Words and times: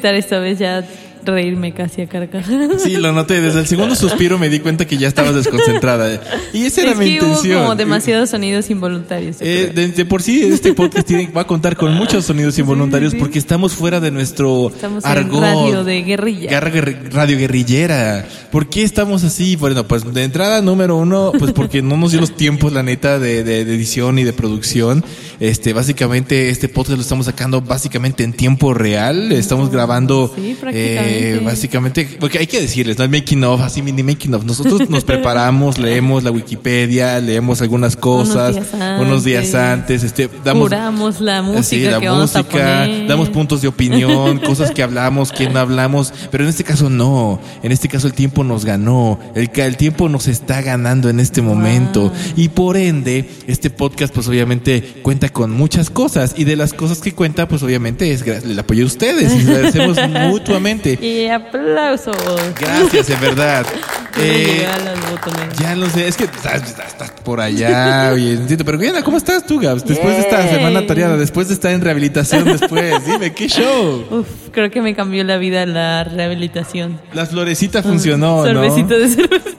No 0.00 0.08
pude 0.08 0.08
evitar 0.08 0.14
esta 0.14 0.38
vez 0.40 0.58
ya 0.58 0.82
reírme 1.30 1.72
casi 1.72 2.02
a 2.02 2.06
carcajadas. 2.08 2.82
Sí, 2.82 2.96
lo 2.96 3.12
noté. 3.12 3.40
Desde 3.40 3.60
el 3.60 3.66
segundo 3.66 3.94
suspiro 3.94 4.38
me 4.38 4.48
di 4.48 4.60
cuenta 4.60 4.86
que 4.86 4.96
ya 4.98 5.08
estabas 5.08 5.34
desconcentrada. 5.34 6.20
Y 6.52 6.64
esa 6.66 6.82
era 6.82 6.92
es 6.92 6.98
mi 6.98 7.04
que 7.18 7.20
hubo 7.20 7.28
intención. 7.28 7.60
como 7.62 7.74
demasiados 7.76 8.30
sonidos 8.30 8.68
involuntarios. 8.70 9.36
Eh, 9.40 9.70
de, 9.74 9.88
de 9.88 10.04
por 10.04 10.22
sí, 10.22 10.42
este 10.42 10.72
podcast 10.74 11.06
tiene- 11.06 11.28
va 11.34 11.42
a 11.42 11.46
contar 11.46 11.76
con 11.76 11.94
muchos 11.94 12.24
sonidos 12.24 12.58
involuntarios 12.58 13.12
sí. 13.12 13.18
porque 13.18 13.38
estamos 13.38 13.72
fuera 13.72 14.00
de 14.00 14.10
nuestro 14.10 14.68
Estamos 14.74 15.04
en 15.04 15.10
argot. 15.10 15.40
radio 15.40 15.84
de 15.84 16.02
guerrilla. 16.02 16.60
Radio 16.60 17.38
guerrillera. 17.38 18.26
¿Por 18.50 18.68
qué 18.68 18.82
estamos 18.82 19.24
así? 19.24 19.56
Bueno, 19.56 19.86
pues 19.86 20.12
de 20.12 20.24
entrada 20.24 20.60
número 20.62 20.96
uno, 20.96 21.32
pues 21.38 21.52
porque 21.52 21.82
no 21.82 21.96
nos 21.96 22.12
dio 22.12 22.20
los 22.20 22.36
tiempos, 22.36 22.72
la 22.72 22.82
neta, 22.82 23.18
de, 23.18 23.44
de- 23.44 23.64
de 23.64 23.74
edición 23.74 24.18
y 24.18 24.24
de 24.24 24.32
producción. 24.32 25.04
Este, 25.38 25.72
básicamente, 25.72 26.50
este 26.50 26.68
podcast 26.68 26.96
lo 26.96 27.02
estamos 27.02 27.26
sacando 27.26 27.60
básicamente 27.62 28.24
en 28.24 28.32
tiempo 28.32 28.74
real. 28.74 29.32
Estamos 29.32 29.70
grabando, 29.70 30.32
Sí, 30.34 30.56
prácticamente. 30.60 31.18
eh, 31.18 31.19
básicamente, 31.44 32.16
porque 32.18 32.38
hay 32.38 32.46
que 32.46 32.60
decirles, 32.60 32.98
no 32.98 33.04
es 33.04 33.10
making 33.10 33.44
of, 33.44 33.60
así 33.60 33.82
mini 33.82 34.02
making 34.02 34.34
of. 34.34 34.44
Nosotros 34.44 34.88
nos 34.88 35.04
preparamos, 35.10 35.78
leemos 35.78 36.22
la 36.24 36.30
Wikipedia, 36.30 37.18
leemos 37.20 37.60
algunas 37.62 37.96
cosas, 37.96 38.54
días 38.54 39.00
unos 39.00 39.24
días 39.24 39.54
antes. 39.54 40.02
antes, 40.02 40.04
este, 40.04 40.28
damos, 40.44 40.64
Curamos 40.68 41.20
la 41.20 41.42
música 41.42 41.62
Sí, 41.62 41.80
la 41.80 42.00
que 42.00 42.08
vamos 42.08 42.34
a 42.36 42.42
música, 42.42 42.82
poner. 42.82 43.06
damos 43.06 43.28
puntos 43.28 43.62
de 43.62 43.68
opinión, 43.68 44.38
cosas 44.44 44.70
que 44.70 44.82
hablamos, 44.82 45.32
que 45.32 45.48
no 45.48 45.58
hablamos, 45.58 46.12
pero 46.30 46.44
en 46.44 46.50
este 46.50 46.64
caso 46.64 46.90
no, 46.90 47.40
en 47.62 47.72
este 47.72 47.88
caso 47.88 48.06
el 48.06 48.14
tiempo 48.14 48.44
nos 48.44 48.64
ganó, 48.64 49.18
el, 49.34 49.50
el 49.54 49.76
tiempo 49.76 50.08
nos 50.08 50.28
está 50.28 50.62
ganando 50.62 51.08
en 51.08 51.20
este 51.20 51.42
momento 51.42 52.12
y 52.36 52.48
por 52.48 52.76
ende 52.76 53.28
este 53.46 53.70
podcast 53.70 54.12
pues 54.14 54.28
obviamente 54.28 55.00
cuenta 55.02 55.28
con 55.28 55.50
muchas 55.50 55.90
cosas 55.90 56.34
y 56.36 56.44
de 56.44 56.56
las 56.56 56.72
cosas 56.72 57.00
que 57.00 57.12
cuenta 57.12 57.48
pues 57.48 57.62
obviamente 57.62 58.12
es 58.12 58.22
el 58.22 58.58
apoyo 58.58 58.80
de 58.80 58.86
ustedes 58.86 59.32
y 59.34 59.40
agradecemos 59.48 59.96
mutuamente. 60.30 60.98
Y 61.06 61.28
aplausos. 61.28 62.16
Gracias, 62.58 63.10
en 63.10 63.20
verdad. 63.20 63.66
Eh, 64.18 64.66
los 64.84 65.58
ya 65.58 65.76
lo 65.76 65.88
sé, 65.88 66.08
es 66.08 66.16
que 66.16 66.24
estás, 66.24 66.62
estás 66.68 67.12
por 67.24 67.40
allá, 67.40 68.10
oye, 68.12 68.32
entiendo. 68.32 68.64
Pero 68.64 68.76
Diana, 68.76 69.02
¿cómo 69.02 69.16
estás 69.16 69.46
tú, 69.46 69.60
Gabs? 69.60 69.84
Después 69.84 70.16
de 70.16 70.22
esta 70.22 70.48
semana 70.48 70.84
tareada, 70.84 71.16
después 71.16 71.46
de 71.46 71.54
estar 71.54 71.70
en 71.72 71.80
rehabilitación, 71.80 72.44
después, 72.44 73.06
dime, 73.06 73.32
¿qué 73.32 73.46
show? 73.48 74.04
Uf, 74.10 74.26
creo 74.50 74.68
que 74.70 74.82
me 74.82 74.96
cambió 74.96 75.22
la 75.22 75.38
vida 75.38 75.64
la 75.64 76.02
rehabilitación. 76.02 77.00
La 77.14 77.24
florecita 77.24 77.84
funcionó, 77.84 78.44
¿no? 78.44 78.52
Sorbecito 78.52 78.98
de 78.98 79.08
cerveza. 79.08 79.50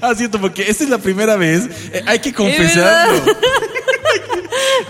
Ah, 0.00 0.14
cierto, 0.16 0.40
porque 0.40 0.62
esta 0.68 0.82
es 0.84 0.90
la 0.90 0.98
primera 0.98 1.36
vez. 1.36 1.68
Eh, 1.92 2.02
hay 2.06 2.20
que 2.20 2.30
Es 2.30 2.34
confesarlo. 2.34 3.22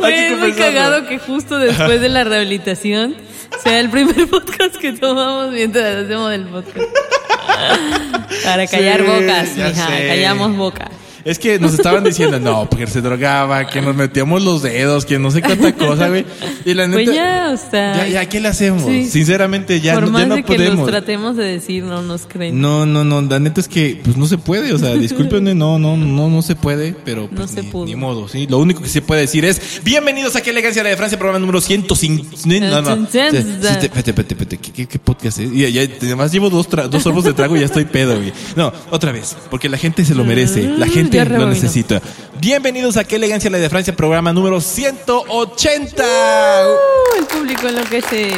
es 0.07 0.39
muy 0.39 0.53
cagado 0.53 1.07
que 1.09 1.19
justo 1.19 1.59
después 1.59 2.01
de 2.01 2.09
la 2.09 2.23
rehabilitación 2.23 3.17
sea 3.63 3.81
el 3.81 3.91
primer 3.91 4.27
podcast 4.31 4.77
que 4.77 4.93
tomamos 4.93 5.51
mientras 5.53 6.05
hacemos 6.05 6.33
el 6.33 6.45
podcast. 6.47 6.79
Para 8.45 8.67
callar 8.67 9.01
Sí, 9.01 9.07
bocas, 9.07 9.57
mija, 9.57 9.87
sé. 9.89 10.07
callamos 10.09 10.57
bocas. 10.57 10.89
Es 11.25 11.39
que 11.39 11.59
nos 11.59 11.75
estaban 11.75 12.03
diciendo, 12.05 12.41
no, 12.41 12.69
porque 12.69 12.87
se 12.87 13.01
drogaba, 13.01 13.67
que 13.67 13.81
nos 13.83 13.95
metíamos 13.95 14.43
los 14.43 14.63
dedos, 14.63 15.05
que 15.05 15.19
no 15.19 15.31
sé 15.31 15.43
cuánta 15.43 15.75
cosa, 15.75 16.09
güey. 16.09 16.25
Y 16.65 16.75
la 16.75 16.87
neta. 16.87 17.03
Pues 17.05 17.15
ya, 17.17 17.51
o 17.53 17.71
sea, 17.71 17.97
ya, 17.97 18.09
ya, 18.09 18.29
¿qué 18.29 18.41
le 18.41 18.49
hacemos? 18.49 18.85
Sí. 18.85 19.07
Sinceramente, 19.09 19.81
ya, 19.81 19.95
por 19.95 20.05
no- 20.05 20.11
más 20.13 20.23
ya 20.23 20.29
no 20.29 20.35
de 20.37 20.43
que 20.45 20.55
podemos. 20.55 20.79
los 20.81 20.89
tratemos 20.89 21.37
de 21.37 21.45
decir, 21.45 21.85
no 21.85 22.03
nos 22.03 22.23
creen. 22.27 22.61
No, 22.61 22.87
no, 22.87 23.05
no, 23.05 23.21
la 23.23 23.39
neta 23.39 23.61
es 23.61 23.69
que 23.69 24.01
pues 24.03 24.17
no 24.17 24.27
se 24.27 24.39
puede, 24.39 24.73
o 24.73 24.79
sea, 24.79 24.95
discúlpenme, 24.95 25.55
no, 25.55 25.79
no, 25.79 25.97
no, 25.97 26.29
no 26.29 26.43
se 26.43 26.57
puede, 26.57 26.95
pero 27.05 27.29
pues, 27.29 27.41
No 27.41 27.49
se 27.49 27.63
ni, 27.63 27.69
pudo. 27.69 27.85
ni 27.87 27.97
modo, 27.97 28.29
sí. 28.29 28.47
Lo 28.49 28.59
único 28.59 28.83
que 28.83 28.89
se 28.89 29.03
puede 29.03 29.23
decir 29.23 29.45
es 29.45 29.81
bienvenidos 29.85 30.37
a 30.37 30.41
Qué 30.43 30.51
Elegancia 30.51 30.83
de 30.83 30.97
Francia, 30.97 31.19
programa 31.19 31.39
número 31.39 31.61
105. 31.61 32.25
No, 32.47 32.83
no, 32.83 33.05
espérate, 33.05 33.39
espérate, 33.39 34.35
espérate, 34.35 34.57
¿qué, 34.59 34.99
podcast 34.99 35.39
es? 35.39 35.53
Ya, 35.53 35.69
ya, 35.69 35.83
además 36.01 36.33
llevo 36.33 36.51
dos, 36.51 36.69
dos 36.91 37.03
sorbos 37.03 37.25
de 37.25 37.33
trago 37.35 37.57
y 37.57 37.61
ya 37.61 37.67
estoy 37.67 37.85
pedo, 37.85 38.17
güey. 38.17 38.33
No, 38.57 38.73
otra 38.91 39.13
vez, 39.13 39.37
porque 39.51 39.69
la 39.69 39.77
gente 39.77 40.05
se 40.05 40.15
lo 40.15 40.25
merece, 40.25 40.63
la 40.63 40.87
gente 40.87 41.20
ya 41.29 41.39
lo 41.39 41.47
necesita. 41.49 42.01
Bienvenidos 42.41 42.97
a 42.97 43.05
Qué 43.05 43.17
Elegancia 43.17 43.51
la 43.51 43.59
de 43.59 43.69
Francia, 43.69 43.95
programa 43.95 44.33
número 44.33 44.61
180. 44.61 46.03
Uh, 46.03 47.19
el 47.19 47.27
público 47.27 47.69
enloquece. 47.69 48.31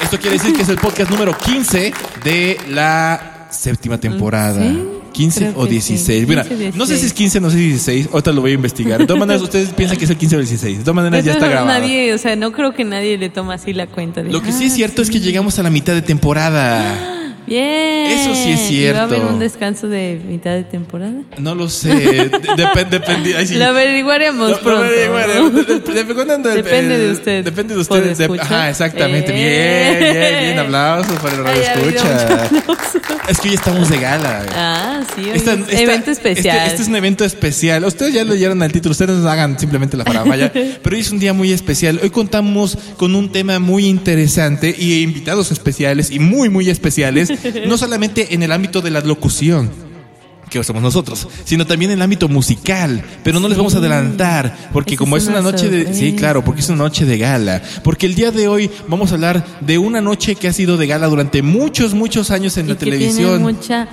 Esto 0.00 0.18
quiere 0.18 0.38
decir 0.38 0.54
que 0.54 0.62
es 0.62 0.68
el 0.68 0.78
podcast 0.78 1.10
número 1.10 1.36
15 1.36 1.92
de 2.24 2.58
la 2.68 3.48
séptima 3.50 3.98
temporada. 3.98 4.62
¿Sí? 4.62 4.84
15 5.12 5.40
Creo 5.40 5.52
o 5.60 5.64
que 5.64 5.70
16. 5.70 6.20
sí. 6.20 6.26
Mira, 6.28 6.44
15, 6.44 6.72
no 6.76 6.86
sé 6.86 6.96
si 6.98 7.06
es 7.06 7.14
16. 7.14 7.14
15, 7.14 7.40
no 7.40 7.50
sé 7.50 7.56
si 7.56 7.62
es 7.64 7.68
16. 7.70 8.08
Ahorita 8.12 8.30
lo 8.32 8.40
voy 8.42 8.52
a 8.52 8.54
investigar. 8.54 8.98
De 9.00 9.06
todas 9.06 9.18
maneras, 9.18 9.42
ustedes 9.48 9.70
piensan 9.70 9.98
que 9.98 10.04
es 10.04 10.10
el 10.10 10.16
15 10.16 10.36
o 10.36 10.38
el 10.38 10.44
16. 10.46 10.78
De 10.78 10.84
todas 10.84 10.94
maneras, 10.94 11.24
ya 11.24 11.32
está 11.32 11.48
grabado. 11.48 11.66
Nadie, 11.66 12.14
o 12.14 12.18
sea, 12.18 12.36
no 12.36 12.52
creo 12.52 12.72
que 12.72 12.84
nadie 12.84 13.18
le 13.18 13.28
toma 13.28 13.54
así 13.54 13.72
la 13.72 13.88
cuenta. 13.88 14.22
De, 14.22 14.30
Lo 14.30 14.42
que 14.42 14.52
sí 14.52 14.64
"Ah, 14.64 14.66
es 14.68 14.74
cierto 14.74 15.02
es 15.02 15.10
que 15.10 15.18
llegamos 15.18 15.58
a 15.58 15.64
la 15.64 15.70
mitad 15.70 15.94
de 15.94 16.02
temporada. 16.02 17.14
Bien. 17.48 18.06
Eso 18.12 18.34
sí 18.34 18.50
es 18.52 18.70
¿Y 18.70 18.84
¿Va 18.90 19.00
a 19.00 19.02
haber 19.04 19.18
cierto. 19.18 19.34
un 19.34 19.38
descanso 19.40 19.88
de 19.88 20.20
mitad 20.28 20.52
de 20.52 20.64
temporada? 20.64 21.12
No 21.38 21.54
lo 21.54 21.68
sé. 21.68 21.88
De- 22.58 22.84
depende. 22.90 23.46
sí. 23.46 23.54
Lo 23.56 23.66
averiguaremos 23.66 24.50
No, 24.50 24.56
no, 24.56 24.62
pronto. 24.62 24.82
de- 24.84 24.90
de- 24.90 26.04
depende 26.04 26.48
de- 26.48 26.56
Depende 26.62 26.98
de 26.98 27.08
eh, 27.08 27.12
usted. 27.12 27.44
Depende 27.44 27.74
de 27.74 27.80
usted. 27.80 28.16
De-. 28.16 28.40
Ajá, 28.40 28.70
exactamente. 28.70 29.32
Eh. 29.34 29.96
Bien, 29.98 30.12
bien, 30.14 30.44
bien. 30.44 30.58
Aplausos 30.58 31.18
para 31.18 31.34
el 31.36 31.44
radio 31.44 31.62
escucha. 31.62 32.48
Es 33.28 33.40
que 33.40 33.48
hoy 33.48 33.54
estamos 33.54 33.88
de 33.90 33.98
gala. 33.98 34.46
Ah, 34.54 35.00
sí, 35.14 35.22
hoy 35.22 35.36
Esta- 35.36 35.52
es 35.54 35.60
esta- 35.60 35.80
evento 35.80 36.10
especial. 36.10 36.56
Este, 36.56 36.68
este 36.70 36.82
es 36.82 36.88
un 36.88 36.96
evento 36.96 37.24
especial. 37.24 37.84
Ustedes 37.84 38.14
ya 38.14 38.24
leyeron 38.24 38.62
el 38.62 38.72
título, 38.72 38.92
ustedes 38.92 39.24
hagan 39.24 39.58
simplemente 39.58 39.96
la 39.96 40.04
faramaya. 40.04 40.52
pero 40.82 40.94
hoy 40.96 41.00
es 41.02 41.10
un 41.10 41.18
día 41.18 41.32
muy 41.32 41.52
especial. 41.52 42.00
Hoy 42.02 42.10
contamos 42.10 42.76
con 42.96 43.14
un 43.14 43.30
tema 43.30 43.58
muy 43.58 43.86
interesante 43.86 44.74
y 44.76 45.02
invitados 45.02 45.50
especiales 45.52 46.10
y 46.10 46.18
muy, 46.18 46.48
muy 46.48 46.70
especiales. 46.70 47.30
No 47.66 47.78
solamente 47.78 48.34
en 48.34 48.42
el 48.42 48.52
ámbito 48.52 48.80
de 48.80 48.90
la 48.90 49.00
locución. 49.00 49.88
Que 50.48 50.64
somos 50.64 50.82
nosotros, 50.82 51.28
sino 51.44 51.66
también 51.66 51.90
en 51.90 51.98
el 51.98 52.02
ámbito 52.02 52.26
musical. 52.26 53.04
Pero 53.22 53.38
no 53.38 53.48
les 53.48 53.58
vamos 53.58 53.74
a 53.74 53.78
adelantar, 53.78 54.56
porque 54.72 54.96
como 54.96 55.18
es 55.18 55.26
una 55.26 55.42
noche 55.42 55.68
de. 55.68 55.92
Sí, 55.92 56.14
claro, 56.14 56.42
porque 56.42 56.62
es 56.62 56.68
una 56.70 56.78
noche 56.78 57.04
de 57.04 57.18
gala. 57.18 57.60
Porque 57.84 58.06
el 58.06 58.14
día 58.14 58.30
de 58.30 58.48
hoy 58.48 58.70
vamos 58.86 59.10
a 59.10 59.16
hablar 59.16 59.44
de 59.60 59.76
una 59.76 60.00
noche 60.00 60.36
que 60.36 60.48
ha 60.48 60.52
sido 60.54 60.78
de 60.78 60.86
gala 60.86 61.06
durante 61.08 61.42
muchos, 61.42 61.92
muchos 61.92 62.30
años 62.30 62.56
en 62.56 62.64
y 62.64 62.68
la 62.70 62.74
que 62.76 62.84
tiene 62.84 62.96
televisión. 62.96 63.42
mucha 63.42 63.88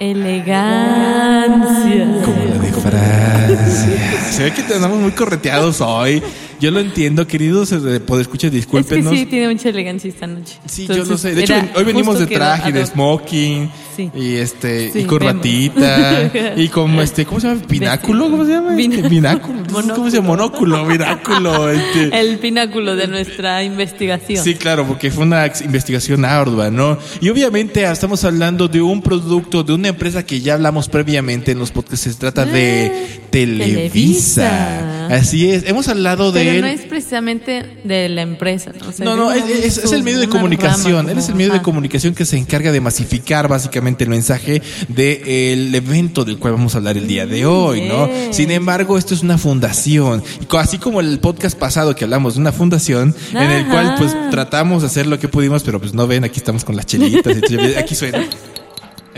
elegancia. 0.00 2.22
Como 2.24 2.44
la 2.44 2.58
de 2.58 2.72
Francia. 2.72 4.30
Se 4.30 4.44
ve 4.44 4.52
que 4.52 4.62
andamos 4.74 4.98
muy 5.00 5.12
correteados 5.12 5.82
hoy. 5.82 6.22
Yo 6.60 6.70
lo 6.70 6.80
entiendo, 6.80 7.26
queridos 7.26 7.72
eh, 7.72 7.76
escuchar 7.96 8.20
Es 8.20 8.28
que 8.28 8.50
discúlpenos. 8.50 9.12
sí, 9.12 9.26
tiene 9.26 9.48
mucha 9.48 9.68
elegancia 9.68 10.08
esta 10.08 10.26
noche. 10.26 10.56
Sí, 10.66 10.86
yo 10.86 10.96
lo 10.96 11.02
Entonces, 11.02 11.20
sé. 11.30 11.34
De 11.34 11.42
hecho, 11.44 11.54
hoy 11.76 11.84
venimos 11.84 12.18
de 12.18 12.26
traje, 12.26 12.72
de 12.72 12.84
smoking. 12.84 13.70
sí. 13.96 14.10
Y 14.14 14.34
este, 14.36 14.90
Sí, 14.92 15.00
y 15.00 15.04
corbatita. 15.04 16.30
y 16.56 16.68
como 16.68 17.02
este, 17.02 17.24
¿cómo 17.24 17.40
se 17.40 17.48
llama? 17.48 17.62
Pináculo, 17.66 18.30
¿cómo 18.30 18.44
se 18.44 18.52
llama? 18.52 18.78
Este, 18.80 19.02
bináculo. 19.08 19.62
¿Cómo 19.94 20.10
se 20.10 20.16
llama? 20.16 20.28
Monóculo, 20.28 20.86
bináculo. 20.86 21.70
este. 21.70 22.10
El 22.20 22.38
pináculo 22.38 22.96
de 22.96 23.06
nuestra 23.06 23.62
investigación. 23.62 24.42
Sí, 24.42 24.54
claro, 24.54 24.86
porque 24.86 25.10
fue 25.10 25.24
una 25.24 25.46
investigación 25.64 26.24
ardua, 26.24 26.70
¿no? 26.70 26.98
Y 27.20 27.28
obviamente 27.28 27.86
ah, 27.86 27.92
estamos 27.92 28.24
hablando 28.24 28.68
de 28.68 28.80
un 28.80 29.02
producto, 29.02 29.62
de 29.62 29.72
una 29.74 29.88
empresa 29.88 30.24
que 30.24 30.40
ya 30.40 30.54
hablamos 30.54 30.88
previamente 30.88 31.52
en 31.52 31.58
los 31.58 31.70
podcasts. 31.70 31.98
Se 32.08 32.14
trata 32.14 32.44
de 32.44 33.20
Televisa. 33.30 34.42
Televisa. 34.42 35.06
Así 35.08 35.50
es. 35.50 35.64
Hemos 35.66 35.88
hablado 35.88 36.32
de 36.32 36.47
Pero 36.48 36.54
él. 36.56 36.60
no 36.62 36.66
es 36.68 36.80
precisamente 36.88 37.80
de 37.84 38.08
la 38.08 38.22
empresa, 38.22 38.72
¿no? 38.80 38.88
O 38.88 38.92
sea, 38.92 39.04
No, 39.04 39.32
es, 39.32 39.42
una- 39.44 39.52
es- 39.52 39.78
es 39.78 39.92
el 39.92 40.02
medio 40.02 40.18
de 40.20 40.28
comunicación. 40.28 41.06
rama 41.06 41.12
Él 41.12 41.18
es 41.18 41.24
el 41.24 41.30
como- 41.32 41.38
medio 41.38 41.52
de 41.52 41.62
comunicación 41.62 42.14
que 42.14 42.24
se 42.24 42.36
encarga 42.36 42.72
de 42.72 42.80
masificar 42.80 43.48
básicamente 43.48 44.04
el 44.04 44.10
mensaje 44.10 44.62
del 44.88 45.74
evento 45.74 46.24
del 46.24 46.38
cual 46.38 46.54
vamos 46.54 46.74
a 46.74 46.78
hablar 46.78 46.96
el 46.96 47.06
día 47.06 47.26
de 47.26 47.46
hoy, 47.46 47.82
¿no? 47.82 48.08
Sin 48.30 48.50
embargo, 48.50 48.98
esto 48.98 49.14
es 49.14 49.22
una 49.22 49.38
fundación. 49.38 50.22
Así 50.58 50.78
como 50.78 51.00
el 51.00 51.18
podcast 51.20 51.58
pasado 51.58 51.94
que 51.94 52.04
hablamos 52.04 52.34
de 52.34 52.40
una 52.40 52.52
fundación, 52.52 53.14
en 53.32 53.50
el 53.50 53.66
cual 53.66 53.94
pues 53.98 54.14
tratamos 54.30 54.82
de 54.82 54.88
hacer 54.88 55.06
lo 55.06 55.18
que 55.18 55.28
pudimos, 55.28 55.62
pero 55.62 55.78
pues 55.80 55.94
no 55.94 56.06
ven, 56.06 56.24
aquí 56.24 56.38
estamos 56.38 56.64
con 56.64 56.76
las 56.76 56.86
chelitas. 56.86 57.36
y 57.50 57.74
aquí 57.76 57.94
suena. 57.94 58.24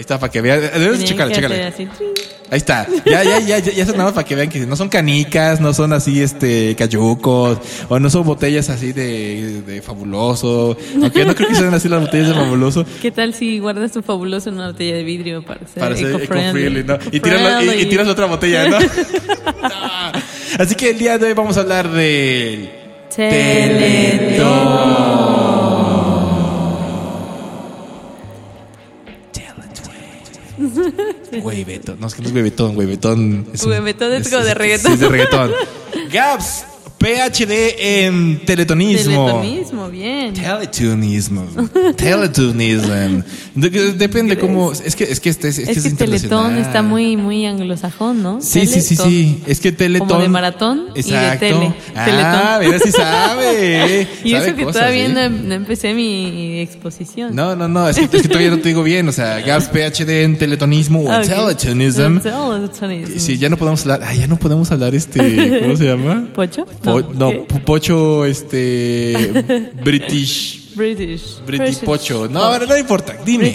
Ahí 0.01 0.03
está, 0.03 0.19
para 0.19 0.33
que 0.33 0.41
vean. 0.41 0.63
Debes 0.63 1.05
checarle, 1.05 1.65
así. 1.65 1.87
Ahí 2.51 2.57
está. 2.57 2.87
Ya, 3.05 3.23
ya, 3.23 3.39
ya, 3.39 3.59
ya, 3.59 3.71
ya 3.71 3.85
sonaba 3.85 4.15
para 4.15 4.27
que 4.27 4.35
vean 4.35 4.49
que 4.49 4.61
no 4.61 4.75
son 4.75 4.89
canicas, 4.89 5.61
no 5.61 5.75
son 5.75 5.93
así, 5.93 6.23
este, 6.23 6.75
cayucos, 6.75 7.59
o 7.87 7.99
no 8.01 8.09
son 8.09 8.25
botellas 8.25 8.71
así 8.71 8.95
de, 8.95 9.61
de 9.61 9.83
fabuloso. 9.83 10.75
Aunque 11.03 11.27
no 11.27 11.35
creo 11.35 11.51
que 11.51 11.55
sean 11.55 11.75
así 11.75 11.91
las 11.91 12.01
botellas 12.01 12.29
de 12.29 12.35
fabuloso. 12.35 12.87
¿Qué 13.03 13.11
tal 13.11 13.35
si 13.35 13.59
guardas 13.59 13.93
tu 13.93 14.01
fabuloso 14.01 14.49
en 14.49 14.55
una 14.55 14.69
botella 14.69 14.97
de 14.97 15.05
vidrio 15.05 15.43
para 15.43 15.67
ser 15.67 15.81
Para 15.81 15.95
ser 15.95 16.07
eco-friendly? 16.07 16.65
eco-friendly, 16.79 16.85
¿no? 16.85 16.99
Y 17.13 17.21
tiras, 17.21 17.63
y, 17.63 17.83
y 17.83 17.85
tiras 17.85 18.09
otra 18.09 18.25
botella, 18.25 18.71
¿no? 18.71 18.81
No. 18.81 18.87
Así 20.59 20.75
que 20.77 20.89
el 20.89 20.99
día 20.99 21.19
de 21.19 21.27
hoy 21.27 21.35
vamos 21.35 21.59
a 21.59 21.61
hablar 21.61 21.91
del 21.91 22.71
Güey, 31.43 31.65
Beto. 31.65 31.97
No, 31.99 32.07
es 32.07 32.15
que 32.15 32.23
no 32.23 32.29
es 32.29 32.33
güey, 32.33 32.45
Betón, 32.45 32.75
güey, 32.75 32.87
Betón. 32.87 33.47
Es 33.53 33.65
Güey, 33.65 33.81
Betón 33.81 34.13
es 34.13 34.29
como 34.29 34.45
de 34.45 34.55
reggaetón. 34.55 34.87
Sí, 34.87 34.95
es 34.95 35.01
de 35.01 35.09
reggaetón. 35.09 35.53
Gaps, 36.13 36.65
PhD 37.05 37.53
en 38.05 38.41
teletonismo. 38.45 39.27
Teletonismo, 39.27 39.89
bien. 39.89 40.35
Teletunismo. 40.35 41.47
Teletunism. 41.97 43.23
De- 43.55 43.71
de- 43.71 43.93
depende 43.93 44.37
cómo. 44.37 44.71
Es 44.73 44.95
que, 44.95 45.05
es 45.05 45.19
que 45.19 45.31
este 45.31 45.49
es, 45.49 45.59
es, 45.59 45.69
Es, 45.79 45.83
que 45.83 45.89
es 45.89 45.97
Teletón 45.97 46.59
está 46.59 46.83
muy, 46.83 47.17
muy 47.17 47.47
anglosajón, 47.47 48.23
¿no? 48.23 48.43
Sí, 48.43 48.67
sí, 48.67 48.83
sí, 48.83 48.97
Teletón. 48.97 49.09
sí. 49.11 49.43
Es 49.47 49.61
que 49.61 49.73
Teletón. 49.73 50.09
Como 50.09 50.21
de 50.21 50.29
maratón 50.29 50.89
y 50.95 51.03
de 51.03 51.09
Exacto. 51.09 51.39
tele. 51.47 51.75
Ah, 51.95 52.05
Teletón. 52.05 52.67
mira 52.67 52.79
si 52.85 52.93
sabe. 52.93 54.07
Y 54.23 54.31
Sabe 54.33 54.47
eso 54.49 54.57
que 54.57 54.65
cosas, 54.65 54.83
todavía 54.83 55.07
¿sí? 55.07 55.13
no, 55.15 55.31
no 55.31 55.55
empecé 55.55 55.95
mi 55.95 56.61
exposición. 56.61 57.35
No, 57.35 57.57
no, 57.57 57.67
no, 57.67 57.89
es 57.89 57.97
que, 57.97 58.05
es 58.15 58.23
que 58.23 58.29
todavía 58.29 58.51
no 58.51 58.59
te 58.59 58.69
digo 58.69 58.83
bien, 58.83 59.09
o 59.09 59.13
sea, 59.13 59.41
Gaps 59.41 59.69
PhD 59.73 60.23
en 60.25 60.37
teletonismo 60.37 61.01
o 61.01 61.17
ok. 61.19 61.23
teletonism. 61.27 62.19
Teletonismo. 62.19 63.19
Sí, 63.19 63.39
ya 63.39 63.49
no 63.49 63.57
podemos 63.57 63.81
hablar, 63.83 64.03
ah, 64.05 64.15
ya 64.15 64.27
no 64.27 64.37
podemos 64.39 64.71
hablar 64.71 64.95
este, 64.95 65.61
¿cómo 65.63 65.77
se 65.79 65.85
llama? 65.87 66.29
¿Pocho? 66.35 66.67
Po- 66.93 67.15
no, 67.15 67.45
pocho, 67.65 68.25
este, 68.25 69.71
British, 69.85 70.75
British. 70.75 71.41
British 71.47 71.79
pocho. 71.79 72.29
No, 72.29 72.59
no 72.59 72.77
importa, 72.77 73.17
dime, 73.25 73.55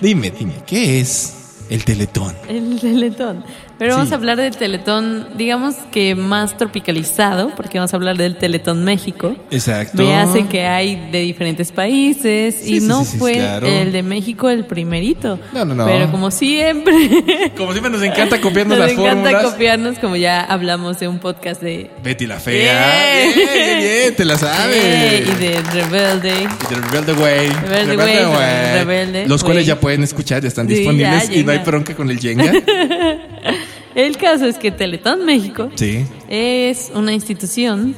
dime, 0.00 0.30
dime, 0.30 0.54
¿qué 0.66 1.00
es 1.00 1.34
el 1.70 1.84
teletón? 1.84 2.34
El 2.48 2.78
Teletón. 2.80 3.44
Pero 3.82 3.94
Sí. 3.94 3.98
vamos 3.98 4.12
a 4.12 4.14
hablar 4.14 4.36
del 4.36 4.56
Teletón, 4.56 5.26
digamos 5.36 5.74
que 5.90 6.14
más 6.14 6.56
tropicalizado, 6.56 7.50
porque 7.56 7.78
vamos 7.78 7.92
a 7.92 7.96
hablar 7.96 8.16
del 8.16 8.36
Teletón 8.36 8.84
México. 8.84 9.34
Exacto. 9.50 10.00
Me 10.00 10.14
hace 10.14 10.46
que 10.46 10.66
hay 10.68 11.08
de 11.10 11.18
diferentes 11.22 11.72
países 11.72 12.54
Sí, 12.62 12.76
y 12.76 12.80
sí, 12.80 12.86
no 12.86 13.04
fue 13.04 13.34
claro. 13.34 13.66
el 13.66 13.90
de 13.90 14.04
México 14.04 14.48
el 14.50 14.66
primerito. 14.66 15.40
No, 15.52 15.64
no, 15.64 15.74
no. 15.74 15.84
Pero 15.86 16.12
como 16.12 16.30
siempre, 16.30 16.92
Como 17.56 17.72
siempre 17.72 17.90
nos 17.90 18.02
encanta 18.04 18.40
copiarnos 18.40 18.78
nos 18.78 18.86
las 18.88 18.92
encanta 18.96 19.30
fórmulas. 19.30 19.52
copiarnos, 19.52 19.98
como 19.98 20.14
ya 20.14 20.42
hablamos 20.42 21.00
de 21.00 21.08
un 21.08 21.18
podcast 21.18 21.60
de 21.60 21.90
Betty 22.04 22.26
la 22.28 22.38
fea. 22.38 23.02
Bien. 23.24 23.34
Bien, 23.34 23.48
bien, 23.52 23.78
bien, 23.80 24.14
te 24.14 24.24
la 24.24 24.38
sabes. 24.38 25.26
Y 25.28 25.34
de 25.42 25.60
Rebelde. 25.72 26.30
Y 26.30 26.74
de 26.74 26.80
Rebelde 26.80 27.12
Way. 27.14 27.48
Rebelde 27.50 27.96
Way, 27.96 28.74
Rebelde 28.78 29.26
Los 29.26 29.42
cuales 29.42 29.62
Way. 29.62 29.66
ya 29.66 29.80
pueden 29.80 30.04
escuchar, 30.04 30.40
ya 30.40 30.46
están 30.48 30.68
disponibles 30.68 31.28
ya, 31.28 31.34
y 31.34 31.42
no 31.42 31.50
hay 31.50 31.58
bronca 31.58 31.94
con 31.96 32.08
el 32.10 32.20
Jenga. 32.20 32.52
El 33.94 34.16
caso 34.16 34.46
es 34.46 34.56
que 34.58 34.70
Teletón 34.70 35.24
México 35.24 35.70
Sí. 35.74 36.04
es 36.28 36.90
una 36.94 37.12
institución 37.12 37.94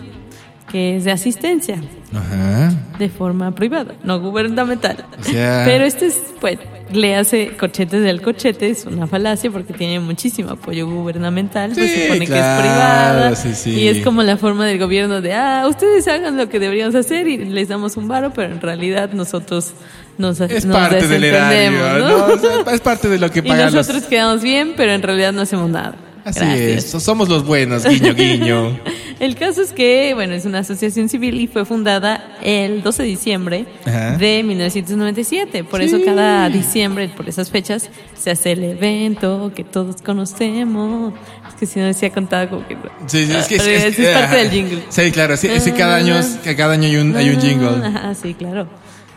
que 0.70 0.96
es 0.96 1.04
de 1.04 1.12
asistencia 1.12 1.80
Ajá. 2.12 2.72
de 2.98 3.08
forma 3.08 3.54
privada, 3.54 3.94
no 4.02 4.18
gubernamental. 4.20 5.04
O 5.20 5.22
sea- 5.22 5.62
Pero 5.66 5.84
este 5.84 6.06
es, 6.06 6.20
pues, 6.40 6.58
le 6.92 7.14
hace 7.14 7.50
corchetes 7.56 8.02
del 8.02 8.20
corchete, 8.22 8.70
es 8.70 8.84
una 8.84 9.06
falacia 9.06 9.50
porque 9.52 9.72
tiene 9.72 10.00
muchísimo 10.00 10.50
apoyo 10.50 10.88
gubernamental, 10.88 11.74
se 11.74 11.86
Sí, 11.88 12.02
supone 12.02 12.26
que 12.26 12.32
es 12.38 12.60
privada 12.60 13.36
sí, 13.36 13.54
sí. 13.54 13.70
y 13.70 13.88
es 13.88 14.02
como 14.04 14.22
la 14.24 14.36
forma 14.36 14.66
del 14.66 14.78
gobierno 14.80 15.20
de, 15.20 15.32
ah, 15.34 15.66
ustedes 15.68 16.08
hagan 16.08 16.36
lo 16.36 16.48
que 16.48 16.58
deberíamos 16.58 16.94
hacer 16.96 17.28
y 17.28 17.38
les 17.38 17.68
damos 17.68 17.96
un 17.96 18.08
varo, 18.08 18.32
pero 18.34 18.52
en 18.52 18.60
realidad 18.60 19.12
nosotros 19.12 19.74
nos, 20.18 20.40
Es 20.40 20.64
nos 20.64 20.76
parte 20.76 21.06
del 21.08 21.24
erario, 21.24 21.98
¿no? 21.98 22.26
O 22.34 22.38
sea, 22.38 22.74
es 22.74 22.80
parte 22.80 23.08
de 23.08 23.18
lo 23.18 23.30
que 23.30 23.38
y 23.44 23.48
pagan 23.48 23.66
los- 23.66 23.74
nosotros 23.74 24.04
quedamos 24.04 24.42
bien, 24.42 24.74
pero 24.76 24.92
en 24.92 25.02
realidad 25.02 25.32
no 25.32 25.42
hacemos 25.42 25.68
nada. 25.70 25.96
Así 26.24 26.40
Gracias. 26.40 26.94
es, 26.94 27.02
somos 27.02 27.28
los 27.28 27.44
buenos, 27.44 27.84
guiño, 27.84 28.14
guiño. 28.14 28.78
El 29.20 29.36
caso 29.36 29.60
es 29.62 29.72
que, 29.72 30.12
bueno, 30.14 30.32
es 30.34 30.44
una 30.46 30.60
asociación 30.60 31.08
civil 31.10 31.38
y 31.40 31.46
fue 31.46 31.64
fundada 31.66 32.36
el 32.42 32.82
12 32.82 33.02
de 33.02 33.08
diciembre 33.10 33.66
Ajá. 33.84 34.16
de 34.16 34.42
1997. 34.42 35.64
Por 35.64 35.82
eso 35.82 35.98
cada 36.04 36.48
diciembre, 36.48 37.08
por 37.14 37.28
esas 37.28 37.50
fechas, 37.50 37.90
se 38.18 38.30
hace 38.32 38.52
el 38.52 38.64
evento 38.64 39.52
que 39.54 39.62
todos 39.64 40.02
conocemos. 40.02 41.12
Es 41.48 41.54
que 41.54 41.66
si 41.66 41.78
no 41.78 41.86
decía 41.86 42.10
contado 42.10 42.48
como 42.50 42.66
que... 42.66 42.76
Sí, 43.06 43.26
sí, 43.26 43.32
es 43.32 43.46
que 43.46 43.56
es, 43.56 43.66
eso 43.66 44.02
es 44.02 44.18
parte 44.18 44.36
del 44.36 44.50
jingle. 44.50 44.82
Sí, 44.88 45.10
claro, 45.12 45.36
sí, 45.36 45.46
es 45.48 45.62
cada 45.76 45.96
año, 45.96 46.18
es- 46.18 46.38
cada 46.56 46.72
año 46.72 46.88
hay 46.88 46.96
un, 46.96 47.14
hay 47.16 47.30
un 47.30 47.40
jingle. 47.40 47.86
Ajá, 47.86 48.14
sí, 48.14 48.34
claro. 48.34 48.66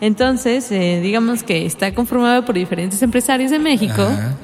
Entonces, 0.02 0.72
eh, 0.72 1.00
digamos 1.02 1.44
que 1.44 1.66
está 1.66 1.94
conformado 1.94 2.46
por 2.46 2.56
diferentes 2.56 3.02
empresarios 3.02 3.52
de 3.52 3.60
México. 3.60 4.02
Ajá. 4.04 4.36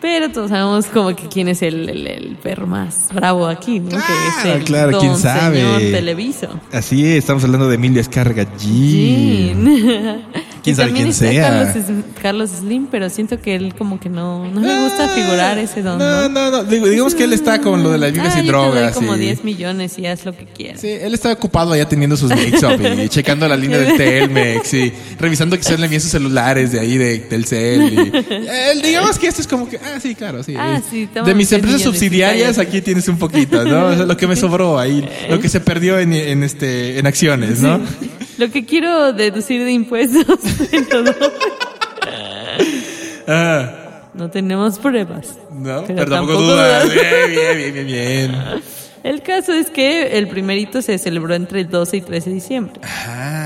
Pero 0.00 0.30
todos 0.30 0.50
sabemos 0.50 0.86
como 0.86 1.16
que 1.16 1.26
quién 1.26 1.48
es 1.48 1.62
el, 1.62 1.88
el, 1.88 2.06
el 2.06 2.36
perro 2.36 2.66
más 2.66 3.08
bravo 3.14 3.46
aquí, 3.46 3.80
¿no? 3.80 3.88
que 3.90 3.96
es 3.96 4.02
Claro, 4.42 4.58
el 4.58 4.64
claro, 4.64 4.90
don 4.92 5.00
quién 5.00 5.16
sabe. 5.16 5.56
señor 5.62 5.80
Televiso. 5.80 6.48
Así 6.70 7.04
es, 7.06 7.16
estamos 7.18 7.42
hablando 7.44 7.66
de 7.68 7.76
Emilio 7.76 8.00
Escarga 8.02 8.44
G. 8.44 9.54
Jean. 9.54 10.22
Quién 10.66 10.76
sabe 10.76 10.92
quién 10.92 11.12
sea. 11.14 11.48
Carlos, 11.48 11.68
Slim- 11.86 12.02
Carlos 12.20 12.50
Slim, 12.50 12.86
pero 12.90 13.08
siento 13.08 13.40
que 13.40 13.54
él 13.54 13.74
como 13.78 14.00
que 14.00 14.08
no, 14.08 14.44
no 14.50 14.60
le 14.60 14.82
gusta 14.82 15.08
figurar 15.10 15.58
ese 15.58 15.80
don. 15.82 15.98
No, 15.98 16.28
no, 16.28 16.50
no. 16.50 16.64
Digo- 16.64 16.88
digamos 16.88 17.14
que 17.14 17.22
él 17.24 17.32
está 17.32 17.60
con 17.60 17.82
lo 17.84 17.90
de 17.92 17.98
las 17.98 18.12
vigas 18.12 18.34
Ah, 18.34 18.40
y 18.40 18.46
yo 18.46 18.52
te 18.52 18.58
doy 18.58 18.70
drogas. 18.72 18.94
como 18.94 19.14
y- 19.14 19.20
10 19.20 19.44
millones 19.44 19.96
y 19.98 20.06
haz 20.06 20.24
lo 20.24 20.36
que 20.36 20.44
quieras. 20.44 20.80
Sí, 20.80 20.88
él 20.88 21.14
está 21.14 21.32
ocupado 21.32 21.72
allá 21.72 21.88
teniendo 21.88 22.16
sus 22.16 22.34
mix-up 22.34 22.80
y 23.00 23.08
checando 23.08 23.46
la 23.48 23.56
línea 23.56 23.78
del 23.78 23.96
Telmex 23.96 24.74
y 24.74 24.92
revisando 25.20 25.56
que 25.56 25.62
suenen 25.62 25.88
bien 25.88 26.00
sus 26.00 26.10
celulares 26.10 26.72
de 26.72 26.80
ahí 26.80 26.98
de 26.98 27.18
Telcel. 27.20 27.92
Y, 27.92 27.98
él, 28.48 28.82
digamos 28.82 29.18
que 29.20 29.28
esto 29.28 29.40
es 29.40 29.46
como 29.46 29.68
que, 29.68 29.76
ah, 29.78 30.00
sí, 30.02 30.14
claro, 30.16 30.42
sí. 30.42 30.54
Ah, 30.58 30.80
sí, 30.90 31.08
de 31.14 31.34
mis 31.34 31.48
10 31.50 31.52
empresas 31.60 31.82
subsidiarias, 31.82 32.58
aquí 32.58 32.80
tienes 32.80 33.06
un 33.08 33.18
poquito, 33.18 33.64
¿no? 33.64 33.86
O 33.86 33.94
sea, 33.96 34.04
lo 34.06 34.16
que 34.16 34.26
me 34.26 34.34
sobró 34.36 34.78
ahí, 34.78 35.08
lo 35.30 35.38
que 35.38 35.48
se 35.48 35.60
perdió 35.60 35.98
en, 36.00 36.12
en 36.12 36.42
este, 36.42 36.98
en 36.98 37.06
acciones, 37.06 37.60
¿no? 37.60 37.80
Lo 38.38 38.50
que 38.50 38.64
quiero 38.66 39.12
deducir 39.12 39.64
de 39.64 39.72
impuestos. 39.72 40.24
todo. 40.90 41.14
Ah, 43.26 44.02
no 44.14 44.30
tenemos 44.30 44.78
pruebas. 44.78 45.36
no, 45.50 45.84
Pero 45.84 45.98
pero, 46.04 46.10
tampoco, 46.10 46.14
tampoco 46.14 46.42
dudas. 46.42 46.84
dudas. 46.84 46.94
Bien, 46.94 47.56
bien, 47.58 47.74
bien, 47.74 47.86
bien. 47.86 48.36
El 49.02 49.22
caso 49.22 49.52
es 49.52 49.70
que 49.70 50.18
el 50.18 50.28
primerito 50.28 50.82
se 50.82 50.98
celebró 50.98 51.34
entre 51.34 51.60
el 51.60 51.68
12 51.70 51.96
y 51.98 52.00
13 52.00 52.30
de 52.30 52.34
diciembre. 52.34 52.80
Ah. 52.82 53.45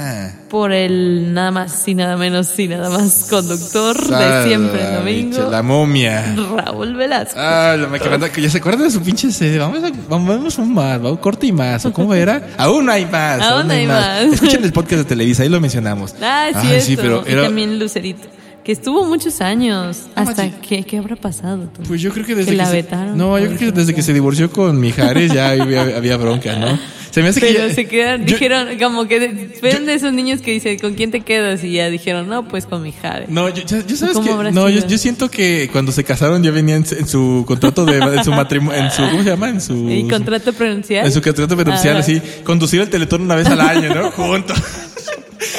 Por 0.50 0.73
el 0.73 1.33
nada 1.33 1.52
más 1.52 1.87
y 1.87 1.95
nada 1.95 2.16
menos 2.16 2.59
y 2.59 2.66
nada 2.66 2.90
más 2.90 3.28
conductor 3.30 3.97
de 3.97 4.45
siempre 4.49 4.85
el 4.85 4.95
domingo, 4.97 5.49
La 5.49 5.62
momia. 5.62 6.35
Raúl 6.35 6.97
Velasco. 6.97 7.35
Ah, 7.38 7.76
la 7.78 8.28
que 8.33 8.42
ya 8.42 8.50
se 8.50 8.59
acuerdan 8.59 8.83
de 8.83 8.90
su 8.90 9.00
pinche 9.00 9.30
sede. 9.30 9.59
Vamos 9.59 9.85
a, 9.85 9.90
vamos 10.09 10.59
a 10.59 10.62
un 10.62 10.75
más, 10.75 11.00
vamos, 11.00 11.21
corte 11.21 11.47
y 11.47 11.52
más. 11.52 11.87
¿O 11.87 11.92
cómo 11.92 12.14
era? 12.14 12.49
Aún 12.59 12.90
hay 12.90 13.07
más. 13.07 13.40
Aún 13.40 13.71
hay 13.71 13.87
más. 13.87 14.23
Escuchen 14.25 14.64
el 14.64 14.73
podcast 14.73 15.02
de 15.02 15.04
Televisa, 15.04 15.45
ahí 15.45 15.49
lo 15.49 15.61
mencionamos. 15.61 16.16
Ah, 16.21 16.49
sí, 16.80 16.97
pero 16.97 17.23
y 17.25 17.30
era- 17.33 17.45
también 17.45 17.78
Lucerito, 17.78 18.26
que 18.64 18.73
estuvo 18.73 19.04
muchos 19.07 19.40
años. 19.40 20.07
Ah, 20.16 20.23
¿Hasta 20.23 20.50
qué, 20.50 20.83
qué 20.83 20.99
habrá 20.99 21.14
pasado? 21.14 21.69
tú? 21.73 21.83
Pues 21.87 22.00
yo 22.00 22.11
creo 22.12 22.26
que 22.26 22.35
desde 22.35 22.50
Que 22.50 22.57
la 22.57 22.66
se- 22.66 22.73
vetaron. 22.73 23.16
no, 23.16 23.38
yo 23.38 23.47
creo 23.47 23.59
que 23.59 23.71
desde 23.73 23.95
que 23.95 24.02
se 24.02 24.12
divorció 24.12 24.50
con 24.50 24.80
Mijares 24.80 25.33
ya 25.33 25.50
había, 25.62 25.83
había 25.97 26.16
bronca, 26.16 26.57
¿no? 26.57 26.76
Se 27.10 27.22
me 27.22 27.28
hace 27.30 27.40
que 27.40 27.46
Pero 27.52 27.66
ya- 27.68 27.74
se 27.74 27.86
quedan, 27.86 28.20
yo- 28.24 28.34
dijeron, 28.34 28.68
como 28.78 29.08
que 29.08 29.48
fueron 29.58 29.84
de 29.86 29.94
esos 29.94 30.12
niños 30.12 30.40
que 30.42 30.52
dicen, 30.52 30.78
¿con 30.78 30.94
quién 30.94 31.10
te 31.10 31.20
quedas? 31.22 31.64
Y 31.64 31.72
ya 31.72 31.90
dijeron, 31.90 32.28
no, 32.28 32.46
pues 32.46 32.66
con 32.66 32.82
mi 32.82 32.92
Jade. 32.92 33.26
No, 33.28 33.48
yo, 33.48 33.64
yo- 33.64 33.84
yo 33.84 33.96
sabes 33.96 34.14
¿Cómo 34.14 34.42
que 34.44 34.52
no, 34.52 34.68
yo, 34.68 34.86
yo 34.86 34.96
siento 34.98 35.28
que 35.30 35.68
cuando 35.72 35.90
se 35.90 36.04
casaron 36.04 36.42
ya 36.42 36.50
venía 36.52 36.76
en, 36.76 36.86
en 36.88 37.08
su 37.08 37.44
contrato 37.46 37.84
de 37.84 37.96
en 37.98 38.22
su 38.24 38.30
matrimonio, 38.30 38.80
en 38.80 38.90
su 38.92 39.02
¿cómo 39.02 39.22
se 39.24 39.30
llama? 39.30 39.48
En 39.48 39.60
su 39.60 39.90
¿Y 39.90 40.08
contrato 40.08 40.52
pronuncial? 40.52 41.04
en 41.04 41.12
su 41.12 41.20
contrato 41.20 41.56
prenupcial 41.56 41.96
Ah. 41.96 42.00
así, 42.00 42.22
conducir 42.44 42.80
el 42.80 42.88
Teletón 42.90 43.22
una 43.22 43.34
vez 43.34 43.46
al 43.48 43.60
año, 43.60 43.92
¿no? 43.94 44.10
Juntos. 44.12 44.56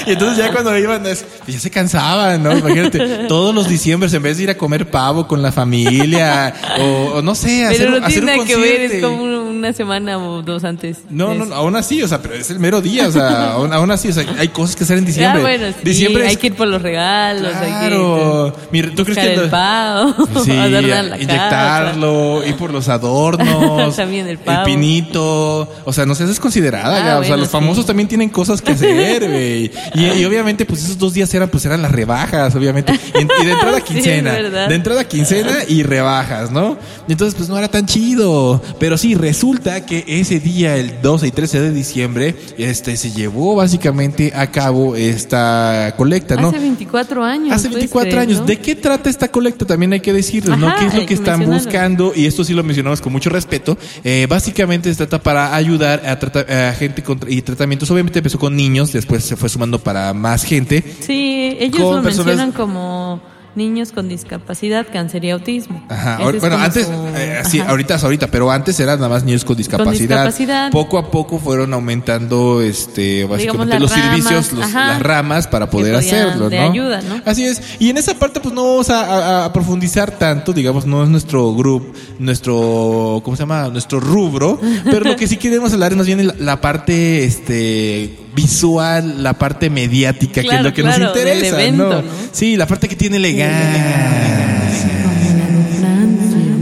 Y 0.05 0.11
entonces 0.11 0.37
ya 0.37 0.51
cuando 0.51 0.75
iban, 0.77 1.05
es- 1.07 1.25
ya 1.47 1.59
se 1.59 1.69
cansaban, 1.71 2.41
¿no? 2.43 2.55
Imagínate, 2.57 2.99
todos 3.27 3.53
los 3.53 3.67
diciembres 3.67 4.13
en 4.13 4.21
vez 4.23 4.37
de 4.37 4.43
ir 4.43 4.49
a 4.51 4.57
comer 4.57 4.89
pavo 4.89 5.27
con 5.27 5.41
la 5.41 5.51
familia 5.51 6.53
o, 6.79 6.83
o 7.15 7.21
no 7.21 7.33
sé, 7.35 7.65
hacer, 7.65 7.77
Pero 7.87 7.99
no 7.99 8.05
hacer 8.05 8.23
tiene 8.23 8.31
un 8.31 8.37
nada 8.37 8.47
que 8.47 8.55
ver, 8.55 8.81
es 8.91 9.03
como 9.03 9.23
una 9.61 9.73
semana 9.73 10.17
o 10.17 10.41
dos 10.41 10.63
antes. 10.63 10.97
No, 11.09 11.33
no, 11.33 11.45
no, 11.45 11.55
aún 11.55 11.75
así, 11.75 12.01
o 12.03 12.07
sea, 12.07 12.21
pero 12.21 12.33
es 12.35 12.49
el 12.49 12.59
mero 12.59 12.81
día, 12.81 13.07
o 13.07 13.11
sea, 13.11 13.51
aún, 13.53 13.71
aún 13.73 13.91
así, 13.91 14.09
o 14.09 14.13
sea, 14.13 14.25
hay 14.37 14.49
cosas 14.49 14.75
que 14.75 14.83
hacer 14.83 14.97
en 14.97 15.05
diciembre. 15.05 15.39
Ah, 15.39 15.41
bueno, 15.41 15.67
sí, 15.67 15.75
diciembre 15.83 16.27
hay 16.27 16.35
que 16.35 16.47
ir 16.47 16.55
por 16.55 16.67
los 16.67 16.81
regalos, 16.81 17.51
Claro. 17.51 18.53
Mira, 18.71 18.89
¿tú 18.95 19.03
crees 19.03 19.17
hay 19.17 19.27
que 19.29 19.35
que 19.35 19.41
el 19.43 19.49
pavo, 19.49 20.13
Sí, 20.43 20.51
adornar 20.57 21.05
la 21.05 21.17
inyectarlo, 21.17 22.43
ir 22.45 22.55
por 22.55 22.71
los 22.71 22.89
adornos, 22.89 23.95
También 23.95 24.27
el 24.27 24.37
pavo. 24.37 24.65
pinito, 24.65 25.71
o 25.85 25.93
sea, 25.93 26.05
no 26.05 26.15
seas 26.15 26.29
desconsiderada, 26.29 26.97
Ah, 27.01 27.05
ya, 27.05 27.19
o 27.19 27.23
sea, 27.23 27.37
los 27.37 27.49
famosos 27.49 27.85
también 27.85 28.07
tienen 28.07 28.29
cosas 28.29 28.61
que 28.61 28.71
hacer, 28.71 29.27
güey. 29.29 29.71
Y, 29.95 30.05
y 30.19 30.25
obviamente, 30.25 30.65
pues 30.65 30.83
esos 30.83 30.97
dos 30.97 31.13
días 31.13 31.33
eran, 31.33 31.49
pues 31.49 31.65
eran 31.65 31.81
las 31.81 31.91
rebajas, 31.91 32.53
obviamente. 32.55 32.93
Y, 32.93 33.41
y 33.41 33.45
de 33.45 33.51
entrada 33.51 33.81
quincena, 33.81 34.33
de 34.33 34.75
entrada 34.75 35.03
quincena 35.07 35.59
y 35.67 35.83
rebajas, 35.83 36.51
¿no? 36.51 36.77
Entonces, 37.07 37.35
pues 37.35 37.49
no 37.49 37.57
era 37.57 37.67
tan 37.67 37.85
chido. 37.85 38.61
Pero 38.79 38.97
sí, 38.97 39.15
resulta 39.15 39.50
que 39.59 40.03
ese 40.07 40.39
día, 40.39 40.75
el 40.77 41.01
12 41.01 41.27
y 41.27 41.31
13 41.31 41.59
de 41.61 41.71
diciembre, 41.73 42.35
este, 42.57 42.95
se 42.97 43.11
llevó 43.11 43.55
básicamente 43.55 44.31
a 44.35 44.49
cabo 44.51 44.95
esta 44.95 45.93
colecta, 45.97 46.35
¿no? 46.35 46.49
Hace 46.49 46.59
24 46.59 47.23
años. 47.23 47.51
Hace 47.53 47.67
¿puedes 47.69 47.83
24 47.91 48.09
creer, 48.09 48.19
años. 48.19 48.39
no? 48.39 48.45
¿De 48.45 48.59
qué 48.59 48.75
trata 48.75 49.09
esta 49.09 49.27
colecta? 49.29 49.65
También 49.65 49.93
hay 49.93 49.99
que 49.99 50.13
decirles, 50.13 50.57
¿no? 50.57 50.67
Ajá, 50.67 50.79
¿Qué 50.79 50.85
es 50.87 50.93
lo 50.93 50.99
que 51.01 51.05
que 51.07 51.13
están 51.13 51.45
buscando? 51.45 52.13
Y 52.15 52.25
esto 52.25 52.43
sí 52.43 52.53
lo 52.53 52.63
mencionamos 52.63 53.01
con 53.01 53.11
mucho 53.11 53.29
respeto. 53.29 53.77
Eh, 54.03 54.27
básicamente 54.29 54.89
se 54.89 54.95
trata 54.97 55.21
para 55.21 55.55
ayudar 55.55 56.01
a, 56.05 56.17
trata- 56.19 56.69
a 56.69 56.73
gente 56.73 57.03
con, 57.03 57.19
y 57.27 57.41
tratamientos. 57.41 57.89
Obviamente 57.91 58.19
empezó 58.19 58.39
con 58.39 58.55
niños, 58.55 58.91
después 58.93 59.23
se 59.23 59.35
fue 59.35 59.49
sumando 59.49 59.79
para 59.79 60.13
más 60.13 60.43
gente. 60.43 60.83
Sí, 61.01 61.55
ellos 61.59 61.79
lo 61.79 62.01
personas- 62.01 62.25
mencionan 62.27 62.51
como 62.51 63.21
niños 63.55 63.91
con 63.91 64.07
discapacidad, 64.07 64.85
cáncer 64.91 65.25
y 65.25 65.31
autismo. 65.31 65.83
Ajá. 65.89 66.19
Ese 66.29 66.39
bueno, 66.39 66.57
antes, 66.57 66.85
su- 66.87 66.91
eh, 67.15 67.41
sí, 67.49 67.59
ajá. 67.59 67.71
ahorita 67.71 67.95
es 67.95 68.03
ahorita, 68.03 68.27
pero 68.27 68.49
antes 68.51 68.79
eran 68.79 68.97
nada 68.97 69.09
más 69.09 69.23
niños 69.23 69.43
con 69.45 69.57
discapacidad. 69.57 69.93
discapacidad. 70.25 70.71
Poco 70.71 70.97
a 70.97 71.11
poco 71.11 71.37
fueron 71.39 71.73
aumentando, 71.73 72.61
este, 72.61 73.25
básicamente 73.25 73.79
los 73.79 73.91
ramas, 73.91 74.05
servicios, 74.05 74.53
los- 74.53 74.71
las 74.73 75.01
ramas 75.01 75.47
para 75.47 75.69
poder 75.69 75.95
hacerlo, 75.95 76.49
de 76.49 76.59
¿no? 76.59 76.71
ayuda, 76.71 77.01
¿no? 77.01 77.21
Así 77.25 77.45
es. 77.45 77.61
Y 77.79 77.89
en 77.89 77.97
esa 77.97 78.13
parte, 78.15 78.39
pues 78.39 78.53
no 78.53 78.63
vamos 78.63 78.89
a, 78.89 79.01
a- 79.41 79.45
a 79.45 79.53
profundizar 79.53 80.11
tanto, 80.11 80.53
digamos, 80.53 80.85
no 80.85 81.03
es 81.03 81.09
nuestro 81.09 81.53
grupo, 81.53 81.93
nuestro, 82.19 83.21
¿cómo 83.23 83.35
se 83.35 83.41
llama? 83.43 83.67
Nuestro 83.69 83.99
rubro. 83.99 84.59
pero 84.85 85.01
lo 85.01 85.15
que 85.15 85.27
sí 85.27 85.37
queremos 85.37 85.73
hablar 85.73 85.91
es 85.91 85.97
más 85.97 86.07
bien 86.07 86.25
la, 86.27 86.35
la 86.39 86.61
parte, 86.61 87.25
este, 87.25 88.17
visual, 88.33 89.23
la 89.23 89.33
parte 89.33 89.69
mediática, 89.69 90.41
que 90.41 90.55
es 90.55 90.61
lo 90.61 90.73
que 90.73 90.81
claro, 90.81 91.05
nos 91.05 91.17
interesa, 91.17 91.61
evento, 91.61 91.89
¿no? 91.89 92.01
¿no? 92.01 92.09
Sí, 92.31 92.55
la 92.57 92.65
parte 92.67 92.87
que 92.87 92.95
tiene 92.95 93.17
elegancia. 93.17 94.40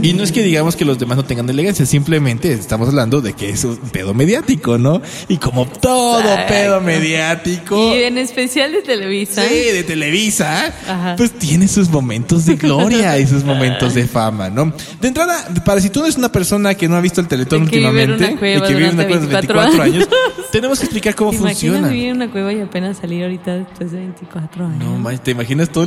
Y 0.02 0.12
no 0.14 0.22
es 0.22 0.32
que 0.32 0.42
digamos 0.42 0.76
que 0.76 0.84
los 0.84 0.98
demás 0.98 1.16
no 1.16 1.24
tengan 1.24 1.48
elegancia, 1.50 1.84
simplemente 1.86 2.52
estamos 2.52 2.88
hablando 2.88 3.20
de 3.20 3.34
que 3.34 3.50
es 3.50 3.64
un 3.64 3.76
pedo 3.76 4.14
mediático, 4.14 4.78
¿no? 4.78 5.02
Y 5.28 5.36
como 5.36 5.66
todo 5.66 6.20
Exacto. 6.20 6.52
pedo 6.54 6.80
mediático, 6.80 7.94
Y 7.96 8.02
en 8.04 8.18
especial 8.18 8.72
de 8.72 8.82
Televisa. 8.82 9.42
sí, 9.46 9.54
de 9.54 9.82
Televisa, 9.82 10.72
Ajá. 10.88 11.14
pues 11.16 11.32
tiene 11.32 11.68
sus 11.68 11.90
momentos 11.90 12.46
de 12.46 12.56
gloria 12.56 13.18
y 13.18 13.26
sus 13.26 13.44
momentos 13.44 13.94
de 13.94 14.06
fama, 14.06 14.48
¿no? 14.48 14.72
De 15.00 15.08
entrada, 15.08 15.36
para 15.64 15.80
si 15.80 15.90
tú 15.90 16.00
no 16.00 16.06
eres 16.06 16.16
una 16.16 16.32
persona 16.32 16.74
que 16.74 16.88
no 16.88 16.96
ha 16.96 17.00
visto 17.00 17.20
el 17.20 17.28
Teletón 17.28 17.62
últimamente 17.62 18.24
y 18.24 18.36
que 18.36 18.74
vive 18.74 18.86
en 18.86 18.94
una 18.94 19.06
cueva 19.06 19.26
de 19.26 19.28
24 19.28 19.28
24 19.28 19.82
años, 19.82 20.08
tenemos 20.50 20.78
que 20.78 20.84
explicar 20.86 21.14
cómo 21.14 21.30
¿Te 21.30 21.36
imaginas 21.36 21.60
funciona. 21.60 21.88
vivir 21.88 22.08
en 22.08 22.16
una 22.16 22.30
cueva 22.30 22.52
y 22.52 22.60
apenas 22.60 22.96
salir 22.98 23.22
ahorita 23.24 23.54
después 23.56 23.92
de 23.92 23.98
24 23.98 24.64
años? 24.66 24.78
No, 25.02 25.18
¿te 25.20 25.30
imaginas 25.32 25.68
tú, 25.70 25.86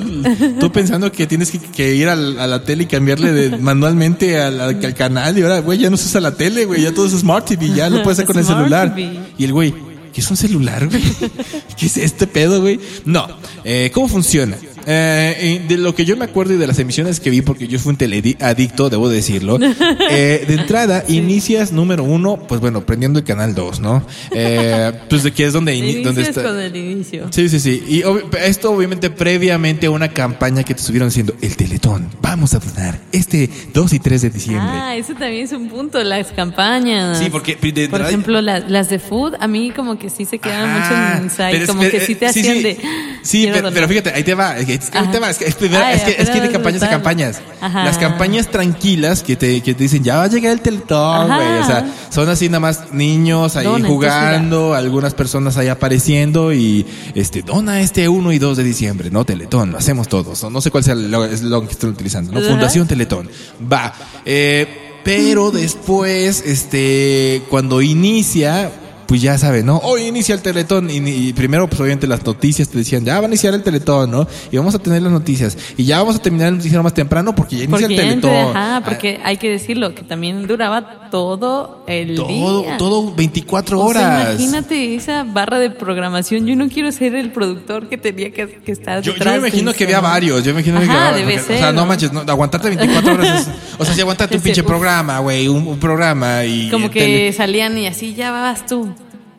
tú 0.59 0.71
pensando 0.71 1.11
que 1.11 1.25
tienes 1.25 1.49
que, 1.51 1.59
que 1.59 1.95
ir 1.95 2.07
al- 2.09 2.39
a 2.39 2.47
la 2.47 2.63
tele 2.63 2.83
y 2.83 2.85
cambiarle 2.85 3.31
de- 3.31 3.57
manualmente 3.63 4.02
al, 4.05 4.59
al- 4.61 4.85
al 4.85 4.93
canal? 4.95 5.37
Y 5.37 5.41
ahora, 5.41 5.59
güey, 5.59 5.79
ya 5.79 5.89
no 5.89 5.97
se 5.97 6.05
usa 6.07 6.21
la 6.21 6.31
tele, 6.35 6.65
güey, 6.65 6.81
ya 6.81 6.93
todo 6.93 7.05
es 7.05 7.13
Smart 7.13 7.45
TV, 7.45 7.69
ya 7.73 7.89
lo 7.89 8.03
puedes 8.03 8.19
hacer 8.19 8.25
con 8.27 8.37
el 8.37 8.45
celular. 8.45 8.93
TV. 8.95 9.19
Y 9.37 9.43
el 9.45 9.53
güey, 9.53 9.73
¿qué 10.13 10.21
es 10.21 10.29
un 10.29 10.37
celular, 10.37 10.87
güey? 10.87 11.01
¿Qué 11.77 11.85
es 11.85 11.97
este 11.97 12.27
pedo, 12.27 12.61
güey? 12.61 12.79
No, 13.05 13.27
eh, 13.63 13.91
¿cómo 13.93 14.07
funciona? 14.07 14.57
Eh, 14.85 15.59
y 15.63 15.67
de 15.67 15.77
lo 15.77 15.95
que 15.95 16.05
yo 16.05 16.17
me 16.17 16.25
acuerdo 16.25 16.53
y 16.53 16.57
de 16.57 16.67
las 16.67 16.79
emisiones 16.79 17.19
que 17.19 17.29
vi, 17.29 17.41
porque 17.41 17.67
yo 17.67 17.79
fui 17.79 17.91
un 17.91 17.97
teleadicto, 17.97 18.89
debo 18.89 19.09
decirlo. 19.09 19.57
eh, 20.09 20.45
de 20.47 20.53
entrada, 20.53 21.03
inicias 21.07 21.71
número 21.71 22.03
uno, 22.03 22.37
pues 22.47 22.61
bueno, 22.61 22.85
prendiendo 22.85 23.19
el 23.19 23.25
canal 23.25 23.55
2, 23.55 23.79
¿no? 23.79 24.05
Eh, 24.31 24.91
pues 25.09 25.23
de 25.23 25.31
que 25.31 25.45
es 25.45 25.53
donde, 25.53 26.01
donde 26.03 26.21
está. 26.21 26.43
con 26.43 26.59
el 26.59 26.75
inicio. 26.75 27.27
Sí, 27.31 27.49
sí, 27.49 27.59
sí. 27.59 27.83
Y 27.87 28.03
esto 28.43 28.71
obviamente 28.71 29.09
previamente 29.09 29.87
a 29.87 29.91
una 29.91 30.09
campaña 30.09 30.63
que 30.63 30.73
te 30.73 30.81
estuvieron 30.81 31.09
haciendo 31.09 31.35
el 31.41 31.55
Teletón. 31.55 32.09
Vamos 32.21 32.53
a 32.53 32.59
donar 32.59 32.99
este 33.11 33.49
2 33.73 33.93
y 33.93 33.99
3 33.99 34.21
de 34.23 34.29
diciembre. 34.29 34.71
Ah, 34.73 34.95
eso 34.95 35.13
también 35.13 35.45
es 35.45 35.51
un 35.51 35.69
punto, 35.69 36.03
las 36.03 36.31
campañas. 36.31 37.19
Sí, 37.19 37.29
porque 37.29 37.55
de 37.55 37.89
Por 37.89 38.01
ejemplo, 38.01 38.41
las, 38.41 38.69
las 38.69 38.89
de 38.89 38.99
food, 38.99 39.35
a 39.39 39.47
mí 39.47 39.71
como 39.71 39.97
que 39.97 40.09
sí 40.09 40.25
se 40.25 40.39
quedan 40.39 40.69
Ajá. 40.69 41.21
mucho 41.21 41.43
en 41.43 41.61
es- 41.61 41.67
como 41.67 41.79
pero, 41.81 41.91
que 41.91 42.05
sí 42.05 42.15
te 42.15 42.27
hacían 42.27 42.57
sí. 42.57 42.63
de... 42.63 42.77
Sí, 43.23 43.49
pero, 43.51 43.87
fíjate, 43.87 44.11
ahí 44.11 44.23
te 44.23 44.33
va. 44.33 44.57
Es 44.57 44.65
que, 44.65 44.72
es 44.75 44.89
que 44.89 44.97
ahí 44.97 45.05
te 45.07 45.17
Ajá. 45.17 45.19
va. 45.19 45.29
Es 45.29 45.37
que, 45.37 45.45
es 45.45 45.55
primero- 45.55 45.83
Ay, 45.83 45.95
es 45.97 46.03
que, 46.03 46.21
es 46.21 46.29
que 46.29 46.41
de 46.41 46.51
campañas 46.51 46.83
a 46.83 46.89
campañas. 46.89 47.41
Ajá. 47.61 47.83
Las 47.85 47.97
campañas 47.97 48.47
tranquilas 48.49 49.23
que 49.23 49.35
te, 49.35 49.61
que 49.61 49.73
te 49.73 49.83
dicen, 49.83 50.03
ya 50.03 50.17
va 50.17 50.23
a 50.23 50.27
llegar 50.27 50.51
el 50.53 50.61
Teletón, 50.61 51.27
güey. 51.27 51.59
O 51.59 51.65
sea, 51.65 51.85
son 52.09 52.29
así 52.29 52.47
nada 52.49 52.59
más 52.59 52.93
niños 52.93 53.55
ahí 53.55 53.65
Dona, 53.65 53.87
jugando, 53.87 54.73
algunas 54.73 55.13
personas 55.13 55.57
ahí 55.57 55.67
apareciendo 55.67 56.53
y 56.53 56.85
este 57.15 57.41
dona 57.41 57.81
este 57.81 58.07
1 58.09 58.31
y 58.31 58.39
2 58.39 58.57
de 58.57 58.63
diciembre, 58.63 59.09
¿no? 59.11 59.25
Teletón, 59.25 59.71
lo 59.71 59.77
hacemos 59.77 60.07
todos. 60.07 60.41
No, 60.43 60.49
No 60.49 60.61
sé 60.61 60.71
cuál 60.71 60.83
sea 60.83 60.93
el 60.93 61.11
lo 61.11 61.65
que 61.65 61.71
estén 61.71 61.89
utilizando, 61.89 62.31
¿no? 62.31 62.39
Ajá. 62.39 62.49
Fundación 62.49 62.87
Teletón. 62.87 63.29
Va. 63.71 63.93
Eh, 64.25 64.99
pero 65.03 65.51
después, 65.51 66.41
este, 66.45 67.41
cuando 67.49 67.81
inicia, 67.81 68.71
pues 69.13 69.21
ya 69.21 69.37
saben, 69.37 69.67
¿no? 69.67 69.77
Hoy 69.77 70.07
inicia 70.07 70.33
el 70.33 70.41
Teletón. 70.41 70.89
Y, 70.89 70.97
y 70.97 71.33
primero, 71.33 71.67
pues 71.67 71.79
obviamente 71.79 72.07
las 72.07 72.25
noticias 72.25 72.67
te 72.67 72.79
decían, 72.79 73.05
ya 73.05 73.19
va 73.19 73.25
a 73.25 73.27
iniciar 73.27 73.53
el 73.53 73.61
Teletón, 73.61 74.09
¿no? 74.09 74.27
Y 74.51 74.57
vamos 74.57 74.73
a 74.73 74.79
tener 74.79 75.03
las 75.03 75.11
noticias. 75.11 75.55
Y 75.77 75.83
ya 75.85 75.99
vamos 75.99 76.15
a 76.15 76.19
terminar 76.19 76.47
el 76.47 76.55
noticiero 76.57 76.81
más 76.81 76.95
temprano 76.95 77.35
porque 77.35 77.57
ya 77.57 77.63
inicia 77.65 77.87
Porque, 77.87 78.01
el 78.01 78.09
entre- 78.13 78.31
Teletón. 78.31 78.57
ajá, 78.57 78.81
porque 78.83 79.19
hay 79.23 79.37
que 79.37 79.51
decirlo, 79.51 79.93
que 79.93 80.01
también 80.01 80.47
duraba 80.47 81.11
todo 81.11 81.83
el 81.87 82.13
Ah, 82.13 82.15
todo, 82.15 82.61
día. 82.63 82.77
todo 82.77 83.13
24 83.13 83.79
O 83.79 83.93
sea, 83.93 84.01
horas. 84.01 84.29
imagínate 84.39 84.95
esa 84.95 85.23
barra 85.25 85.59
de 85.59 85.69
programación. 85.69 86.47
Yo 86.47 86.55
no 86.55 86.67
quiero 86.67 86.91
ser 86.91 87.13
el 87.13 87.31
productor 87.31 87.89
que 87.89 87.99
tenía 87.99 88.31
que, 88.33 88.47
que 88.65 88.71
estar 88.71 89.03
Yo, 89.03 89.11
yo 89.11 89.13
detrás 89.13 89.33
me 89.33 89.47
imagino 89.47 89.73
que 89.73 89.83
había 89.83 89.99
varios. 90.01 90.43
Yo 90.43 90.55
me 90.55 90.61
imagino 90.61 90.79
que 90.79 90.89
había 90.89 91.11
debe 91.11 91.25
varios. 91.35 91.41
ser, 91.45 91.55
O 91.57 91.59
sea, 91.59 91.71
no 91.71 91.81
¿no? 91.81 91.85
manches, 91.85 92.11
no, 92.11 92.21
aguantarte 92.21 92.69
24 92.69 93.13
horas 93.13 93.41
es- 93.41 93.53
O 93.77 93.85
sea, 93.85 93.93
si 93.93 94.01
aguantate 94.01 94.37
un 94.37 94.41
pinche 94.43 94.63
programa, 94.63 95.19
güey, 95.19 95.47
un, 95.47 95.67
un 95.67 95.77
programa 95.77 96.43
y. 96.45 96.71
Como 96.71 96.89
que 96.89 96.99
tele- 97.29 97.33
salían 97.33 97.77
y 97.77 97.85
así, 97.85 98.15
ya 98.15 98.31
vas 98.31 98.65
tú. 98.65 98.91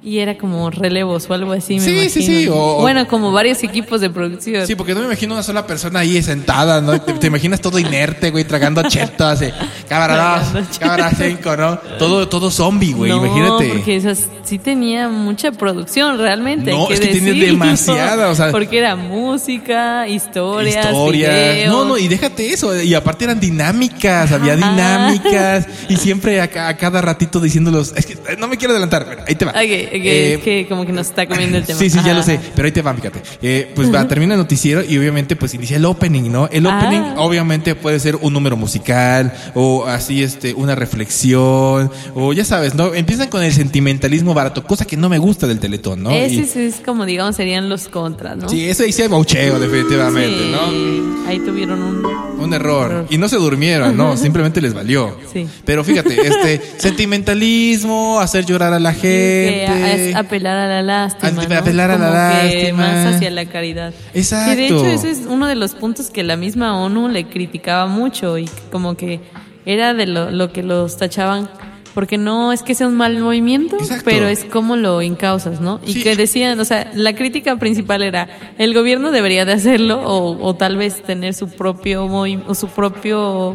Y 0.06 0.18
era 0.18 0.36
como 0.36 0.70
relevos 0.70 1.30
o 1.30 1.32
algo 1.32 1.52
así, 1.52 1.76
me 1.76 1.80
Sí, 1.80 1.90
imagino. 1.92 2.10
sí, 2.10 2.22
sí, 2.22 2.48
o- 2.52 2.80
bueno, 2.82 3.08
como 3.08 3.32
varios 3.32 3.62
equipos 3.62 4.02
de 4.02 4.10
producción. 4.10 4.66
Sí, 4.66 4.74
porque 4.74 4.92
no 4.92 5.00
me 5.00 5.06
imagino 5.06 5.32
una 5.32 5.42
sola 5.42 5.66
persona 5.66 6.00
ahí 6.00 6.22
sentada, 6.22 6.82
¿no? 6.82 7.00
Te, 7.00 7.14
te 7.14 7.26
imaginas 7.28 7.60
todo 7.62 7.78
inerte, 7.78 8.30
güey, 8.30 8.44
tragando 8.44 8.82
chetos, 8.86 9.26
así, 9.26 9.46
cámara 9.88 10.42
2, 10.52 10.78
cámara 10.78 11.10
5, 11.16 11.56
¿no? 11.56 11.76
Todo, 11.98 12.28
todo 12.28 12.50
zombie, 12.50 12.92
güey, 12.92 13.10
no, 13.12 13.24
imagínate. 13.24 13.68
porque 13.68 13.96
esas 13.96 14.28
sí 14.44 14.58
tenía 14.58 15.08
mucha 15.08 15.52
producción 15.52 16.18
realmente. 16.18 16.70
No, 16.72 16.90
es 16.90 17.00
que 17.00 17.06
tiene 17.08 17.28
decirlo. 17.32 17.46
demasiada, 17.64 18.28
o 18.28 18.34
sea- 18.34 18.50
Porque 18.50 18.76
era 18.78 18.96
música, 18.96 20.06
historias, 20.06 20.84
Historias. 20.84 21.32
videos. 21.32 21.72
No, 21.72 21.84
no, 21.86 21.96
y 21.96 22.08
déjate 22.08 22.52
eso. 22.52 22.78
Y 22.82 22.92
aparte 22.94 23.24
eran 23.24 23.40
dinámicas, 23.40 24.30
había 24.32 24.54
dinámicas. 24.54 25.66
Y 25.88 25.96
siempre 25.96 26.40
a, 26.42 26.44
a 26.68 26.76
cada 26.76 27.00
ratito 27.00 27.40
diciéndolos. 27.40 27.94
Es 27.96 28.04
que 28.06 28.12
eh, 28.14 28.36
no 28.38 28.48
me 28.48 28.56
quiero 28.58 28.72
adelantar, 28.72 29.06
pero 29.08 29.22
ahí 29.26 29.34
te 29.34 29.44
va. 29.46 29.52
Ok. 29.52 29.93
Que, 30.00 30.34
Eh, 30.34 30.40
que 30.40 30.66
como 30.68 30.84
que 30.86 30.92
nos 30.92 31.08
está 31.08 31.26
comiendo 31.26 31.58
el 31.58 31.64
tema. 31.66 31.78
Sí, 31.78 31.90
sí, 31.90 31.96
ya 31.96 32.10
Ajá. 32.10 32.14
lo 32.14 32.22
sé, 32.22 32.38
pero 32.54 32.66
ahí 32.66 32.72
te 32.72 32.82
va, 32.82 32.94
fíjate. 32.94 33.20
Eh, 33.42 33.70
pues 33.74 33.92
va, 33.92 34.06
termina 34.08 34.34
el 34.34 34.40
noticiero 34.40 34.82
y 34.84 34.96
obviamente 34.98 35.36
pues 35.36 35.54
inicia 35.54 35.76
el 35.76 35.84
opening, 35.84 36.30
¿no? 36.30 36.48
El 36.52 36.66
opening 36.66 37.00
Ah. 37.00 37.14
obviamente 37.18 37.74
puede 37.74 37.98
ser 38.00 38.16
un 38.16 38.32
número 38.32 38.56
musical 38.56 39.32
o 39.54 39.84
así 39.86 40.22
este 40.22 40.54
una 40.54 40.74
reflexión 40.74 41.90
o 42.14 42.32
ya 42.32 42.44
sabes, 42.44 42.74
¿no? 42.74 42.94
Empiezan 42.94 43.28
con 43.28 43.42
el 43.42 43.52
sentimentalismo 43.52 44.34
barato, 44.34 44.62
cosa 44.64 44.84
que 44.84 44.96
no 44.96 45.08
me 45.08 45.18
gusta 45.18 45.46
del 45.46 45.58
Teletón, 45.60 46.02
¿no? 46.02 46.10
Ese 46.10 46.60
Y- 46.60 46.66
es 46.66 46.76
como, 46.84 47.04
digamos, 47.06 47.36
serían 47.36 47.68
los 47.68 47.88
contras, 47.88 48.36
¿no? 48.36 48.48
sí, 48.48 48.72
sí 48.74 49.02
hay 49.02 49.08
baucheo 49.08 49.58
definitivamente, 49.58 50.38
Sí, 50.38 50.52
¿no? 50.52 51.28
Ahí 51.28 51.38
tuvieron 51.40 51.82
un... 51.82 52.04
Un 52.38 52.52
error. 52.52 52.90
Error. 52.90 53.06
Y 53.10 53.16
no 53.18 53.28
se 53.28 53.36
durmieron, 53.36 53.96
no, 53.96 54.16
simplemente 54.16 54.60
les 54.60 54.74
valió. 54.74 55.16
Sí. 55.32 55.46
Pero 55.64 55.82
fíjate, 55.84 56.14
este 56.26 56.60
sentimentalismo, 56.78 58.20
hacer 58.20 58.44
llorar 58.44 58.72
a 58.74 58.78
la 58.80 58.92
gente. 58.92 59.66
Es 59.92 60.14
apelar 60.16 60.56
a 60.56 60.66
la 60.68 60.82
lástima. 60.82 61.42
Apelar 61.58 61.90
a 61.90 61.98
la 61.98 62.06
Como 62.08 62.40
que 62.50 62.54
lástima. 62.54 62.76
Más 63.04 63.14
hacia 63.14 63.30
la 63.30 63.46
caridad. 63.46 63.92
Exacto. 64.14 64.50
Que 64.50 64.56
de 64.56 64.66
hecho 64.66 64.86
ese 64.86 65.10
es 65.10 65.22
uno 65.28 65.46
de 65.46 65.54
los 65.54 65.74
puntos 65.74 66.10
que 66.10 66.22
la 66.22 66.36
misma 66.36 66.78
ONU 66.80 67.08
le 67.08 67.26
criticaba 67.28 67.86
mucho 67.86 68.38
y 68.38 68.48
como 68.70 68.96
que 68.96 69.20
era 69.66 69.94
de 69.94 70.06
lo, 70.06 70.30
lo 70.30 70.52
que 70.52 70.62
los 70.62 70.96
tachaban. 70.96 71.48
Porque 71.94 72.18
no 72.18 72.52
es 72.52 72.64
que 72.64 72.74
sea 72.74 72.88
un 72.88 72.96
mal 72.96 73.16
movimiento, 73.20 73.76
Exacto. 73.76 74.02
pero 74.04 74.26
es 74.26 74.44
como 74.44 74.74
lo 74.74 75.00
encausas, 75.00 75.60
¿no? 75.60 75.78
Y 75.86 75.92
Sí. 75.92 76.02
que 76.02 76.16
decían, 76.16 76.58
o 76.58 76.64
sea, 76.64 76.90
la 76.92 77.14
crítica 77.14 77.54
principal 77.56 78.02
era, 78.02 78.26
el 78.58 78.74
gobierno 78.74 79.12
debería 79.12 79.44
de 79.44 79.52
hacerlo 79.52 80.02
o, 80.02 80.36
o 80.44 80.54
tal 80.56 80.76
vez 80.76 81.04
tener 81.04 81.34
su 81.34 81.48
propio 81.50 82.08
movimiento, 82.08 82.52
su 82.56 82.66
propio, 82.66 83.54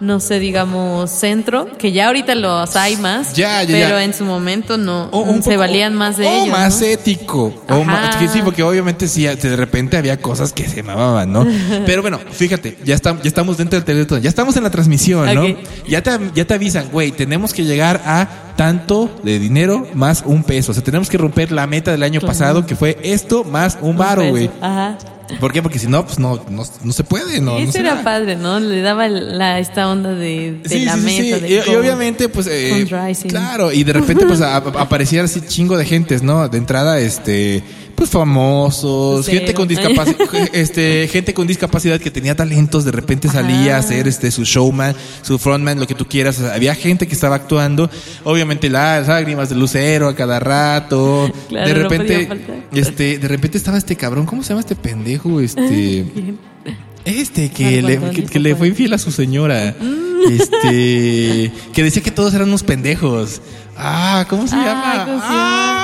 no 0.00 0.20
sé, 0.20 0.38
digamos, 0.38 1.10
centro, 1.10 1.66
que 1.76 1.90
ya 1.92 2.06
ahorita 2.06 2.34
los 2.36 2.76
hay 2.76 2.96
más, 2.96 3.34
Ya, 3.34 3.62
ya, 3.62 3.68
pero 3.74 3.96
ya. 3.96 4.04
en 4.04 4.14
su 4.14 4.24
momento 4.24 4.78
no, 4.78 5.08
O 5.10 5.20
un 5.22 5.42
se 5.42 5.50
poco- 5.50 5.58
valían 5.58 5.94
más 5.94 6.16
de 6.16 6.26
o 6.26 6.30
ellos. 6.30 6.48
más 6.48 6.80
¿no? 6.80 6.86
ético. 6.86 7.52
O 7.68 7.82
más, 7.84 8.16
que 8.16 8.28
sí, 8.28 8.40
porque 8.44 8.62
obviamente 8.62 9.08
sí, 9.08 9.24
de 9.26 9.56
repente 9.56 9.96
había 9.96 10.16
cosas 10.20 10.52
que 10.52 10.68
se 10.68 10.82
mamaban, 10.82 11.32
¿no? 11.32 11.46
Pero 11.86 12.02
bueno, 12.02 12.20
fíjate, 12.30 12.78
ya, 12.84 12.94
estamos 12.94 13.22
ya 13.22 13.28
estamos 13.28 13.56
dentro 13.56 13.78
del 13.78 13.84
teléfono, 13.84 14.20
ya 14.20 14.28
estamos 14.28 14.56
en 14.56 14.62
la 14.62 14.70
transmisión, 14.70 15.34
¿no? 15.34 15.46
Ya 15.88 16.02
te, 16.02 16.10
ya 16.34 16.44
te 16.44 16.54
avisan, 16.54 16.88
güey, 16.92 17.10
tenemos 17.10 17.52
que 17.52 17.64
llegar 17.64 18.00
a 18.04 18.28
tanto 18.56 19.10
de 19.22 19.38
dinero 19.38 19.86
más 19.94 20.22
un 20.26 20.42
peso. 20.44 20.72
O 20.72 20.74
sea, 20.74 20.82
tenemos 20.84 21.08
que 21.08 21.16
romper 21.18 21.52
la 21.52 21.66
meta 21.66 21.90
del 21.92 22.02
año 22.02 22.20
pasado, 22.20 22.66
que 22.66 22.74
fue 22.76 22.98
esto 23.02 23.44
más 23.44 23.78
un 23.80 23.96
varo, 23.96 24.22
peso. 24.22 24.30
güey. 24.30 24.50
Ajá. 24.60 24.98
¿Por 25.40 25.52
qué? 25.52 25.62
Porque 25.62 25.78
si 25.78 25.86
no, 25.86 26.04
pues 26.06 26.18
no, 26.18 26.42
no, 26.50 26.64
no 26.82 26.92
se 26.92 27.04
puede, 27.04 27.40
¿no? 27.40 27.58
Y 27.58 27.64
eso 27.64 27.78
era 27.78 27.96
da. 27.96 28.02
padre, 28.02 28.36
¿no? 28.36 28.58
Le 28.60 28.80
daba 28.80 29.08
la, 29.08 29.58
esta 29.58 29.88
onda 29.88 30.14
de, 30.14 30.58
de 30.62 30.68
Sí, 30.68 30.84
la 30.84 30.94
sí, 30.94 31.00
sí. 31.08 31.30
de 31.32 31.64
Y, 31.66 31.74
obviamente, 31.74 32.28
pues, 32.28 32.46
eh, 32.50 32.86
claro, 33.28 33.70
y 33.72 33.84
de 33.84 33.92
repente, 33.92 34.24
pues, 34.26 34.40
a- 34.40 34.56
a- 34.56 34.58
aparecía 34.80 35.22
así 35.22 35.40
chingo 35.42 35.76
de 35.76 35.84
gentes, 35.84 36.22
¿no? 36.22 36.48
De 36.48 36.56
entrada, 36.58 36.98
este, 36.98 37.62
pues, 37.98 38.10
famosos, 38.10 39.26
Cero. 39.26 39.38
gente 39.38 39.54
con 39.54 39.68
discapacidad, 39.68 40.16
este, 40.52 41.08
gente 41.08 41.34
con 41.34 41.46
discapacidad 41.46 42.00
que 42.00 42.10
tenía 42.10 42.34
talentos, 42.34 42.84
de 42.84 42.92
repente 42.92 43.28
salía 43.28 43.76
a 43.76 43.78
hacer, 43.80 44.08
este, 44.08 44.30
su 44.30 44.44
showman, 44.44 44.94
su 45.22 45.38
frontman, 45.38 45.78
lo 45.80 45.86
que 45.86 45.94
tú 45.94 46.06
quieras. 46.06 46.38
O 46.38 46.42
sea, 46.42 46.54
había 46.54 46.74
gente 46.74 47.06
que 47.06 47.14
estaba 47.14 47.36
actuando, 47.36 47.90
obviamente 48.24 48.70
las 48.70 49.08
lágrimas 49.08 49.48
de 49.50 49.56
lucero 49.56 50.08
a 50.08 50.14
cada 50.14 50.38
rato. 50.40 51.30
Claro, 51.48 51.66
de 51.68 51.74
repente, 51.74 52.28
este, 52.72 53.18
de 53.18 53.28
repente 53.28 53.58
estaba 53.58 53.76
este 53.76 53.96
cabrón, 53.96 54.24
¿cómo 54.26 54.42
se 54.42 54.50
llama 54.50 54.60
este 54.60 54.76
pendejo? 54.76 55.40
Este. 55.40 56.06
Este, 57.04 57.48
que 57.50 57.80
le, 57.80 57.98
que, 58.10 58.24
que 58.24 58.38
le 58.38 58.54
fue 58.54 58.68
infiel 58.68 58.92
a 58.92 58.98
su 58.98 59.10
señora. 59.10 59.74
Este, 60.30 61.50
que 61.72 61.82
decía 61.82 62.02
que 62.02 62.10
todos 62.10 62.34
eran 62.34 62.48
unos 62.48 62.62
pendejos. 62.62 63.40
Ah, 63.78 64.26
¿cómo 64.28 64.46
se 64.46 64.56
Ah, 64.56 64.64
llama? 65.06 65.77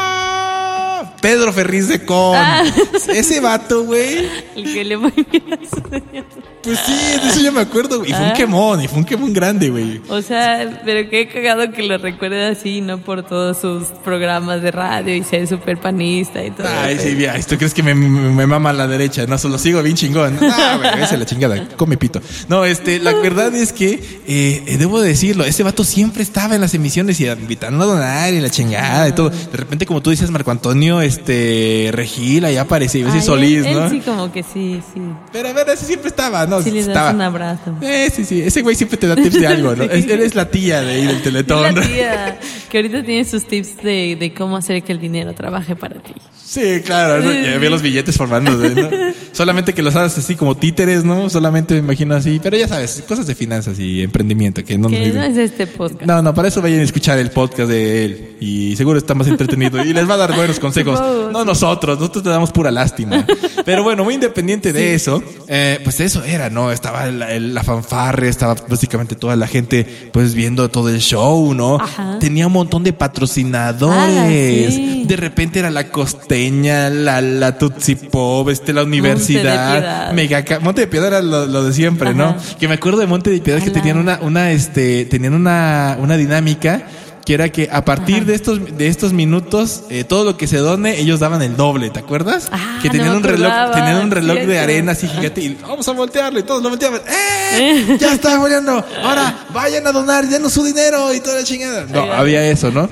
Pedro 1.24 1.52
Ferriz 1.54 1.88
de 1.88 2.04
Con. 2.04 2.36
Ah. 2.36 2.62
Ese 3.08 3.40
vato, 3.40 3.84
güey. 3.84 4.28
El 4.54 4.64
que 4.74 4.84
le. 4.84 4.98
Pues 4.98 6.78
sí, 6.86 6.92
de 7.22 7.28
eso 7.28 7.40
yo 7.40 7.52
me 7.52 7.60
acuerdo. 7.60 7.98
güey. 7.98 8.10
Y 8.10 8.14
fue 8.14 8.24
un 8.24 8.30
Ah. 8.30 8.34
quemón, 8.34 8.80
y 8.82 8.88
fue 8.88 8.98
un 8.98 9.04
quemón 9.04 9.32
grande, 9.34 9.68
güey. 9.70 10.00
O 10.08 10.22
sea, 10.22 10.80
pero 10.84 11.08
qué 11.10 11.28
cagado 11.28 11.70
que 11.72 11.82
lo 11.82 11.98
recuerde 11.98 12.46
así, 12.46 12.80
no 12.80 12.98
por 12.98 13.22
todos 13.22 13.58
sus 13.58 13.84
programas 14.02 14.62
de 14.62 14.70
radio 14.70 15.14
y 15.14 15.22
ser 15.24 15.46
súper 15.46 15.78
panista 15.78 16.42
y 16.44 16.50
todo. 16.50 16.66
Ay, 16.68 16.98
sí, 16.98 17.14
mira, 17.16 17.38
¿tú 17.46 17.56
crees 17.58 17.74
que 17.74 17.82
me, 17.82 17.94
me, 17.94 18.30
me 18.30 18.46
mama 18.46 18.70
a 18.70 18.72
la 18.72 18.86
derecha? 18.86 19.26
No, 19.26 19.36
solo 19.38 19.58
sigo 19.58 19.82
bien 19.82 19.96
chingón. 19.96 20.36
No, 20.36 20.78
güey, 20.78 21.02
esa 21.02 21.14
es 21.14 21.18
la 21.18 21.26
chingada. 21.26 21.68
Come 21.76 21.96
pito. 21.98 22.20
No, 22.48 22.64
este, 22.64 22.98
la 22.98 23.12
verdad 23.14 23.54
es 23.54 23.72
que, 23.74 23.92
eh, 24.26 24.62
eh, 24.66 24.76
debo 24.78 25.00
decirlo, 25.02 25.44
ese 25.44 25.62
vato 25.62 25.84
siempre 25.84 26.22
estaba 26.22 26.54
en 26.54 26.60
las 26.62 26.72
emisiones 26.74 27.20
y 27.20 27.26
invitando 27.28 27.84
a 27.84 27.86
donar 27.86 28.32
y 28.32 28.40
la 28.40 28.48
chingada 28.50 29.06
y 29.08 29.12
todo. 29.12 29.28
De 29.30 29.56
repente, 29.56 29.84
como 29.84 30.00
tú 30.02 30.10
dices, 30.10 30.30
Marco 30.30 30.50
Antonio, 30.50 31.02
este, 31.18 31.90
Regil, 31.92 32.44
ahí 32.44 32.56
aparecía, 32.56 33.00
iba 33.00 33.10
a 33.10 33.14
decir 33.14 33.26
Solís, 33.26 33.64
él, 33.66 33.74
¿no? 33.74 33.84
él 33.86 33.90
sí 33.90 34.00
como 34.00 34.30
que 34.32 34.42
sí, 34.42 34.80
sí. 34.94 35.00
Pero 35.32 35.48
a 35.48 35.52
ver, 35.52 35.68
ese 35.70 35.86
siempre 35.86 36.08
estaba, 36.08 36.46
¿no? 36.46 36.62
Sí 36.62 36.70
le 36.70 36.78
das 36.80 36.88
estaba. 36.88 37.10
un 37.10 37.20
abrazo. 37.20 37.74
Eh, 37.80 38.10
sí, 38.14 38.24
sí, 38.24 38.40
ese 38.42 38.62
güey 38.62 38.76
siempre 38.76 38.98
te 38.98 39.06
da 39.06 39.16
tips 39.16 39.40
de 39.40 39.46
algo, 39.46 39.74
¿no? 39.74 39.84
Es- 39.94 40.06
Él 40.08 40.20
es 40.20 40.34
la 40.34 40.48
tía 40.50 40.80
de 40.82 40.92
ahí 40.94 41.06
del 41.06 41.22
teletón. 41.22 41.74
la 41.74 41.80
tía 41.82 42.38
que 42.70 42.78
ahorita 42.78 43.02
tiene 43.04 43.24
sus 43.24 43.44
tips 43.46 43.76
de, 43.82 44.16
de 44.18 44.34
cómo 44.34 44.56
hacer 44.56 44.82
que 44.82 44.92
el 44.92 45.00
dinero 45.00 45.32
trabaje 45.34 45.76
para 45.76 46.00
ti. 46.00 46.12
Sí, 46.44 46.80
claro, 46.84 47.22
¿no? 47.22 47.32
ya 47.32 47.56
vi 47.58 47.68
los 47.68 47.80
billetes 47.82 48.16
formándose, 48.16 48.74
¿no? 48.74 48.88
Solamente 49.32 49.72
que 49.72 49.82
los 49.82 49.96
hagas 49.96 50.16
así 50.18 50.36
como 50.36 50.56
títeres, 50.56 51.04
¿no? 51.04 51.28
Solamente 51.30 51.74
me 51.74 51.80
imagino 51.80 52.14
así, 52.14 52.38
pero 52.42 52.56
ya 52.56 52.68
sabes, 52.68 53.02
cosas 53.08 53.26
de 53.26 53.34
finanzas 53.34 53.78
y 53.78 54.02
emprendimiento 54.02 54.62
que 54.64 54.76
no 54.78 54.88
nos 54.88 55.00
no 55.14 55.22
es 55.22 55.36
este 55.36 55.66
podcast. 55.66 56.02
No, 56.02 56.22
no, 56.22 56.34
para 56.34 56.48
eso 56.48 56.60
vayan 56.62 56.80
a 56.80 56.82
escuchar 56.82 57.18
el 57.18 57.30
podcast 57.30 57.68
de 57.70 58.04
él 58.04 58.36
y 58.40 58.76
seguro 58.76 58.98
está 58.98 59.14
más 59.14 59.26
entretenido 59.26 59.82
y 59.84 59.92
les 59.92 60.08
va 60.08 60.14
a 60.14 60.18
dar 60.18 60.34
buenos 60.36 60.60
consejos. 60.60 61.00
No 61.32 61.44
nosotros, 61.44 61.98
nosotros 61.98 62.22
te 62.24 62.30
damos 62.30 62.50
pura 62.52 62.70
lástima. 62.70 63.24
Pero 63.64 63.82
bueno, 63.82 64.04
muy 64.04 64.14
independiente 64.14 64.72
de 64.72 64.94
eso, 64.94 65.22
eh, 65.48 65.80
pues 65.82 66.00
eso 66.00 66.22
era, 66.24 66.50
¿no? 66.50 66.70
Estaba 66.70 67.06
la, 67.06 67.62
fanfarre, 67.62 68.28
estaba 68.28 68.54
básicamente 68.68 69.14
toda 69.16 69.36
la 69.36 69.46
gente 69.46 70.10
pues 70.12 70.34
viendo 70.34 70.68
todo 70.70 70.88
el 70.90 71.00
show, 71.00 71.54
¿no? 71.54 71.76
Ajá. 71.76 72.18
Tenía 72.20 72.46
un 72.46 72.52
montón 72.52 72.82
de 72.84 72.92
patrocinadores. 72.92 74.68
Ah, 74.68 74.70
sí. 74.76 75.04
De 75.06 75.16
repente 75.16 75.58
era 75.58 75.70
la 75.70 75.88
costeña, 75.90 76.90
la, 76.90 77.20
la 77.20 77.56
Tutsi 77.58 77.94
Pop, 77.94 78.48
este, 78.50 78.72
la 78.72 78.82
universidad, 78.82 79.42
Piedad. 79.78 80.12
Mega 80.12 80.44
Ca- 80.44 80.60
Monte 80.60 80.82
de 80.82 80.86
Piedad 80.86 81.08
era 81.08 81.22
lo, 81.22 81.46
lo 81.46 81.64
de 81.64 81.72
siempre, 81.72 82.14
¿no? 82.14 82.36
Que 82.58 82.68
me 82.68 82.74
acuerdo 82.74 83.00
de 83.00 83.06
Monte 83.06 83.30
de 83.30 83.40
Piedad 83.40 83.62
que 83.62 83.70
tenían 83.70 83.98
una, 83.98 84.18
una, 84.22 84.50
este, 84.52 85.04
tenían 85.06 85.34
una, 85.34 85.96
una 86.00 86.16
dinámica 86.16 86.86
que 87.24 87.34
era 87.34 87.48
que 87.50 87.68
a 87.72 87.84
partir 87.84 88.16
Ajá. 88.16 88.24
de 88.26 88.34
estos, 88.34 88.76
de 88.76 88.86
estos 88.88 89.12
minutos, 89.12 89.84
eh, 89.88 90.04
todo 90.04 90.24
lo 90.24 90.36
que 90.36 90.46
se 90.46 90.58
done, 90.58 90.98
ellos 90.98 91.20
daban 91.20 91.40
el 91.42 91.56
doble, 91.56 91.90
¿te 91.90 92.00
acuerdas? 92.00 92.48
Ah, 92.52 92.78
que 92.82 92.90
tenían 92.90 93.10
no 93.10 93.16
un 93.16 93.22
reloj, 93.22 93.52
tenían 93.72 94.04
un 94.04 94.10
reloj 94.10 94.38
de 94.40 94.58
arena 94.58 94.92
así 94.92 95.08
gigante 95.08 95.40
y 95.40 95.54
vamos 95.54 95.88
a 95.88 95.92
voltearlo 95.92 96.38
y 96.38 96.42
todos 96.42 96.62
lo 96.62 96.70
volteaban. 96.70 97.00
¡Eh! 97.06 97.96
Ya 98.04 98.12
está 98.12 98.38
volteando. 98.38 98.84
Ahora 99.02 99.46
vayan 99.52 99.86
a 99.86 99.92
donar, 99.92 100.26
denos 100.28 100.52
su 100.52 100.64
dinero 100.64 101.14
y 101.14 101.20
toda 101.20 101.36
la 101.36 101.44
chingada. 101.44 101.86
No, 101.88 102.12
había 102.12 102.44
eso, 102.46 102.70
¿no? 102.70 102.88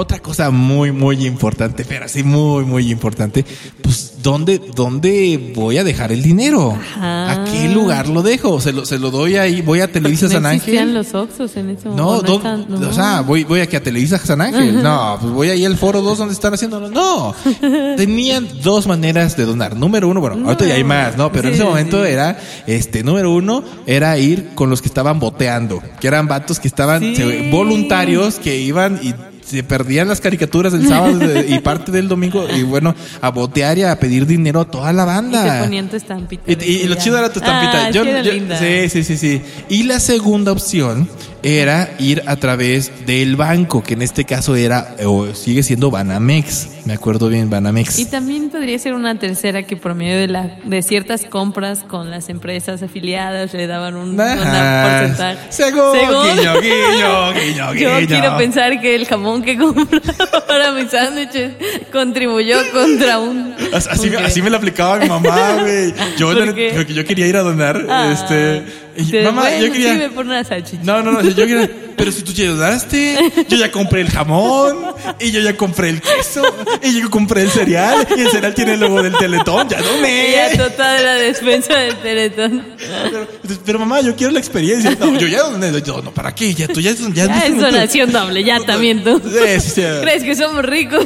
Otra 0.00 0.18
cosa 0.20 0.50
muy, 0.50 0.92
muy 0.92 1.26
importante, 1.26 1.84
pero 1.86 2.08
sí 2.08 2.22
muy, 2.22 2.64
muy 2.64 2.90
importante, 2.90 3.44
pues, 3.82 4.14
¿dónde, 4.22 4.58
dónde 4.74 5.52
voy 5.54 5.76
a 5.76 5.84
dejar 5.84 6.10
el 6.10 6.22
dinero? 6.22 6.72
Ajá. 6.72 7.32
¿A 7.32 7.44
qué 7.44 7.68
lugar 7.68 8.08
lo 8.08 8.22
dejo? 8.22 8.62
¿Se 8.62 8.72
lo, 8.72 8.86
se 8.86 8.98
lo 8.98 9.10
doy 9.10 9.36
ahí? 9.36 9.60
¿Voy 9.60 9.80
a 9.80 9.92
Televisa 9.92 10.24
no 10.24 10.32
San 10.32 10.46
Ángel? 10.46 10.94
los 10.94 11.12
Oxxos 11.14 11.54
en 11.58 11.68
ese 11.70 11.90
No, 11.90 12.22
están- 12.24 12.64
no. 12.70 12.88
o 12.88 12.92
sea, 12.94 13.20
voy, 13.20 13.44
voy 13.44 13.60
aquí 13.60 13.76
a 13.76 13.82
Televisa 13.82 14.16
San 14.16 14.40
Ángel. 14.40 14.82
No, 14.82 15.18
pues 15.20 15.32
voy 15.34 15.50
ahí 15.50 15.66
al 15.66 15.76
foro 15.76 16.00
2 16.00 16.16
donde 16.16 16.32
están 16.32 16.54
haciéndolo. 16.54 16.88
No, 16.88 17.34
tenían 17.98 18.48
dos 18.62 18.86
maneras 18.86 19.36
de 19.36 19.44
donar. 19.44 19.76
Número 19.76 20.08
uno, 20.08 20.20
bueno, 20.22 20.46
ahorita 20.46 20.64
ya 20.66 20.74
hay 20.76 20.84
más, 20.84 21.18
¿no? 21.18 21.30
Pero 21.30 21.48
en 21.48 21.54
ese 21.54 21.64
momento 21.64 22.02
sí. 22.04 22.10
era, 22.10 22.38
este, 22.66 23.02
número 23.04 23.32
uno 23.34 23.62
era 23.86 24.16
ir 24.16 24.54
con 24.54 24.70
los 24.70 24.80
que 24.80 24.88
estaban 24.88 25.20
boteando, 25.20 25.82
que 26.00 26.08
eran 26.08 26.26
vatos 26.26 26.58
que 26.58 26.68
estaban 26.68 27.14
Sí. 27.14 27.48
voluntarios 27.50 28.36
que 28.36 28.56
iban 28.58 28.98
y 29.02 29.14
se 29.50 29.62
perdían 29.64 30.08
las 30.08 30.20
caricaturas 30.20 30.72
del 30.72 30.86
sábado 30.86 31.18
y 31.48 31.58
parte 31.58 31.90
del 31.92 32.08
domingo 32.08 32.46
y 32.48 32.62
bueno, 32.62 32.94
a 33.20 33.30
botear 33.30 33.78
y 33.78 33.82
a 33.82 33.98
pedir 33.98 34.26
dinero 34.26 34.60
a 34.60 34.64
toda 34.64 34.92
la 34.92 35.02
Y 35.02 35.06
banda. 35.06 35.58
te 35.58 35.64
ponían 35.64 35.88
tu 35.88 35.96
estampita. 35.96 36.42
Y, 36.46 36.52
y- 36.64 36.76
y 36.82 36.86
lo 36.86 36.94
chido 36.94 37.18
era 37.18 37.32
tu 37.32 37.40
estampita. 37.40 37.86
Ah, 37.86 37.90
Yo- 37.90 38.04
sí 38.04 38.08
era 38.10 38.22
yo- 38.22 38.32
linda. 38.32 38.58
sí, 38.58 38.88
sí, 38.88 39.02
sí, 39.04 39.16
sí. 39.16 39.42
Y 39.68 39.82
la 39.84 39.98
segunda 40.00 40.52
opción 40.52 41.08
era 41.42 41.90
ir 41.98 42.22
a 42.26 42.36
través 42.36 43.06
del 43.06 43.36
banco, 43.36 43.82
que 43.82 43.94
en 43.94 44.02
este 44.02 44.24
caso 44.24 44.56
era 44.56 44.94
o 45.04 45.34
sigue 45.34 45.62
siendo 45.62 45.90
Banamex. 45.90 46.68
Me 46.86 46.94
acuerdo 46.94 47.28
bien, 47.28 47.48
Banamex. 47.50 47.98
Y 47.98 48.06
también 48.06 48.50
podría 48.50 48.78
ser 48.78 48.94
una 48.94 49.18
tercera 49.18 49.62
que 49.62 49.76
por 49.76 49.94
medio 49.94 50.16
de, 50.18 50.28
la, 50.28 50.58
de 50.64 50.82
ciertas 50.82 51.24
compras 51.24 51.80
con 51.86 52.10
las 52.10 52.28
empresas 52.28 52.82
afiliadas 52.82 53.52
le 53.54 53.66
daban 53.66 53.96
un, 53.96 54.20
Ajá. 54.20 54.98
porcentaje. 54.98 55.38
Según, 55.50 55.92
Según- 55.98 56.36
guiño, 56.36 56.60
guiño, 56.60 57.32
guiño, 57.74 57.74
Yo 58.00 58.06
quiero 58.06 58.36
pensar 58.36 58.80
que 58.80 58.94
el 58.94 59.06
jamón 59.06 59.42
que 59.42 59.56
compraba 59.56 60.46
para 60.48 60.72
mis 60.72 60.90
sándwiches 60.90 61.52
contribuyó 61.92 62.56
contra 62.72 63.18
un... 63.18 63.54
As- 63.72 63.86
Así, 63.88 64.10
me- 64.10 64.16
así 64.18 64.42
me 64.42 64.50
lo 64.50 64.56
aplicaba 64.56 64.98
mi 64.98 65.08
mamá, 65.08 65.58
güey. 65.60 65.92
Yo, 66.18 66.32
porque 66.76 66.92
yo 66.94 67.04
quería 67.04 67.26
ir 67.26 67.36
a 67.36 67.42
donar, 67.42 67.86
Ah. 67.88 68.10
este, 68.12 68.64
Y 68.96 69.04
yo, 69.04 69.10
Te- 69.12 69.22
mamá, 69.24 69.42
bueno, 69.42 69.66
yo 69.66 69.72
quería. 69.72 69.92
Sí, 69.92 69.98
me 69.98 70.08
pone 70.10 70.30
una 70.30 70.44
salchicha. 70.44 70.82
No, 70.82 71.02
no, 71.02 71.12
no, 71.12 71.22
yo 71.22 71.34
quería, 71.46 71.70
pero 71.96 72.10
si 72.12 72.22
tú 72.22 72.32
ya 72.32 72.44
ayudaste, 72.44 73.18
yo 73.48 73.56
ya 73.56 73.70
compré 73.70 74.00
el 74.00 74.10
jamón, 74.10 74.76
y 75.20 75.30
yo 75.30 75.40
ya 75.40 75.56
compré 75.56 75.90
el 75.90 76.00
queso, 76.00 76.42
y 76.82 77.00
yo 77.00 77.08
compré 77.10 77.42
el 77.42 77.50
cereal, 77.50 78.06
y 78.16 78.20
el 78.20 78.30
cereal 78.30 78.54
tiene 78.54 78.74
el 78.74 78.80
logo 78.80 79.02
del 79.02 79.16
teletón, 79.16 79.68
ya 79.68 79.78
Ella 79.78 80.48
doné. 80.56 80.70
toda 80.76 80.94
de 80.94 81.02
la 81.04 81.14
despensa 81.14 81.76
del 81.76 81.96
teletón. 81.96 82.64
Pero, 82.78 83.28
pero, 83.64 83.78
mamá, 83.78 84.00
yo 84.00 84.16
quiero 84.16 84.32
la 84.32 84.40
experiencia. 84.40 84.96
No, 84.98 85.16
yo 85.18 85.26
ya 85.28 85.42
doné, 85.42 85.70
yo 85.82 86.02
no, 86.02 86.10
¿para 86.12 86.34
qué? 86.34 86.52
Ya 86.54 86.66
tú 86.68 86.80
ya, 86.80 86.92
ya, 86.92 87.26
Ya 87.26 87.46
es 87.46 87.56
donación 87.58 88.10
doble, 88.12 88.42
ya 88.44 88.58
también 88.60 89.04
tú. 89.04 89.20
Sí, 89.24 89.60
sí, 89.60 89.70
sí. 89.76 89.82
¿Crees 90.02 90.24
que 90.24 90.34
somos 90.34 90.64
ricos? 90.64 91.04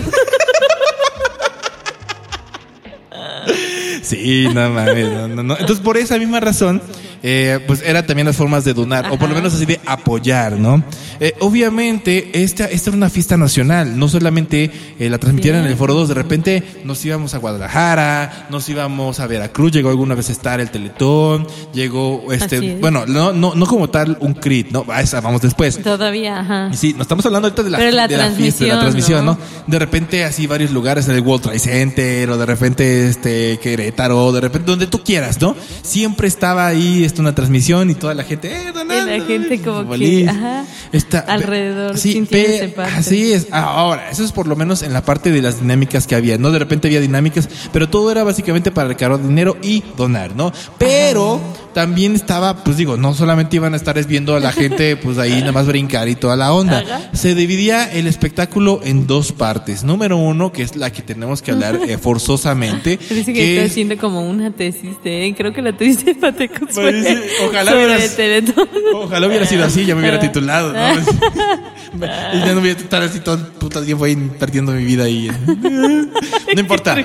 Sí, 4.02 4.48
no 4.52 4.70
mames, 4.70 5.08
no, 5.10 5.28
no, 5.28 5.42
no. 5.42 5.54
Entonces, 5.58 5.82
por 5.84 5.96
esa 5.96 6.18
misma 6.18 6.40
razón, 6.40 6.82
eh, 7.26 7.58
pues 7.66 7.80
era 7.82 8.04
también 8.04 8.26
las 8.26 8.36
formas 8.36 8.66
de 8.66 8.74
donar, 8.74 9.10
o 9.10 9.18
por 9.18 9.30
lo 9.30 9.34
menos 9.34 9.54
así 9.54 9.64
de 9.64 9.80
apoyar, 9.86 10.58
¿no? 10.58 10.84
Eh, 11.20 11.32
obviamente, 11.40 12.42
esta, 12.42 12.66
esta 12.66 12.90
era 12.90 12.98
una 12.98 13.08
fiesta 13.08 13.38
nacional, 13.38 13.98
no 13.98 14.10
solamente 14.10 14.70
eh, 14.98 15.08
la 15.08 15.16
transmitieron 15.16 15.62
en 15.62 15.68
el 15.68 15.74
Foro 15.74 15.94
2, 15.94 16.08
de 16.08 16.14
repente 16.14 16.62
nos 16.84 17.02
íbamos 17.02 17.32
a 17.32 17.38
Guadalajara, 17.38 18.48
nos 18.50 18.68
íbamos 18.68 19.20
a 19.20 19.26
Veracruz, 19.26 19.72
llegó 19.72 19.88
alguna 19.88 20.14
vez 20.14 20.28
a 20.28 20.32
estar 20.32 20.60
el 20.60 20.70
Teletón, 20.70 21.46
llegó, 21.72 22.30
este, 22.30 22.74
es. 22.74 22.80
bueno, 22.80 23.06
no, 23.06 23.32
no, 23.32 23.54
no 23.54 23.64
como 23.64 23.88
tal 23.88 24.18
un 24.20 24.34
CRIT, 24.34 24.70
¿no? 24.70 24.84
A 24.88 25.00
esa 25.00 25.22
vamos 25.22 25.40
después. 25.40 25.82
Todavía, 25.82 26.40
ajá. 26.40 26.68
Y 26.74 26.76
sí, 26.76 26.92
nos 26.92 27.02
estamos 27.02 27.24
hablando 27.24 27.48
ahorita 27.48 27.62
de 27.62 27.70
la, 27.70 27.78
de 27.78 27.90
la 27.90 28.06
fiesta, 28.06 28.08
de 28.08 28.16
la 28.16 28.24
transmisión, 28.26 28.80
transmisión, 28.80 29.24
¿no? 29.24 29.32
¿no? 29.32 29.38
De 29.66 29.78
repente 29.78 30.24
así 30.26 30.46
varios 30.46 30.72
lugares 30.72 31.08
en 31.08 31.14
el 31.14 31.22
World 31.22 31.44
Trade 31.44 31.58
Center 31.58 32.28
o 32.28 32.36
de 32.36 32.44
repente 32.44 33.08
este 33.08 33.58
Querétaro, 33.62 34.30
de 34.30 34.42
repente 34.42 34.70
donde 34.70 34.88
tú 34.88 35.02
quieras, 35.02 35.40
¿no? 35.40 35.56
Siempre 35.82 36.28
estaba 36.28 36.66
ahí 36.66 37.02
una 37.20 37.34
transmisión 37.34 37.90
y 37.90 37.94
toda 37.94 38.14
la 38.14 38.24
gente, 38.24 38.52
eh, 38.52 38.72
donando, 38.72 39.14
Y 39.14 39.18
la 39.18 39.24
gente 39.24 39.60
como 39.60 39.90
que, 39.90 40.28
ajá, 40.28 40.64
Está, 40.92 41.20
alrededor, 41.20 41.98
sí, 41.98 42.26
así 42.78 43.32
es. 43.32 43.48
Ahora, 43.50 44.10
eso 44.10 44.24
es 44.24 44.32
por 44.32 44.46
lo 44.46 44.56
menos 44.56 44.82
en 44.82 44.92
la 44.92 45.04
parte 45.04 45.30
de 45.30 45.42
las 45.42 45.60
dinámicas 45.60 46.06
que 46.06 46.14
había, 46.14 46.38
¿no? 46.38 46.50
De 46.50 46.58
repente 46.58 46.88
había 46.88 47.00
dinámicas, 47.00 47.48
pero 47.72 47.88
todo 47.88 48.10
era 48.10 48.24
básicamente 48.24 48.70
para 48.70 48.88
recargar 48.88 49.20
dinero 49.22 49.56
y 49.62 49.82
donar, 49.96 50.36
¿no? 50.36 50.52
Pero 50.78 51.40
también 51.74 52.14
estaba, 52.14 52.64
pues 52.64 52.76
digo, 52.76 52.96
no 52.96 53.12
solamente 53.14 53.56
iban 53.56 53.74
a 53.74 53.76
estar 53.76 53.98
es 53.98 54.06
viendo 54.06 54.34
a 54.36 54.40
la 54.40 54.52
gente, 54.52 54.96
pues 54.96 55.18
ahí 55.18 55.40
nada 55.40 55.52
más 55.52 55.66
brincar 55.66 56.08
y 56.08 56.14
toda 56.14 56.36
la 56.36 56.52
onda. 56.52 56.78
Ajá. 56.78 57.10
Se 57.12 57.34
dividía 57.34 57.92
el 57.92 58.06
espectáculo 58.06 58.80
en 58.84 59.06
dos 59.06 59.32
partes. 59.32 59.84
Número 59.84 60.16
uno, 60.16 60.52
que 60.52 60.62
es 60.62 60.76
la 60.76 60.90
que 60.92 61.02
tenemos 61.02 61.42
que 61.42 61.50
hablar 61.50 61.78
eh, 61.86 61.98
forzosamente. 61.98 62.96
Dice 63.10 63.32
que, 63.32 63.34
que 63.34 63.54
está 63.56 63.66
es- 63.66 63.72
hacindo 63.72 63.96
como 63.98 64.22
una 64.28 64.50
tesis 64.52 64.96
de, 65.04 65.34
creo 65.36 65.52
que 65.52 65.60
la 65.62 65.76
tesis 65.76 66.04
de 66.04 66.14
Patecos 66.14 66.68
fue 66.70 66.84
Parece- 66.92 67.22
ojalá 67.48 67.74
hubieras-. 67.74 68.16
Ojalá 68.94 69.26
hubiera 69.26 69.44
sido 69.46 69.64
así, 69.64 69.84
ya 69.84 69.94
me 69.94 70.00
hubiera 70.02 70.20
titulado, 70.20 70.72
¿no? 70.72 70.78
y 70.94 72.38
ya 72.46 72.54
no 72.54 72.60
voy 72.60 72.70
a 72.70 72.72
estar 72.72 73.02
así 73.02 73.20
todo 73.20 73.34
el 73.36 73.42
puto 73.42 73.82
tiempo 73.82 74.04
ahí 74.04 74.16
perdiendo 74.38 74.72
mi 74.72 74.84
vida 74.84 75.04
ahí. 75.04 75.30
No 76.54 76.60
importa, 76.60 76.96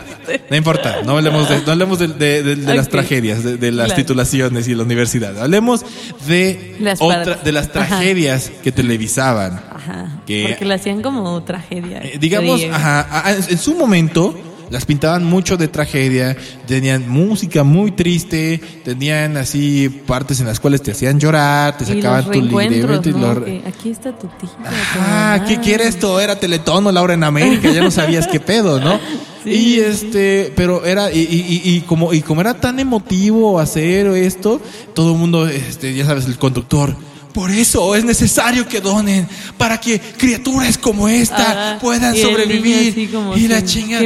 no 0.50 0.56
importa, 0.56 0.98
no 1.06 1.14
hablemos 1.18 1.50
de, 1.50 1.62
no 1.66 1.72
hablemos 1.72 2.00
de, 2.00 2.08
de- 2.08 2.44
de- 2.44 2.56
de 2.56 2.76
las 2.76 2.86
Ok. 2.86 2.92
tragedias, 2.92 3.44
de, 3.44 3.58
de 3.58 3.72
las 3.72 3.88
Claro. 3.88 4.02
titulaciones 4.04 4.59
y 4.67 4.76
la 4.76 4.84
universidad. 4.84 5.38
Hablemos 5.41 5.86
de 6.28 6.76
Las 6.80 7.02
otra, 7.02 7.36
de 7.36 7.52
las 7.52 7.65
Ajá. 7.69 7.74
tragedias 7.74 8.52
que 8.63 8.72
televisaban. 8.72 9.62
Ajá. 9.74 10.22
Que- 10.26 10.48
Porque 10.50 10.65
la 10.65 10.76
hacían 10.76 11.02
como 11.02 11.41
tragedia. 11.43 12.00
Eh, 12.04 12.17
digamos, 12.19 12.62
ajá, 12.72 13.32
en 13.50 13.58
su 13.58 13.76
momento 13.76 14.36
las 14.69 14.86
pintaban 14.86 15.24
mucho 15.24 15.58
de 15.58 15.67
tragedia, 15.67 16.38
tenían 16.67 17.10
música 17.10 17.63
muy 17.63 17.91
triste, 17.91 18.62
tenían 18.84 19.36
así 19.38 19.89
partes 19.89 20.39
en 20.41 20.45
las 20.45 20.60
cuales 20.60 20.84
te 20.84 20.91
hacían 20.91 21.19
llorar, 21.19 21.76
te 21.78 21.86
sacaban 21.86 22.26
tu 22.26 22.32
Que 22.60 23.63
aquí 23.65 23.89
está 23.89 24.12
tu 24.15 24.28
tía. 24.28 24.50
Ah. 24.95 25.43
¿qué 25.48 25.58
quiere 25.60 25.88
esto? 25.88 26.19
Era 26.19 26.39
Teletón 26.39 26.86
o 26.86 26.91
Laura 26.91 27.15
en 27.15 27.24
América, 27.24 27.72
ya 27.72 27.82
no 27.82 27.89
sabías 27.89 28.28
qué 28.28 28.39
pedo, 28.39 28.80
¿no? 28.80 29.00
Sí. 29.50 29.56
Y 29.76 29.80
este, 29.80 30.52
pero 30.56 30.86
era, 30.86 31.12
y, 31.12 31.20
y- 31.20 31.62
y- 31.76 31.82
como, 31.82 32.14
y 32.14 32.22
como 32.22 32.42
era 32.42 32.54
tan 32.60 32.80
emotivo 32.80 33.60
hacer 33.60 34.08
esto, 34.08 34.62
todo 34.94 35.14
el 35.14 35.18
mundo, 35.18 35.48
este, 35.48 35.94
ya 35.94 36.06
sabes, 36.06 36.26
el 36.26 36.38
conductor. 36.38 36.96
Por 37.34 37.52
eso 37.52 37.96
es 37.96 38.04
necesario 38.04 38.68
que 38.68 38.82
donen 38.82 39.28
para 39.58 39.80
que 39.80 40.00
criaturas 40.00 40.78
como 40.80 41.08
esta 41.08 41.78
puedan 41.80 42.16
Y 42.16 42.20
sobrevivir. 42.22 43.12
como 43.12 43.38
y 43.38 43.48
la 43.48 43.64
chinga. 43.64 44.00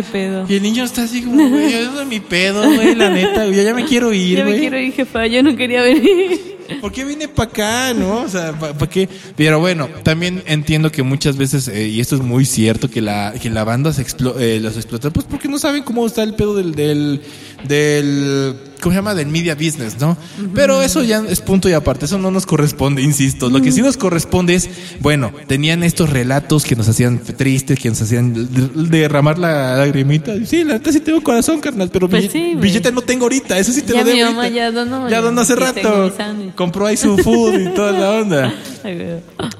Y 0.47 0.55
el 0.55 0.61
niño 0.61 0.83
está 0.83 1.03
así 1.03 1.21
como, 1.21 1.47
güey, 1.49 1.73
eso 1.73 2.01
es 2.01 2.07
mi 2.07 2.19
pedo, 2.19 2.61
güey, 2.73 2.93
la 2.95 3.09
neta, 3.09 3.45
güey, 3.45 3.63
ya 3.63 3.73
me 3.73 3.85
quiero 3.85 4.13
ir, 4.13 4.37
Ya 4.39 4.43
me 4.45 4.59
quiero 4.59 4.77
ir, 4.77 4.93
jefa. 4.93 5.25
Yo 5.27 5.41
no 5.41 5.55
quería 5.55 5.81
venir. 5.81 6.52
¿Por 6.81 6.91
qué 6.91 7.05
vine 7.05 7.27
para 7.27 7.49
acá, 7.49 7.93
no? 7.93 8.21
O 8.21 8.27
sea, 8.29 8.51
¿para 8.57 8.89
qué? 8.89 9.07
Pero 9.35 9.59
bueno, 9.59 9.87
también 10.03 10.43
entiendo 10.45 10.91
que 10.91 11.03
muchas 11.03 11.37
veces, 11.37 11.67
eh, 11.67 11.87
y 11.87 11.99
esto 11.99 12.15
es 12.15 12.21
muy 12.21 12.45
cierto, 12.45 12.89
que 12.89 13.01
la, 13.01 13.33
que 13.41 13.49
la 13.49 13.63
banda 13.63 13.93
se 13.93 14.05
explo- 14.05 14.35
eh, 14.39 14.59
los 14.59 14.75
explota, 14.75 15.09
pues 15.11 15.25
porque 15.29 15.47
no 15.47 15.57
saben 15.59 15.83
cómo 15.83 16.05
está 16.05 16.23
el 16.23 16.33
pedo 16.35 16.55
del, 16.55 16.73
del, 16.75 17.21
del, 17.67 18.55
¿cómo 18.81 18.91
se 18.91 18.97
llama? 18.97 19.15
Del 19.15 19.27
media 19.27 19.55
business, 19.55 19.97
¿no? 19.99 20.17
Pero 20.53 20.81
eso 20.81 21.03
ya 21.03 21.23
es 21.27 21.41
punto 21.41 21.69
y 21.69 21.73
aparte, 21.73 22.05
eso 22.05 22.17
no 22.17 22.31
nos 22.31 22.45
corresponde, 22.45 23.01
insisto. 23.01 23.49
Lo 23.49 23.61
que 23.61 23.71
sí 23.71 23.81
nos 23.81 23.97
corresponde 23.97 24.55
es, 24.55 24.69
bueno, 24.99 25.31
tenían 25.47 25.83
estos 25.83 26.09
relatos 26.09 26.63
que 26.65 26.75
nos 26.75 26.87
hacían 26.89 27.19
tristes, 27.19 27.79
que 27.79 27.89
nos 27.89 28.01
hacían 28.01 28.33
de- 28.33 28.69
derramar 28.89 29.37
la 29.39 29.77
lagrimita. 29.77 30.33
Sí, 30.45 30.63
la 30.63 30.73
neta 30.73 30.91
sí 30.91 30.99
tengo 30.99 31.21
corazón, 31.23 31.59
carnal, 31.61 31.89
pero 31.91 32.09
Pues 32.09 32.31
sí, 32.31 32.53
billete 32.57 32.91
no 32.91 33.01
tengo 33.01 33.23
ahorita, 33.25 33.57
eso 33.57 33.71
sí 33.71 33.81
te 33.81 33.93
Ya 33.93 33.99
lo 34.03 34.11
mi 34.11 34.17
debo 34.19 34.31
mamá 34.31 34.43
ahorita. 34.43 34.55
ya 34.55 34.71
donó, 34.71 35.03
Ya 35.09 35.17
ya. 35.17 35.21
donó 35.21 35.41
hace 35.41 35.55
tengo 35.55 35.65
rato. 35.65 36.03
mi 36.05 36.17
sándwich. 36.17 36.52
Compró 36.55 36.85
ahí 36.85 36.97
su 36.97 37.17
food 37.17 37.59
y 37.59 37.73
toda 37.73 37.91
la 37.91 38.11
onda. 38.11 38.53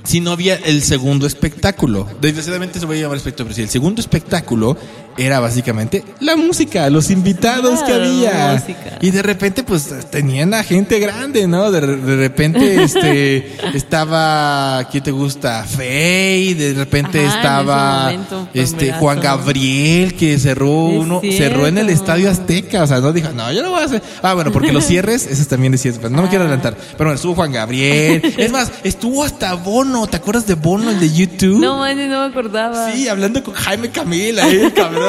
Si 0.03 0.19
no 0.19 0.31
había 0.31 0.55
el 0.55 0.81
segundo 0.83 1.25
espectáculo. 1.25 2.07
Desgraciadamente 2.21 2.79
se 2.79 2.85
voy 2.85 2.99
a 2.99 3.01
llamar 3.01 3.17
espectáculo, 3.17 3.47
pero 3.47 3.55
sí, 3.55 3.61
el 3.63 3.69
segundo 3.69 4.01
espectáculo 4.01 4.77
era 5.17 5.39
básicamente 5.39 6.03
la 6.19 6.35
música, 6.35 6.89
los 6.89 7.09
invitados 7.11 7.79
que 7.81 7.85
Claro, 7.85 8.03
había. 8.05 8.53
música. 8.59 8.97
Y 9.01 9.11
de 9.11 9.21
repente, 9.21 9.63
pues 9.63 9.89
tenían 10.09 10.53
a 10.53 10.63
gente 10.63 10.99
grande, 10.99 11.47
¿no? 11.47 11.71
De, 11.71 11.81
de 11.81 12.15
repente, 12.15 12.83
este, 12.83 13.55
estaba, 13.75 14.87
¿quién 14.91 15.03
te 15.03 15.11
gusta? 15.11 15.63
Fey, 15.65 16.53
de 16.53 16.73
repente 16.73 17.25
Ajá, 17.25 17.35
estaba, 17.37 18.09
ese 18.11 18.17
momento 18.17 18.49
este, 18.53 18.93
Juan. 18.93 19.19
Gabriel, 19.21 20.15
que 20.15 20.37
cerró 20.39 20.89
Es 20.91 20.97
uno, 20.99 21.21
cerró 21.37 21.67
en 21.67 21.77
el. 21.77 21.89
Estadio 21.93 22.29
Azteca, 22.29 22.83
o 22.83 22.87
sea, 22.87 22.99
no 22.99 23.13
dijo, 23.13 23.29
no, 23.33 23.51
yo 23.53 23.61
no 23.61 23.69
voy 23.69 23.81
a 23.81 23.85
hacer. 23.85 24.01
Ah, 24.23 24.33
bueno, 24.33 24.51
porque 24.51 24.71
los 24.73 24.83
cierres, 24.87 25.27
esos 25.27 25.47
también 25.47 25.73
es 25.75 25.81
cierto, 25.81 26.09
no 26.09 26.23
me 26.23 26.27
quiero 26.29 26.43
Ah. 26.43 26.47
adelantar. 26.47 26.75
Pero 26.75 26.97
bueno, 26.97 27.13
estuvo 27.13 27.35
Juan 27.35 27.51
Gabriel. 27.51 28.21
Es 28.37 28.51
más, 28.51 28.71
estuvo 28.83 29.23
hasta 29.23 29.53
Bono, 29.53 30.07
¿te 30.07 30.17
acuerdas 30.17 30.47
de 30.47 30.55
Bono, 30.55 30.89
el 30.89 30.99
de 30.99 31.13
YouTube? 31.13 31.59
No, 31.59 31.77
manches, 31.77 32.09
no 32.09 32.21
me 32.21 32.31
acordaba. 32.31 32.91
Sí, 32.91 33.07
hablando 33.07 33.43
con 33.43 33.53
Jaime 33.53 33.89
Camila, 33.91 34.47
el 34.47 34.73
cabrón. 34.73 35.02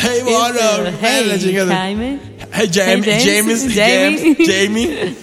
Hey, 0.00 0.20
Bono, 0.24 0.90
Hey. 1.00 1.66
Jaime. 1.68 2.18
Hey, 2.52 2.68
James, 2.72 3.06
James, 3.06 3.24
James, 3.24 3.74
Jamie. 3.74 4.36
Jamie. 4.46 5.14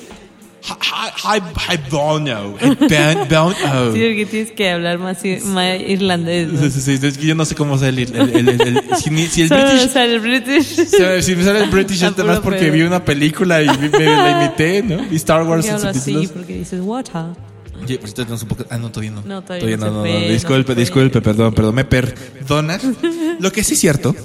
Hi, 0.68 1.12
hi, 1.16 1.40
hi, 1.56 1.78
Bono. 1.92 2.56
Ben- 2.90 3.28
Bono. 3.30 3.54
Sí, 3.94 4.00
porque 4.00 4.28
tienes 4.30 4.52
que 4.52 4.70
hablar 4.72 4.98
más, 4.98 5.20
más 5.46 5.80
irlandés. 5.80 6.52
¿no? 6.52 6.60
Sí, 6.62 6.72
sí, 6.72 6.98
sí, 6.98 7.06
es 7.08 7.18
que 7.20 7.26
yo 7.28 7.36
no 7.36 7.46
sé 7.46 7.54
cómo 7.54 7.78
sale 7.78 8.02
el, 8.04 8.16
el, 8.16 8.50
el, 8.50 8.62
el- 8.62 8.82
si, 8.98 9.28
si 9.28 9.42
el 9.44 9.50
Solo 9.50 9.64
British 9.70 9.92
sale 9.92 10.14
el 10.16 10.20
British. 10.22 10.76
Si, 10.76 11.22
si 11.24 11.36
me 11.36 11.44
sale 11.44 11.64
el 11.64 11.70
British 11.70 11.98
es 12.02 12.12
nada 12.18 12.24
más 12.24 12.40
porque 12.40 12.72
vi 12.72 12.82
una 12.82 13.04
película 13.06 13.62
y 13.62 13.68
vi- 13.78 13.90
me 13.90 14.06
la 14.06 14.44
imité, 14.44 14.82
¿no? 14.82 15.06
Y 15.12 15.18
Star 15.18 15.44
Wars 15.44 15.68
en 15.68 15.80
subtítulos. 15.80 16.32
porque 16.32 16.54
dices 16.56 16.80
water. 16.82 17.14
Oye, 17.84 17.98
por 17.98 18.08
cierto, 18.08 18.24
tenemos 18.24 18.42
un 18.44 18.48
poco. 18.50 18.66
Ah, 18.70 18.78
no, 18.78 18.90
todavía 18.90 19.12
no. 19.12 19.22
No, 19.26 19.42
todavía 19.42 19.78
no, 19.78 19.86
no, 19.88 19.92
no. 19.92 20.04
no 20.04 20.20
Disculpe, 20.28 20.76
disculpe, 20.76 21.22
perdón, 21.22 21.54
perdón. 21.54 21.76
Me 21.76 21.86
perdonas. 21.86 22.82
Lo 23.40 23.52
que 23.52 23.64
sí 23.64 23.74
es 23.74 23.80
cierto 23.80 24.16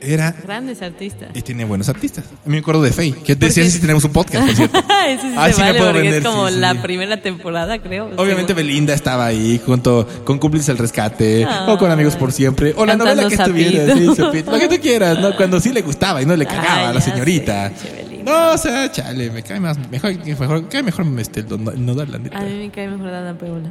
era. 0.00 0.34
Grandes 0.42 0.82
artistas. 0.82 1.28
Y 1.32 1.42
tiene 1.42 1.64
buenos 1.64 1.88
artistas. 1.88 2.24
Me 2.44 2.58
acuerdo 2.58 2.82
de 2.82 2.90
Faye, 2.92 3.12
que 3.24 3.36
decían 3.36 3.70
si 3.70 3.78
tenemos 3.78 4.02
un 4.02 4.10
podcast, 4.12 4.44
por 4.46 4.56
cierto. 4.56 4.78
Eso 5.08 5.22
sí 5.22 5.34
Ah, 5.36 5.46
se 5.46 5.52
sí 5.54 5.60
me 5.60 5.66
vale 5.68 5.78
puedo 5.78 5.92
porque 5.92 6.02
vender, 6.10 6.22
es 6.22 6.28
como 6.28 6.48
sí, 6.48 6.54
sí. 6.54 6.60
la 6.60 6.82
primera 6.82 7.22
temporada, 7.22 7.78
creo. 7.80 8.10
Obviamente. 8.16 8.52
Belinda 8.52 8.94
estaba 8.94 9.26
ahí 9.26 9.60
junto 9.64 10.06
con 10.24 10.38
Cúmplices 10.38 10.68
al 10.70 10.78
Rescate 10.78 11.46
o 11.68 11.78
con 11.78 11.90
Amigos 11.90 12.16
por 12.16 12.32
Siempre 12.32 12.74
o 12.76 12.84
la 12.84 12.96
novela 12.96 13.28
que 13.28 13.34
estuviera, 13.34 13.86
Sapito. 13.86 14.14
sí, 14.14 14.20
Sapito, 14.20 14.50
lo 14.50 14.58
que 14.58 14.68
tú 14.68 14.82
quieras, 14.82 15.18
¿no? 15.20 15.36
Cuando 15.36 15.60
sí 15.60 15.72
le 15.72 15.82
gustaba 15.82 16.20
y 16.20 16.26
no 16.26 16.34
le 16.34 16.46
cagaba 16.46 16.78
Ay, 16.80 16.84
a 16.86 16.92
la 16.94 17.00
señorita. 17.00 17.70
sé. 17.76 18.11
No, 18.24 18.52
o 18.52 18.58
sea, 18.58 18.90
chale, 18.90 19.30
me 19.30 19.42
cae 19.42 19.60
más, 19.60 19.76
mejor, 19.90 20.14
mejor, 20.24 20.68
cae 20.68 20.82
mejor 20.82 21.06
este, 21.18 21.40
el 21.40 21.84
nodal, 21.86 22.10
la 22.10 22.18
neta. 22.18 22.38
A 22.38 22.42
mí 22.42 22.54
me 22.54 22.70
cae 22.70 22.88
mejor 22.88 23.10
Dana 23.10 23.36
Paola. 23.36 23.70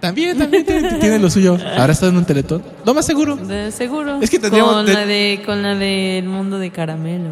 También, 0.00 0.38
también 0.38 0.64
tiene, 0.64 0.92
tiene 0.94 1.18
lo 1.18 1.28
suyo. 1.28 1.58
Ahora 1.76 1.92
está 1.92 2.06
en 2.06 2.16
un 2.16 2.24
teletón. 2.24 2.62
Lo 2.84 2.94
más 2.94 3.04
seguro. 3.04 3.34
De 3.36 3.72
seguro. 3.72 4.20
Es 4.22 4.30
que 4.30 4.38
tendríamos- 4.38 4.72
Con 4.74 4.86
te- 4.86 4.92
la 4.92 5.06
de 5.06 5.42
con 5.44 5.62
la 5.62 5.74
del 5.74 6.24
mundo 6.28 6.58
de 6.58 6.70
caramelo. 6.70 7.30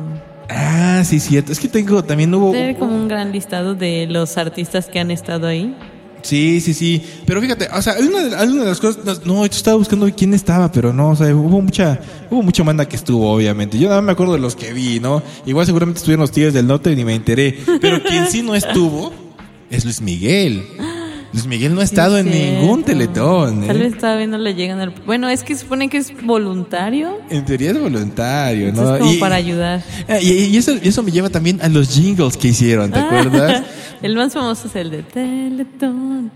Ah, 0.49 1.03
sí, 1.05 1.21
cierto. 1.21 1.53
Es 1.53 1.61
que 1.61 1.69
tengo, 1.69 2.03
también 2.03 2.35
hubo. 2.35 2.51
Tener 2.53 2.77
como 2.77 2.95
un 2.97 3.07
gran 3.09 3.31
listado 3.31 3.75
de 3.77 4.07
los 4.09 4.37
artistas 4.37 4.87
que 4.87 4.99
han 4.99 5.11
estado 5.13 5.47
ahí. 5.47 5.77
Sí, 6.23 6.61
sí, 6.61 6.75
sí. 6.75 7.03
Pero 7.25 7.41
fíjate, 7.41 7.69
o 7.73 7.81
sea, 7.83 7.93
hay 7.95 8.05
una, 8.05 8.23
de- 8.23 8.65
las 8.65 8.81
cosas. 8.81 9.25
No, 9.25 9.45
yo 9.47 9.53
estaba 9.53 9.77
buscando 9.77 10.11
quién 10.17 10.35
estaba, 10.35 10.71
pero 10.73 10.93
no, 10.93 11.11
o 11.11 11.17
sea, 11.17 11.35
hubo 11.35 11.61
mucha, 11.63 12.01
hubo 12.31 12.43
mucha 12.43 12.65
manda 12.65 12.89
que 12.89 12.97
estuvo, 12.97 13.31
obviamente. 13.33 13.79
Yo 13.79 13.89
nada 13.89 14.01
más 14.01 14.07
me 14.07 14.13
acuerdo 14.13 14.33
de 14.33 14.41
los 14.41 14.57
que 14.57 14.73
vi, 14.73 14.99
¿no? 14.99 15.23
Igual 15.47 15.67
seguramente 15.67 15.99
estuvieron 15.99 16.23
los 16.23 16.33
Tigres 16.33 16.53
del 16.55 16.67
Norte 16.67 16.91
y 16.93 16.97
ni 16.97 17.05
me 17.05 17.15
enteré. 17.15 17.57
Pero 17.81 18.03
quien 18.03 18.27
sí 18.27 18.43
no 18.43 18.55
estuvo 18.55 19.13
es 19.71 19.85
Luis 19.85 20.01
Miguel. 20.01 20.65
Luis 21.37 21.47
Miguel 21.47 21.75
no 21.75 21.83
ha 21.83 21.85
estado 21.85 22.17
en 22.19 22.29
es 22.29 22.35
ningún 22.35 22.83
cierto. 22.85 22.93
teletón, 22.93 23.65
¿eh? 23.65 23.67
Tal 23.67 23.79
vez 23.79 23.99
todavía 23.99 24.27
no 24.27 24.39
le 24.39 24.55
llegan 24.55 24.81
al... 24.81 24.91
Bueno, 25.05 25.29
es 25.29 25.43
que 25.43 25.55
supone 25.55 25.91
que 25.91 25.99
es 25.99 26.13
voluntario. 26.25 27.19
En 27.29 27.45
teoría 27.45 27.73
es 27.73 27.79
voluntario, 27.81 28.65
¿no? 28.67 28.69
Entonces, 28.71 28.99
como 29.01 29.13
Y- 29.13 29.19
para 29.19 29.35
ayudar. 29.37 29.83
Ah, 30.09 30.19
Y, 30.19 30.31
y 30.33 30.57
eso, 30.57 30.73
y 30.83 30.89
eso 30.89 31.03
me 31.03 31.11
lleva 31.13 31.29
también 31.29 31.61
a 31.61 31.69
los 31.69 31.91
jingles 31.91 32.39
que 32.39 32.49
hicieron, 32.49 32.91
¿te 32.91 32.99
acuerdas? 33.01 33.65
el 34.03 34.17
más 34.17 34.33
famoso 34.33 34.69
es 34.69 34.77
el 34.77 34.91
de 34.91 35.03
Teletón. 35.03 36.31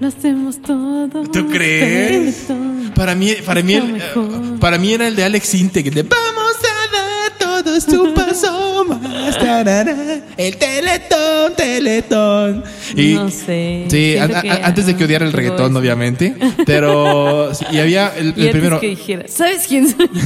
Lo 0.00 0.08
hacemos 0.08 0.60
todo. 0.62 1.08
¿Tú 1.30 1.46
crees? 1.48 2.46
Teletón. 2.48 2.92
Para 2.94 3.14
mí, 3.14 3.32
para 3.46 3.62
mí, 3.62 3.74
Es 3.74 3.84
el- 3.84 4.58
para 4.58 4.78
mí 4.78 4.92
era 4.94 5.06
el 5.06 5.14
de 5.14 5.24
Alex 5.24 5.54
Intec, 5.54 5.86
el 5.86 5.94
de 5.94 6.02
Vamos 6.02 6.56
a 6.64 6.69
dar 7.72 7.82
todos 7.82 8.08
un 8.08 8.14
paso 8.14 8.84
más. 8.84 9.38
tarara, 9.38 9.96
El 10.36 10.56
teletón, 10.56 11.54
teletón. 11.56 12.64
Y, 12.96 13.14
No 13.14 13.30
sé. 13.30 13.84
Sí, 13.88 14.14
que, 14.14 14.20
a- 14.20 14.66
antes 14.66 14.86
de 14.86 14.96
que 14.96 15.04
odiara 15.04 15.24
el 15.26 15.32
reggaetón, 15.32 15.70
eso. 15.72 15.78
obviamente. 15.78 16.34
Pero, 16.66 17.54
sí, 17.54 17.64
y 17.70 17.78
había 17.78 18.12
el, 18.16 18.34
Y 18.36 18.46
el 18.46 18.50
primero. 18.52 18.80
que 18.80 18.88
dijera, 18.88 19.24
¿sabes 19.28 19.66
quién 19.66 19.88
soy? 19.90 20.08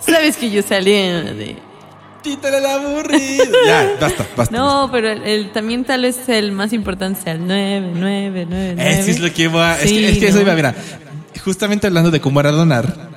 ¿Sabes 0.00 0.36
que 0.36 0.50
yo 0.50 0.62
salí 0.62 0.92
de... 0.92 1.56
Quítale 2.22 2.60
la 2.60 2.74
aburrida. 2.74 3.44
Ya, 3.66 3.96
basta, 4.00 4.26
basta. 4.36 4.56
No, 4.56 4.88
pero 4.90 5.10
el, 5.12 5.22
el- 5.22 5.52
también 5.52 5.84
tal 5.84 6.02
vez 6.02 6.28
el 6.28 6.50
más 6.50 6.72
importante 6.72 7.22
sea 7.22 7.34
el 7.34 7.46
9, 7.46 7.90
9, 7.94 8.46
9, 8.48 8.72
9. 8.76 8.98
Eso 9.00 9.10
es 9.12 9.20
lo 9.20 9.32
que 9.32 9.42
iba. 9.44 9.74
es 9.80 9.88
Sí, 9.88 9.98
que, 9.98 10.08
es 10.08 10.18
que 10.18 10.26
eso 10.28 10.36
¿no? 10.38 10.42
iba, 10.42 10.54
mira. 10.54 10.74
Justamente 11.44 11.86
hablando 11.86 12.10
de 12.10 12.20
cómo 12.20 12.40
era 12.40 12.50
donar, 12.50 13.15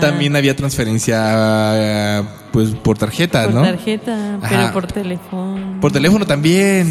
También 0.00 0.36
había 0.36 0.54
transferencia, 0.54 1.18
eh, 1.74 2.22
pues 2.56 2.70
por 2.70 2.96
tarjeta, 2.96 3.44
Por 3.44 3.52
¿no? 3.52 3.62
tarjeta, 3.64 4.36
Ajá. 4.36 4.48
pero 4.48 4.72
por 4.72 4.86
teléfono. 4.86 5.78
Por 5.78 5.92
teléfono 5.92 6.24
también. 6.24 6.90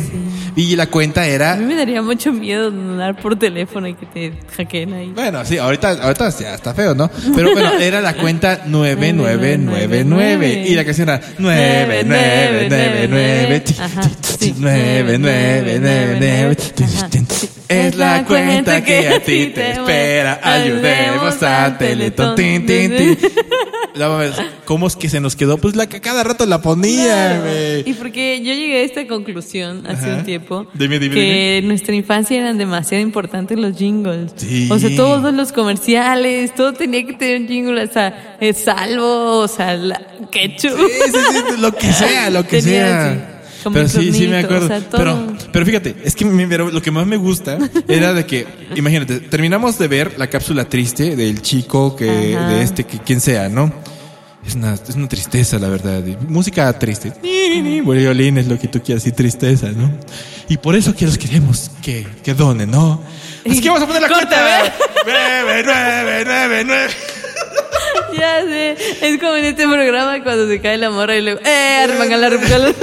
Y 0.55 0.75
la 0.75 0.85
cuenta 0.85 1.21
A 1.21 1.25
era. 1.25 1.55
mí 1.55 1.65
me 1.65 1.73
daría 1.73 2.03
mucho 2.03 2.31
miedo 2.31 2.69
donar 2.69 3.19
por 3.19 3.35
teléfono 3.35 3.87
y 3.87 3.95
que 3.95 4.05
te 4.05 4.33
hackeen 4.55 4.93
ahí. 4.93 5.11
Bueno, 5.15 5.43
sí, 5.43 5.57
ahorita, 5.57 6.03
ahorita 6.03 6.29
ya 6.29 6.53
está 6.53 6.75
feo, 6.75 6.93
¿no? 6.93 7.09
Pero 7.35 7.51
bueno, 7.51 7.71
era 7.79 7.99
la 7.99 8.13
cuenta 8.13 8.61
9999. 8.67 10.65
Y 10.67 10.75
la 10.75 10.85
canción 10.85 11.09
era 11.09 11.19
9999. 11.39 13.63
Ajá, 13.79 14.01
sí. 14.39 14.53
9999. 14.55 16.57
Es 17.67 17.95
la 17.95 18.23
cuenta 18.23 18.83
que 18.83 19.09
a 19.09 19.19
ti 19.19 19.47
te 19.47 19.71
espera. 19.71 20.39
Ayudemos 20.43 21.41
a 21.41 21.75
Teletón. 21.75 22.35
¿Cómo 24.65 24.87
es 24.87 24.95
que 24.95 25.09
se 25.09 25.19
nos 25.19 25.35
quedó? 25.35 25.54
Pues 25.57 25.75
la 25.75 25.87
que 25.87 26.01
cada 26.01 26.23
rato 26.23 26.45
la 26.45 26.61
ponía, 26.61 27.03
Claro. 27.05 27.41
güey. 27.43 27.83
Y 27.89 27.93
porque 27.93 28.39
yo 28.39 28.53
llegué 28.53 28.81
a 28.81 28.83
esta 28.83 29.07
conclusión 29.07 29.85
hace 29.87 30.07
Ajá. 30.09 30.17
un 30.19 30.25
tiempo 30.25 30.67
Dime, 30.73 30.99
dime, 30.99 31.15
que 31.15 31.57
en 31.59 31.67
nuestra 31.67 31.95
infancia 31.95 32.37
eran 32.39 32.57
demasiado 32.57 33.01
importantes 33.03 33.57
los 33.57 33.77
jingles. 33.77 34.31
Sí. 34.35 34.67
O 34.71 34.79
sea, 34.79 34.95
todos 34.95 35.33
los 35.33 35.51
comerciales, 35.51 36.53
todo 36.55 36.73
tenía 36.73 37.05
que 37.05 37.13
tener 37.13 37.41
un 37.41 37.47
jingle, 37.47 37.83
o 37.83 37.91
sea, 37.91 38.37
el 38.39 38.55
salvo, 38.55 39.39
o 39.39 39.47
sea, 39.47 39.75
la 39.75 40.01
ketchup. 40.31 40.71
Sí, 40.77 41.11
sí, 41.11 41.19
sí, 41.31 41.61
lo 41.61 41.73
que 41.75 41.93
sea, 41.93 42.29
lo 42.29 42.43
que 42.47 42.61
Tenía, 42.61 42.85
sea. 42.85 43.41
sí, 43.63 43.69
pero 43.73 43.87
sí, 43.89 44.13
sí 44.13 44.27
me 44.27 44.37
acuerdo. 44.39 44.65
o 44.65 44.67
sea, 44.67 44.79
todo. 44.81 44.97
pero, 44.97 45.27
pero 45.51 45.65
fíjate, 45.65 45.95
es 46.03 46.15
que 46.15 46.25
me- 46.25 46.45
lo 46.47 46.81
que 46.81 46.91
más 46.91 47.07
me 47.07 47.17
gusta 47.17 47.57
era 47.87 48.13
de 48.13 48.25
que, 48.25 48.45
imagínate, 48.75 49.19
terminamos 49.21 49.77
de 49.79 49.87
ver 49.87 50.13
la 50.17 50.27
cápsula 50.27 50.65
triste 50.69 51.15
del 51.15 51.41
chico 51.41 51.95
que, 51.95 52.35
Ajá. 52.35 52.49
de 52.49 52.61
este, 52.61 52.83
que 52.83 52.99
quien 52.99 53.19
sea, 53.21 53.49
¿no? 53.49 53.71
Es 54.47 54.55
una, 54.55 54.73
es 54.73 54.95
una 54.95 55.07
tristeza, 55.07 55.57
la 55.57 55.69
verdad. 55.69 56.03
Música 56.27 56.71
triste. 56.77 57.13
Ni, 57.21 57.81
Violín 57.81 58.37
es 58.37 58.47
lo 58.47 58.59
que 58.59 58.67
tú 58.67 58.81
quieras 58.81 59.05
y 59.07 59.11
tristeza, 59.11 59.71
¿no? 59.71 59.91
Y 60.47 60.57
por 60.57 60.75
eso 60.75 60.95
que 60.95 61.05
los 61.05 61.17
queremos 61.17 61.71
que, 61.81 62.05
que 62.23 62.33
donen, 62.33 62.69
¿no? 62.69 63.01
Así 63.49 63.61
que 63.61 63.69
vamos 63.69 63.83
a 63.83 63.87
poner 63.87 64.01
la 64.01 64.07
Corta, 64.07 64.27
cuenta. 64.27 64.73
9999. 65.05 66.93
Ya 68.17 68.41
sé, 68.43 68.77
es 69.01 69.19
como 69.19 69.35
en 69.35 69.45
este 69.45 69.67
programa 69.67 70.23
cuando 70.23 70.47
se 70.47 70.61
cae 70.61 70.77
la 70.77 70.89
morra 70.89 71.17
y 71.17 71.21
luego, 71.21 71.41
¡eh! 71.43 71.81
Arremangala, 71.83 72.27
arremangala. 72.27 72.69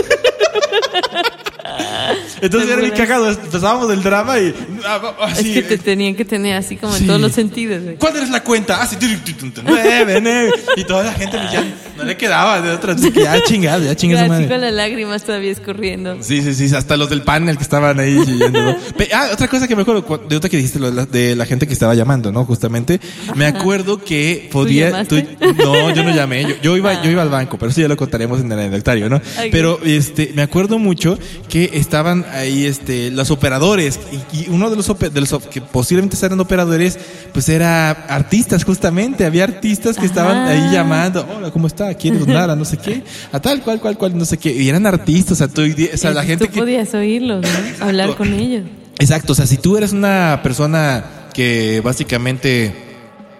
Entonces 2.42 2.68
era 2.70 2.80
bien 2.82 2.92
cagado. 2.94 3.30
Empezábamos 3.30 3.88
del 3.88 4.02
drama 4.02 4.38
y 4.38 4.54
ah, 4.84 5.14
Es 5.32 5.38
así. 5.38 5.54
que 5.54 5.62
te 5.62 5.78
tenían 5.78 6.14
que 6.14 6.24
tener 6.24 6.56
así 6.56 6.76
como 6.76 6.94
en 6.96 7.06
todos 7.06 7.20
los 7.20 7.32
sentidos. 7.32 7.82
güey. 7.82 7.96
¿Cuál 7.96 8.16
es 8.16 8.28
la 8.28 8.42
cuenta? 8.42 8.82
Ah, 8.82 8.86
sí, 8.86 8.96
tu, 8.96 9.06
tu, 9.24 9.32
tu, 9.32 9.50
tu, 9.50 9.62
nueve, 9.64 10.20
nueve. 10.20 10.52
Y 10.76 10.84
toda 10.84 11.04
la 11.04 11.12
gente 11.12 11.38
ya 11.52 11.64
no 11.96 12.04
le 12.04 12.16
quedaba 12.16 12.60
de 12.60 12.70
otra. 12.72 12.92
Así 12.92 13.10
que 13.10 13.22
ya 13.22 13.40
chingado, 13.42 13.84
ya 13.84 13.94
chingas 13.96 14.20
Así 14.20 14.28
madre. 14.28 14.48
con 14.48 14.60
las 14.60 14.72
lágrimas 14.74 15.22
todavía 15.24 15.52
escurriendo. 15.52 16.18
Sí, 16.20 16.42
sí, 16.42 16.54
sí, 16.54 16.74
hasta 16.74 16.96
los 16.96 17.08
del 17.08 17.22
panel 17.22 17.56
que 17.56 17.62
estaban 17.62 17.98
ahí 18.00 18.18
chillando. 18.24 18.76
Ah, 19.14 19.28
otra 19.32 19.46
cosa 19.46 19.68
que 19.68 19.76
me 19.76 19.82
acuerdo 19.82 20.04
cu- 20.04 20.20
de 20.26 20.36
otra 20.36 20.48
que 20.48 20.56
dijiste, 20.56 20.78
de 20.78 21.36
la, 21.36 21.44
gente 21.44 21.66
que 21.66 21.72
estaba 21.74 21.94
llamando, 21.94 22.32
¿no? 22.32 22.44
Justamente. 22.44 22.98
Me 23.34 23.46
acuerdo 23.46 24.02
que 24.02 24.48
podía. 24.50 24.90
llamaste? 24.90 25.36
no, 25.58 25.90
yo 25.94 26.02
no 26.02 26.14
llamé. 26.14 26.42
Yo, 26.42 26.54
yo 26.62 26.76
iba, 26.76 27.02
yo 27.02 27.10
iba 27.10 27.20
al 27.22 27.28
banco, 27.28 27.58
pero 27.58 27.70
eso 27.70 27.80
ya 27.80 27.88
lo 27.88 27.96
contaremos 27.96 28.40
en 28.40 28.50
el 28.50 28.58
anecdotario, 28.58 29.08
¿no? 29.10 29.20
Pero 29.50 29.80
este, 29.84 30.32
me 30.34 30.42
acuerdo 30.42 30.78
mucho 30.78 31.18
que 31.48 31.70
estaban 31.74 32.24
ahí 32.32 32.66
este, 32.66 33.10
los 33.10 33.30
operadores. 33.30 34.00
Y, 34.32 34.40
y 34.42 34.48
uno 34.48 34.70
de 34.70 34.76
los, 34.76 34.86
de 34.98 35.20
los 35.20 35.32
que 35.50 35.60
posiblemente 35.60 36.16
eran 36.24 36.40
operadores, 36.40 36.98
pues 37.32 37.48
era 37.48 37.90
artistas, 37.90 38.64
justamente. 38.64 39.24
Había 39.24 39.44
artistas 39.44 39.96
que 39.96 40.06
estaban 40.06 40.48
ahí 40.48 40.72
llamando. 40.72 41.26
Hola, 41.36 41.50
¿cómo 41.50 41.66
está? 41.66 41.94
¿Quiere 41.94 42.18
donar 42.18 42.56
no 42.56 42.64
sé 42.64 42.76
qué? 42.76 43.02
A 43.30 43.40
tal, 43.40 43.62
cual, 43.62 43.80
cual, 43.80 43.96
cual, 43.96 44.16
no 44.18 44.24
sé 44.24 44.38
qué. 44.38 44.52
Y 44.52 44.68
eran 44.68 44.86
artistas, 44.86 45.32
o 45.32 45.36
sea, 45.36 45.48
tú, 45.48 45.62
o 45.62 45.96
sea, 45.96 46.10
la 46.12 46.24
gente 46.24 46.46
Tú 46.46 46.52
que... 46.52 46.60
podías 46.60 46.92
oírlos, 46.94 47.42
¿no? 47.42 47.86
Hablar 47.86 48.16
con 48.16 48.32
ellos. 48.32 48.64
Exacto, 48.98 49.32
o 49.32 49.36
sea, 49.36 49.46
si 49.46 49.56
tú 49.56 49.76
eres 49.76 49.92
una 49.92 50.40
persona 50.42 51.04
que 51.32 51.80
básicamente 51.84 52.72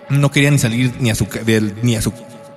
no 0.09 0.31
quería 0.31 0.51
ni 0.51 0.59
salir 0.59 0.93
ni 0.99 1.11
a 1.11 1.15
su, 1.15 1.27
del- 1.45 1.75
ni 1.83 1.95
a 1.97 2.03
su 2.03 2.13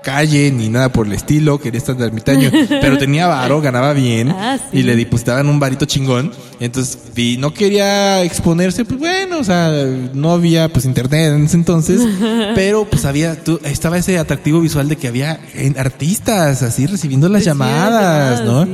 calle 0.06 0.52
ni 0.52 0.70
nada 0.70 0.90
por 0.90 1.08
el 1.08 1.14
estilo, 1.14 1.60
quería 1.60 1.80
estar 1.80 1.98
de 1.98 2.06
ermitaño, 2.06 2.52
pero 2.70 2.98
tenía 3.00 3.26
varo, 3.26 3.60
ganaba 3.60 3.92
bien 3.94 4.30
Ah, 4.30 4.58
sí. 4.72 4.78
y 4.80 4.84
le 4.84 4.96
depositaban 4.96 5.50
un 5.50 5.60
varito 5.60 5.86
chingón, 5.86 6.32
entonces 6.60 7.00
y 7.16 7.38
no 7.40 7.52
quería 7.54 8.22
exponerse, 8.24 8.86
pues 8.86 9.00
bueno, 9.00 9.40
o 9.40 9.44
sea, 9.44 9.72
no 10.14 10.32
había 10.32 10.70
pues 10.70 10.86
internet 10.86 11.34
en 11.34 11.46
ese 11.46 11.58
entonces, 11.58 12.02
pero 12.56 12.86
pues 12.86 13.06
había, 13.06 13.44
tú, 13.44 13.60
estaba 13.64 13.98
ese 13.98 14.20
atractivo 14.20 14.62
visual 14.62 14.88
de 14.88 14.96
que 14.96 15.08
había 15.08 15.40
eh, 15.56 15.74
artistas 15.78 16.62
así 16.62 16.86
recibiendo 16.86 17.28
las 17.28 17.44
llamadas, 17.44 18.44
¿no? 18.44 18.68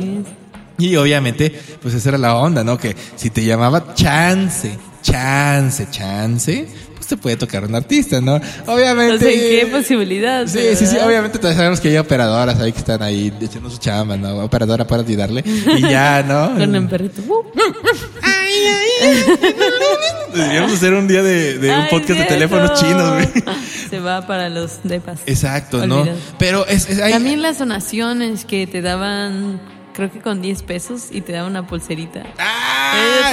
Y 0.77 0.95
obviamente, 0.95 1.53
pues 1.81 1.93
esa 1.93 2.09
era 2.09 2.17
la 2.17 2.35
onda, 2.35 2.63
¿no? 2.63 2.77
Que 2.77 2.95
si 3.15 3.29
te 3.29 3.45
llamaba 3.45 3.93
chance, 3.93 4.77
chance, 5.03 5.87
chance, 5.91 6.67
te 7.11 7.17
puede 7.17 7.35
tocar 7.37 7.63
un 7.65 7.75
artista, 7.75 8.19
¿no? 8.21 8.39
Obviamente. 8.67 9.15
O 9.15 9.19
sea, 9.19 9.29
¿qué 9.31 9.67
posibilidad? 9.71 10.47
Sí, 10.47 10.75
sí, 10.75 10.85
sí, 10.87 10.97
obviamente 10.97 11.37
todos 11.39 11.55
sabemos 11.55 11.79
que 11.81 11.89
hay 11.89 11.97
operadoras 11.97 12.59
ahí 12.59 12.71
que 12.71 12.79
están 12.79 13.01
ahí 13.03 13.31
echando 13.41 13.69
su 13.69 13.77
chamba, 13.77 14.15
¿no? 14.17 14.37
Operadora 14.39 14.87
para 14.87 15.03
ayudarle. 15.03 15.43
Y 15.45 15.81
ya, 15.89 16.23
¿no? 16.23 16.57
Con 16.57 16.73
el 16.75 16.87
perrito. 16.87 17.21
Uh, 17.27 17.43
Deberíamos 20.33 20.73
hacer 20.73 20.93
un 20.93 21.07
día 21.07 21.21
de, 21.23 21.57
de 21.57 21.69
un 21.69 21.75
ay, 21.81 21.87
podcast 21.89 22.19
de 22.19 22.25
teléfonos 22.25 22.79
chinos, 22.79 23.13
güey. 23.13 23.27
Se 23.89 23.99
va 23.99 24.25
para 24.25 24.49
los 24.49 24.79
depas. 24.83 25.19
Exacto, 25.25 25.85
¿no? 25.85 26.05
Pero 26.39 26.65
es, 26.67 26.89
es 26.89 27.01
ahí- 27.01 27.11
También 27.11 27.41
las 27.41 27.59
donaciones 27.59 28.45
que 28.45 28.65
te 28.67 28.81
daban, 28.81 29.59
creo 29.93 30.11
que 30.11 30.19
con 30.19 30.41
10 30.41 30.63
pesos 30.63 31.07
y 31.11 31.21
te 31.21 31.33
daban 31.33 31.51
una 31.51 31.67
pulserita. 31.67 32.23
Ah, 32.39 32.70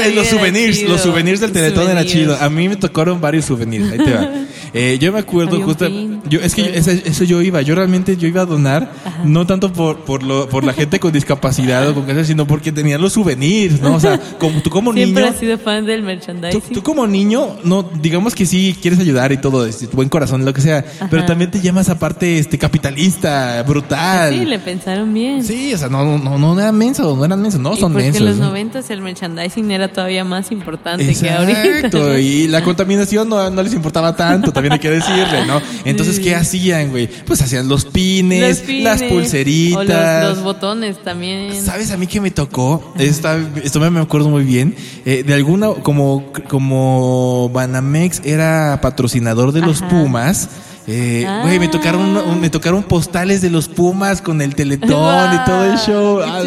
Eso 0.00 0.14
los 0.14 0.26
souvenirs, 0.26 0.82
los 0.82 1.00
souvenirs 1.00 1.40
del 1.40 1.52
Teletón 1.52 1.90
era 1.90 2.04
chido. 2.04 2.36
A 2.40 2.48
mí 2.48 2.68
me 2.68 2.76
tocaron 2.76 3.20
varios 3.20 3.44
souvenirs. 3.46 3.90
Ahí 3.92 3.98
te 3.98 4.12
va. 4.12 4.30
Eh, 4.74 4.98
yo 5.00 5.10
me 5.12 5.20
acuerdo 5.20 5.62
justo. 5.62 5.88
Yo 6.28 6.40
es 6.40 6.54
que 6.54 6.62
yo- 6.62 6.68
ese- 6.70 7.02
eso 7.06 7.24
yo 7.24 7.42
iba, 7.42 7.62
yo 7.62 7.74
realmente 7.74 8.16
yo 8.16 8.28
iba 8.28 8.42
a 8.42 8.46
donar 8.46 8.92
no 9.24 9.46
tanto 9.46 9.72
por 9.72 9.98
por 10.00 10.22
lo 10.22 10.48
por 10.48 10.64
la 10.64 10.72
gente 10.72 11.00
con 11.00 11.12
discapacidad 11.12 11.88
o 11.88 11.94
con 11.94 12.04
cáncer, 12.04 12.26
sino 12.26 12.46
porque 12.46 12.72
tenían 12.72 13.00
los 13.00 13.12
souvenirs, 13.14 13.80
¿no? 13.80 13.94
O 13.94 14.00
sea, 14.00 14.18
como 14.38 14.60
tú 14.62 14.70
como 14.70 14.92
Siempre 14.92 15.22
niño 15.22 15.34
has 15.34 15.40
sido 15.40 15.58
fan 15.58 15.84
del 15.86 16.00
Tú, 16.00 16.06
merchandising. 16.06 16.74
tú 16.74 16.82
como 16.82 17.06
niño, 17.06 17.56
no, 17.64 17.82
digamos 18.00 18.34
que 18.34 18.46
sí 18.46 18.76
quieres 18.80 19.00
ayudar 19.00 19.32
y 19.32 19.36
todo, 19.38 19.66
este, 19.66 19.86
buen 19.88 20.08
corazón, 20.08 20.44
lo 20.44 20.52
que 20.54 20.60
sea, 20.60 20.84
pero 21.10 21.24
también 21.24 21.50
te 21.50 21.60
llamas 21.60 21.88
aparte 21.88 22.38
este 22.38 22.58
capitalista, 22.58 23.62
brutal. 23.66 24.32
Sí, 24.34 24.44
le 24.44 24.58
pensaron 24.58 25.12
bien. 25.12 25.44
Sí, 25.44 25.72
o 25.74 25.78
sea, 25.78 25.88
no, 25.88 26.18
no, 26.18 26.38
no 26.38 26.58
eran 26.60 26.76
mensos, 26.76 27.16
no 27.16 27.24
eran 27.24 27.40
mensos, 27.40 27.60
no 27.60 27.74
Y 27.74 27.76
son 27.78 27.92
porque 27.92 28.04
mensos. 28.06 28.20
en 28.22 28.26
los 28.28 28.36
¿no? 28.38 28.46
noventas 28.46 28.90
el 28.90 29.00
merchandising 29.02 29.70
era 29.70 29.88
todavía 29.88 30.24
más 30.24 30.50
importante 30.52 31.06
que 31.14 31.30
ahorita. 31.30 31.64
Exacto, 31.64 32.18
y 32.18 32.48
la 32.48 32.62
contaminación 32.68 33.28
no, 33.28 33.50
no 33.50 33.62
les 33.62 33.74
importaba 33.74 34.14
tanto, 34.16 34.52
también 34.52 34.72
hay 34.72 34.78
que 34.78 34.90
decirle, 34.90 35.46
¿no? 35.46 35.60
Entonces 35.84 36.17
¿qué 36.18 36.34
hacían, 36.34 36.90
güey? 36.90 37.08
Pues 37.26 37.40
hacían 37.42 37.68
los 37.68 37.84
pines, 37.84 38.58
Los 38.58 38.66
pines, 38.66 38.84
las 38.84 39.02
pulseritas. 39.02 40.24
O 40.24 40.28
los, 40.28 40.36
los 40.36 40.44
botones 40.44 41.02
también. 41.02 41.54
¿Sabes 41.64 41.90
a 41.90 41.96
mí 41.96 42.06
que 42.06 42.20
me 42.20 42.30
tocó? 42.30 42.94
Esta- 42.98 43.38
esto 43.62 43.80
me 43.80 43.90
me 43.90 44.00
acuerdo 44.00 44.28
muy 44.28 44.44
bien. 44.44 44.74
eh, 45.04 45.22
de 45.26 45.34
alguna, 45.34 45.68
como, 45.82 46.32
como 46.48 47.48
Banamex 47.52 48.22
era 48.24 48.78
patrocinador 48.82 49.52
de 49.52 49.60
los 49.60 49.82
Ajá. 49.82 49.88
Pumas. 49.90 50.48
Eh, 50.88 51.26
Güey, 51.42 51.58
me 51.60 51.68
tocaron 51.68 52.16
Ah. 52.16 52.34
me 52.40 52.48
tocaron 52.50 52.82
postales 52.82 53.40
de 53.42 53.50
los 53.50 53.68
Pumas 53.68 54.22
con 54.22 54.40
el 54.40 54.54
teletón 54.54 55.34
y 55.34 55.44
todo 55.44 55.64
el 55.64 55.78
show. 55.78 56.20
Ah, 56.24 56.42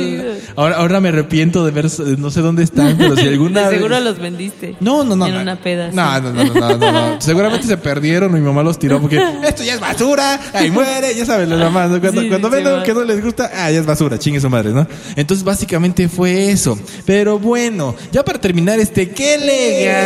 ahora, 0.56 0.76
ahora 0.78 1.00
me 1.00 1.10
arrepiento 1.10 1.64
de 1.64 1.72
ver, 1.72 1.88
no 2.18 2.32
sé 2.32 2.42
dónde 2.42 2.64
están, 2.64 2.98
pero 2.98 3.16
si 3.16 3.28
alguna 3.28 3.62
De 3.70 3.76
seguro 3.76 3.96
vez- 3.96 4.04
los 4.04 4.20
vendiste. 4.20 4.76
no, 4.80 5.04
no, 5.04 5.16
no. 5.16 5.28
En 5.28 5.36
no. 5.36 5.42
una 5.42 5.56
peda. 5.58 5.90
No, 5.94 6.20
no, 6.20 6.34
no, 6.34 6.44
no, 6.44 6.78
no, 6.78 6.92
no. 6.92 7.22
Seguramente 7.22 7.68
se 7.68 7.78
perdieron. 7.78 8.34
Mi 8.34 8.40
mamá 8.42 8.64
los 8.64 8.80
tiró 8.80 9.00
porque 9.00 9.24
esto 9.44 9.64
ya 9.64 9.76
es 9.76 9.80
basura. 9.80 10.40
Ahí 10.54 10.72
muere. 10.72 11.14
Ya 11.16 11.26
saben, 11.26 11.50
las 11.50 11.60
mamás. 11.60 11.90
¿no? 11.92 12.00
Cuando, 12.02 12.22
Sí, 12.22 12.30
cuando 12.30 12.50
sí, 12.50 12.56
ven 12.56 12.66
sí, 12.66 12.72
que 12.84 12.94
no 12.94 13.04
les 13.04 13.24
gusta, 13.24 13.52
ah, 13.54 13.70
ya 13.72 13.80
es 13.80 13.86
basura. 13.86 14.18
Chingue 14.18 14.42
su 14.42 14.50
madre, 14.50 14.72
¿no? 14.72 14.88
Entonces, 15.16 15.44
básicamente 15.46 16.10
fue 16.10 16.50
eso. 16.52 16.78
Pero 17.06 17.38
bueno, 17.40 17.96
ya 18.12 18.24
para 18.26 18.40
terminar 18.42 18.80
este, 18.80 19.10
¡qué 19.12 19.36
elegancia! 19.36 20.02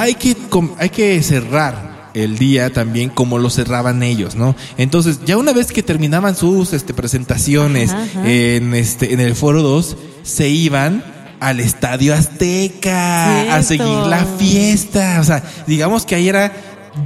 Hay 0.00 0.14
que, 0.14 0.36
hay 0.78 0.88
que 0.90 1.22
cerrar 1.22 2.10
el 2.14 2.38
día 2.38 2.72
también 2.72 3.08
como 3.10 3.38
lo 3.38 3.50
cerraban 3.50 4.02
ellos, 4.02 4.34
¿no? 4.34 4.56
Entonces, 4.78 5.20
ya 5.24 5.36
una 5.36 5.52
vez 5.52 5.70
que 5.72 5.82
terminaban 5.82 6.34
sus 6.34 6.72
este, 6.72 6.92
presentaciones 6.92 7.90
Ajá, 7.92 8.02
ajá. 8.02 8.28
en 8.30 8.74
este 8.74 9.12
en 9.12 9.20
el 9.20 9.36
Foro 9.36 9.62
2 9.62 9.96
se 10.24 10.48
iban 10.48 11.04
al 11.38 11.60
Estadio 11.60 12.14
Azteca 12.14 13.54
a 13.56 13.62
seguir 13.62 13.86
la 13.86 14.24
fiesta, 14.38 15.18
o 15.20 15.24
sea, 15.24 15.42
digamos 15.66 16.04
que 16.04 16.14
ahí 16.16 16.28
era 16.28 16.52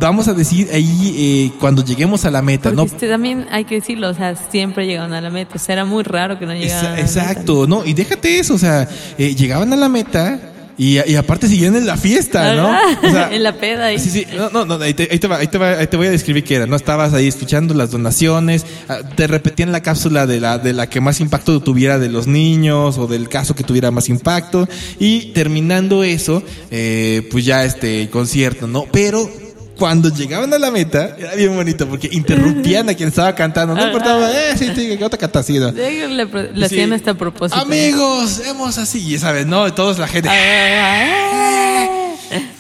vamos 0.01 0.27
a 0.29 0.33
decir 0.35 0.69
ahí 0.73 1.15
eh, 1.17 1.53
cuando 1.61 1.85
lleguemos 1.85 2.25
a 2.25 2.31
la 2.31 2.41
meta, 2.43 2.71
Porque 2.71 2.77
¿no? 2.77 2.85
este, 2.85 3.09
también 3.09 3.47
hay 3.51 3.65
que 3.67 3.77
decirlo, 3.77 4.09
o 4.09 4.15
sea, 4.15 4.35
siempre 4.51 4.87
llegaban 4.87 5.13
a 5.13 5.21
la 5.21 5.31
meta. 5.31 5.53
O 5.57 5.59
sea, 5.59 5.75
era 5.75 5.85
muy 5.85 6.03
raro 6.03 6.39
que 6.39 6.47
no 6.47 6.55
llegaran. 6.55 6.83
Exa- 6.83 6.87
a 6.87 6.91
la 6.91 6.97
meta. 6.97 7.07
Exacto, 7.07 7.67
no, 7.67 7.85
y 7.85 7.93
déjate 7.93 8.39
eso, 8.39 8.55
o 8.55 8.59
sea, 8.59 8.89
eh, 9.19 9.35
llegaban 9.35 9.73
a 9.73 9.77
la 9.77 9.89
meta 9.91 10.41
y, 10.77 10.99
y 11.09 11.17
aparte 11.17 11.49
seguían 11.49 11.77
en 11.77 11.87
la 11.87 11.97
fiesta, 11.97 12.55
¿no? 12.55 12.69
Ajá, 12.69 12.83
O 13.03 13.11
sea, 13.11 13.29
en 13.35 13.43
la 13.43 13.53
peda 13.57 13.87
ahí. 13.87 13.99
Sí, 13.99 14.11
sí, 14.11 14.27
no, 14.37 14.51
no, 14.51 14.65
no, 14.65 14.83
ahí 14.83 14.95
te, 14.95 15.09
ahí 15.11 15.19
te 15.19 15.27
va, 15.29 15.37
ahí 15.39 15.47
te 15.47 15.59
va- 15.59 15.79
ahí 15.79 15.87
te 15.87 15.97
voy 15.97 16.07
a 16.07 16.11
describir 16.11 16.45
qué 16.45 16.57
era, 16.57 16.67
¿no? 16.67 16.77
Estabas 16.77 17.13
ahí 17.15 17.29
escuchando 17.29 17.75
las 17.75 17.91
donaciones, 17.91 18.67
ah, 18.89 18.99
te 19.17 19.27
repetían 19.27 19.73
la 19.73 19.83
cápsula 19.83 20.27
de 20.27 20.41
la, 20.41 20.59
de 20.59 20.73
la 20.73 20.89
que 20.89 21.01
más 21.01 21.21
impacto 21.21 21.61
tuviera 21.61 21.99
de 21.99 22.09
los 22.09 22.27
niños 22.27 22.99
o 22.99 23.07
del 23.07 23.29
caso 23.29 23.55
que 23.55 23.65
tuviera 23.65 23.91
más 23.91 24.09
impacto 24.09 24.69
y 24.99 25.33
terminando 25.33 26.05
eso, 26.05 26.43
eh, 26.71 27.27
pues 27.31 27.45
ya 27.45 27.65
este 27.65 28.11
concierto, 28.11 28.67
¿no? 28.67 28.87
Pero 28.93 29.31
cuando 29.79 30.09
llegaban 30.09 30.53
a 30.55 30.59
la 30.59 30.71
meta, 30.71 31.17
era 31.19 31.35
bien 31.35 31.55
bonito 31.55 31.89
porque 31.89 32.09
interrumpían 32.13 32.89
a 32.89 32.95
quien 32.95 33.09
estaba 33.09 33.35
cantando, 33.35 33.75
no 33.75 33.81
Ajá. 33.81 33.89
importaba, 33.91 34.31
eh, 34.31 34.57
sí, 34.57 34.67
sí, 34.75 34.97
que 34.97 35.05
otra 35.05 35.19
canta 35.19 35.41
así, 35.41 35.59
¿no? 35.59 35.73
Le, 35.73 36.07
le- 36.09 36.27
Sí. 36.55 36.65
hacían 36.65 36.93
hasta 36.93 37.11
a 37.13 37.15
propósito. 37.15 37.61
Amigos, 37.61 38.41
hemos 38.47 38.79
así, 38.79 39.19
sabes, 39.19 39.47
¿no? 39.47 39.73
Todos 39.75 39.99
la 39.99 40.07
gente. 40.07 40.29
Ah, 40.31 41.89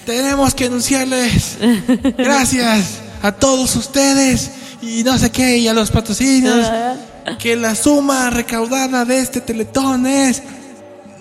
Tenemos 0.07 0.55
que 0.55 0.67
anunciarles 0.67 1.57
gracias 2.19 2.99
a 3.23 3.33
todos 3.33 3.75
ustedes 3.77 4.51
y 4.83 5.03
no 5.03 5.17
sé 5.19 5.31
qué, 5.31 5.57
y 5.59 5.69
a 5.69 5.73
los 5.73 5.91
patrocinios, 5.91 6.67
que 7.39 7.57
la 7.57 7.75
suma 7.75 8.29
recaudada 8.31 9.05
de 9.05 9.19
este 9.21 9.41
teletón 9.41 10.07
es. 10.07 10.43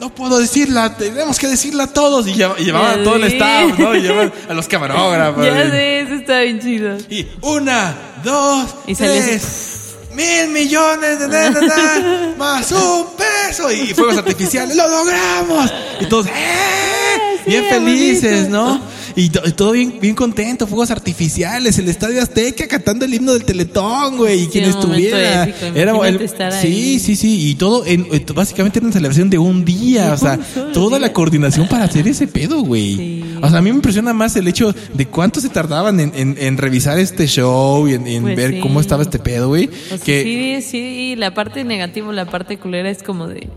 No 0.04 0.10
puedo 0.14 0.38
decirla, 0.38 0.98
tenemos 0.98 1.40
que 1.40 1.48
decirla 1.48 1.86
a 1.86 1.88
todos. 1.88 2.28
Y, 2.28 2.34
lleva- 2.34 2.56
y 2.60 2.66
llevaban 2.66 3.00
a 3.00 3.04
todo 3.06 3.16
el 3.16 3.24
staff, 3.24 3.80
¿no? 3.80 3.96
Y 3.96 4.02
llevaban 4.02 4.34
a 4.50 4.54
los 4.54 4.68
camarógrafos. 4.68 5.46
Ya 5.46 5.70
sé, 5.72 6.02
eso 6.02 6.16
está 6.16 6.42
bien 6.42 6.60
chido. 6.60 6.98
y 7.10 7.26
una, 7.40 7.96
dos, 8.22 8.66
Y 8.86 8.96
tres, 8.96 9.96
mil 10.12 10.50
millones 10.50 11.20
de 11.20 11.28
na, 11.30 11.50
na, 11.52 11.62
na, 11.62 12.34
más 12.38 12.70
un 12.74 13.06
peso 13.16 13.72
y 13.72 13.94
fuegos 13.94 14.18
artificiales, 14.18 14.76
lo 14.76 14.90
logramos. 14.90 15.72
Y 16.02 16.06
todos, 16.08 16.28
¡eh! 16.28 16.32
Sí, 17.46 17.50
bien 17.50 17.66
felices, 17.66 18.50
bonito. 18.50 18.58
¿no? 18.58 18.82
Y, 19.16 19.30
to- 19.30 19.42
y 19.46 19.52
todo 19.52 19.72
bien, 19.72 20.00
bien 20.02 20.16
contento, 20.16 20.66
fuegos 20.68 20.90
artificiales, 20.92 21.78
el 21.78 21.88
Estadio 21.90 22.22
Azteca 22.22 22.68
cantando 22.68 23.06
el 23.06 23.14
himno 23.14 23.34
del 23.34 23.46
Teletón, 23.46 24.18
güey, 24.18 24.40
y 24.42 24.44
Sí, 24.46 24.50
quien 24.52 24.66
estuviera. 24.66 25.44
épico, 25.44 25.68
imagínate 25.68 26.24
estar 26.26 26.52
sí, 26.52 26.68
ahí. 26.68 27.00
sí, 27.00 27.16
sí, 27.16 27.50
y 27.50 27.56
todo, 27.56 27.86
en, 27.86 28.08
eh, 28.12 28.26
básicamente 28.34 28.80
era 28.80 28.86
una 28.88 28.94
celebración 28.94 29.30
de 29.30 29.38
un 29.38 29.64
día, 29.66 30.14
o 30.14 30.18
sea, 30.18 30.40
toda 30.74 30.98
día. 30.98 31.08
la 31.08 31.14
coordinación 31.14 31.68
para 31.68 31.86
hacer 31.86 32.08
ese 32.08 32.28
pedo, 32.28 32.62
güey. 32.64 32.96
Sí. 32.96 33.24
O 33.42 33.50
sea, 33.50 33.60
a 33.60 33.62
mí 33.62 33.70
me 33.72 33.76
impresiona 33.76 34.14
más 34.14 34.36
el 34.36 34.48
hecho 34.48 34.74
de 34.94 35.06
cuánto 35.08 35.42
se 35.42 35.50
tardaban 35.50 36.00
en, 36.00 36.12
en- 36.16 36.38
en 36.40 36.58
revisar 36.58 36.98
este 37.00 37.28
show 37.28 37.88
y 37.88 37.94
en, 37.94 38.08
en 38.08 38.22
Pues 38.24 38.36
ver 38.36 38.52
sí. 38.56 38.60
cómo 38.62 38.80
estaba 38.80 39.04
este 39.04 39.20
pedo, 39.20 39.50
güey. 39.50 39.68
O 39.68 39.90
sea, 39.90 39.98
Que 40.00 40.62
sí, 40.62 40.70
sí, 40.70 41.16
la 41.18 41.34
parte 41.34 41.64
negativa, 41.64 42.12
la 42.14 42.26
parte 42.26 42.58
culera 42.58 42.90
es 42.90 43.04
como 43.04 43.28
de 43.28 43.48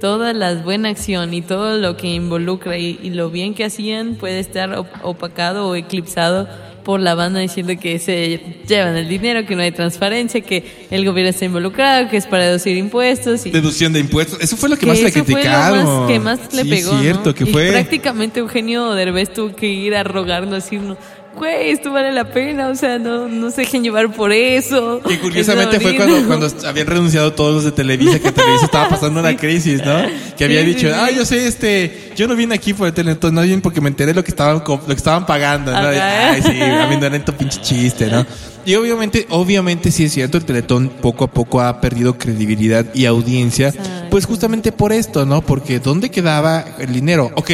toda 0.00 0.32
la 0.32 0.54
buena 0.54 0.88
acción 0.88 1.34
y 1.34 1.42
todo 1.42 1.76
lo 1.78 1.96
que 1.96 2.08
involucra 2.08 2.78
y, 2.78 2.98
y 3.02 3.10
lo 3.10 3.30
bien 3.30 3.54
que 3.54 3.64
hacían 3.64 4.14
puede 4.14 4.40
estar 4.40 4.72
op- 4.74 4.88
opacado 5.02 5.68
o 5.68 5.74
eclipsado 5.76 6.48
por 6.84 6.98
la 6.98 7.14
banda 7.14 7.40
diciendo 7.40 7.74
que 7.78 7.98
se 7.98 8.40
llevan 8.66 8.96
el 8.96 9.06
dinero, 9.06 9.44
que 9.46 9.54
no 9.54 9.60
hay 9.62 9.70
transparencia, 9.70 10.40
que 10.40 10.86
el 10.90 11.04
gobierno 11.04 11.28
está 11.28 11.44
involucrado, 11.44 12.08
que 12.08 12.16
es 12.16 12.26
para 12.26 12.46
deducir 12.46 12.74
impuestos 12.78 13.44
y 13.44 13.50
deducción 13.50 13.92
de 13.92 14.00
impuestos, 14.00 14.40
eso 14.40 14.56
fue 14.56 14.70
lo 14.70 14.76
que, 14.76 14.80
que 14.80 14.86
más 14.86 15.00
le 15.02 15.12
criticaron. 15.12 15.84
más 15.84 16.08
que 16.10 16.18
más 16.18 16.54
le 16.54 16.62
Sí, 16.62 16.70
pegó, 16.70 16.98
cierto, 16.98 17.28
¿no? 17.30 17.34
que 17.34 17.44
Y 17.44 17.52
fue 17.52 17.68
prácticamente 17.68 18.40
Eugenio 18.40 18.92
Derbez 18.94 19.30
tuvo 19.32 19.54
que 19.54 19.66
ir 19.68 19.94
a 19.94 20.02
rogarnos, 20.04 20.54
decirnos, 20.64 20.96
güey, 21.40 21.70
esto 21.70 21.90
vale 21.90 22.12
la 22.12 22.30
pena, 22.30 22.68
o 22.68 22.74
sea, 22.74 22.98
no, 22.98 23.26
no 23.26 23.50
se 23.50 23.62
dejen 23.62 23.82
llevar 23.82 24.12
por 24.12 24.30
eso. 24.30 25.00
Que 25.00 25.18
curiosamente 25.18 25.76
Es 25.76 25.82
fue 25.82 25.96
cuando, 25.96 26.26
cuando 26.26 26.48
habían 26.68 26.86
renunciado 26.86 27.32
todos 27.32 27.54
los 27.54 27.64
de 27.64 27.72
Televisa, 27.72 28.18
que 28.18 28.30
Televisa 28.30 28.66
estaba 28.66 28.90
pasando 28.90 29.20
una 29.20 29.34
crisis, 29.38 29.82
¿no? 29.82 30.02
Que 30.36 30.44
había 30.44 30.62
dicho, 30.62 30.88
ah, 30.94 31.10
yo 31.10 31.24
sé, 31.24 31.46
este, 31.46 32.12
yo 32.14 32.28
no 32.28 32.36
vine 32.36 32.54
aquí 32.54 32.74
por 32.74 32.88
el 32.88 32.92
Teletón, 32.92 33.34
no 33.34 33.40
vine 33.40 33.58
porque 33.62 33.80
me 33.80 33.88
enteré 33.88 34.12
lo 34.12 34.22
que 34.22 34.30
estaban, 34.30 34.62
lo 34.66 34.86
que 34.86 34.92
estaban 34.92 35.24
pagando, 35.24 35.72
¿no? 35.72 35.78
Ajá. 35.78 36.32
Ay, 36.32 36.42
sí, 36.42 36.60
a 36.60 36.86
mí 36.86 36.96
no 37.00 37.06
era 37.06 37.24
pinche 37.24 37.60
chiste, 37.62 38.06
¿no? 38.06 38.24
Y 38.66 38.74
obviamente, 38.74 39.26
obviamente 39.30 39.90
sí 39.90 40.04
es 40.04 40.12
cierto, 40.12 40.36
el 40.36 40.44
Teletón 40.44 40.90
poco 41.00 41.24
a 41.24 41.30
poco 41.30 41.62
ha 41.62 41.80
perdido 41.80 42.18
credibilidad 42.18 42.84
y 42.92 43.06
audiencia, 43.06 43.68
Exacto. 43.68 44.10
pues 44.10 44.26
justamente 44.26 44.70
por 44.70 44.92
esto, 44.92 45.24
¿no? 45.24 45.40
Porque 45.40 45.80
¿dónde 45.80 46.10
quedaba 46.10 46.66
el 46.78 46.92
dinero? 46.92 47.30
Ok, 47.36 47.52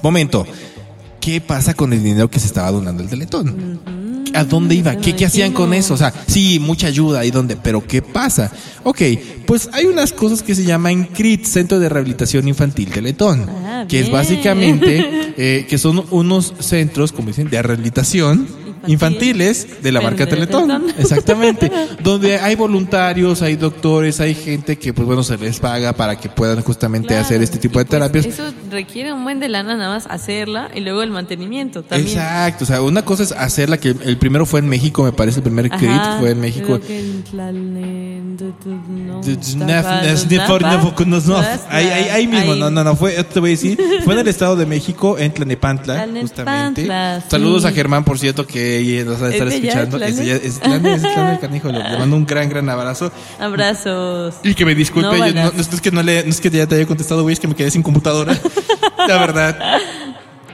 momento. 0.00 0.46
¿Qué 1.28 1.42
pasa 1.42 1.74
con 1.74 1.92
el 1.92 2.02
dinero 2.02 2.30
que 2.30 2.40
se 2.40 2.46
estaba 2.46 2.70
donando 2.70 3.02
el 3.02 3.10
Teletón? 3.10 3.78
¿A 4.32 4.44
dónde 4.44 4.74
iba? 4.74 4.96
¿Qué, 4.96 5.14
qué 5.14 5.26
hacían 5.26 5.52
con 5.52 5.74
eso? 5.74 5.92
O 5.92 5.96
sea, 5.98 6.10
sí, 6.26 6.58
mucha 6.58 6.86
ayuda 6.86 7.20
ahí 7.20 7.30
donde, 7.30 7.54
pero 7.54 7.86
¿qué 7.86 8.00
pasa? 8.00 8.50
Ok, 8.82 9.02
pues 9.44 9.68
hay 9.74 9.84
unas 9.84 10.14
cosas 10.14 10.42
que 10.42 10.54
se 10.54 10.64
llaman 10.64 11.04
CRIT, 11.04 11.44
Centro 11.44 11.78
de 11.80 11.90
Rehabilitación 11.90 12.48
Infantil 12.48 12.88
Teletón, 12.88 13.46
Ah, 13.46 13.84
que 13.86 14.00
es 14.00 14.10
básicamente, 14.10 15.34
eh, 15.36 15.66
que 15.68 15.76
son 15.76 16.02
unos 16.12 16.54
centros, 16.60 17.12
como 17.12 17.28
dicen, 17.28 17.50
de 17.50 17.60
rehabilitación 17.60 18.48
infantiles 18.86 19.82
de 19.82 19.92
la 19.92 20.00
marca 20.00 20.26
Teletón. 20.26 20.68
Teletón. 20.68 20.94
Exactamente. 20.98 21.70
donde 22.02 22.38
hay 22.38 22.54
voluntarios, 22.54 23.42
hay 23.42 23.56
doctores, 23.56 24.20
hay 24.20 24.34
gente 24.34 24.78
que, 24.78 24.92
pues 24.92 25.06
bueno, 25.06 25.22
se 25.22 25.36
les 25.36 25.58
paga 25.58 25.92
para 25.92 26.16
que 26.16 26.28
puedan 26.28 26.62
justamente 26.62 27.08
Claro, 27.08 27.24
hacer 27.24 27.42
este 27.42 27.58
tipo 27.58 27.78
de 27.78 27.84
pues 27.84 27.90
terapias. 27.90 28.26
Eso 28.26 28.52
requiere 28.70 29.12
un 29.12 29.24
buen 29.24 29.40
de 29.40 29.48
lana 29.48 29.76
nada 29.76 29.94
más 29.94 30.06
hacerla 30.06 30.70
y 30.74 30.80
luego 30.80 31.02
el 31.02 31.10
mantenimiento 31.10 31.82
también. 31.82 32.08
Exacto, 32.08 32.64
o 32.64 32.66
sea, 32.66 32.82
una 32.82 33.04
cosa 33.04 33.22
es 33.22 33.32
hacerla 33.32 33.78
que 33.78 33.88
el 34.04 34.16
primero 34.18 34.46
fue 34.46 34.60
en 34.60 34.68
México, 34.68 35.02
me 35.02 35.12
parece, 35.12 35.38
el 35.38 35.44
primer 35.44 35.66
Ajá, 35.66 35.78
CRIT 35.78 36.20
fue 36.20 36.30
en 36.30 36.40
México. 36.40 36.80
Ahí, 41.68 41.86
ahí, 41.86 42.08
ahí 42.10 42.26
mismo, 42.26 42.52
Ahí. 42.52 42.60
no, 42.60 42.70
no, 42.70 42.84
no, 42.84 42.96
fue, 42.96 43.12
te 43.24 43.40
voy 43.40 43.50
a 43.50 43.52
decir, 43.52 43.78
fue 44.04 44.14
en 44.14 44.20
el 44.20 44.28
Estado 44.28 44.56
de 44.56 44.66
México, 44.66 45.18
en 45.18 45.32
Tlanepantla, 45.32 46.06
justamente. 46.20 46.88
Saludos 47.28 47.64
a 47.64 47.72
Germán, 47.72 48.04
por 48.04 48.18
cierto, 48.18 48.46
que 48.46 48.67
nos 49.04 49.22
va 49.22 49.26
a 49.26 49.28
¿Es 49.30 49.34
estar 49.34 49.48
escuchando. 49.48 49.96
Tlane? 49.98 50.12
Es, 50.12 50.18
ella- 50.20 50.36
es 50.36 50.60
Tlane, 50.60 50.94
es 50.94 51.02
Tlane 51.02 51.32
el 51.34 51.38
canijo, 51.40 51.68
le, 51.70 51.78
mando 51.98 52.16
un 52.16 52.26
gran, 52.26 52.48
gran 52.48 52.68
abrazo. 52.68 53.10
Abrazos. 53.38 54.34
Y 54.42 54.54
que 54.54 54.64
me 54.64 54.74
disculpe, 54.74 55.08
No 55.08 55.26
yo- 55.26 55.34
no, 55.34 55.52
no 55.52 55.60
es 55.60 55.80
que 55.80 55.90
no, 55.90 56.02
le, 56.02 56.24
no 56.24 56.30
es 56.30 56.40
que 56.40 56.50
ya 56.50 56.66
te 56.66 56.74
haya 56.76 56.86
contestado, 56.86 57.22
güey, 57.22 57.32
es 57.32 57.40
que 57.40 57.48
me 57.48 57.54
quedé 57.54 57.70
sin 57.70 57.82
computadora. 57.82 58.36
La 59.08 59.18
verdad. 59.18 59.58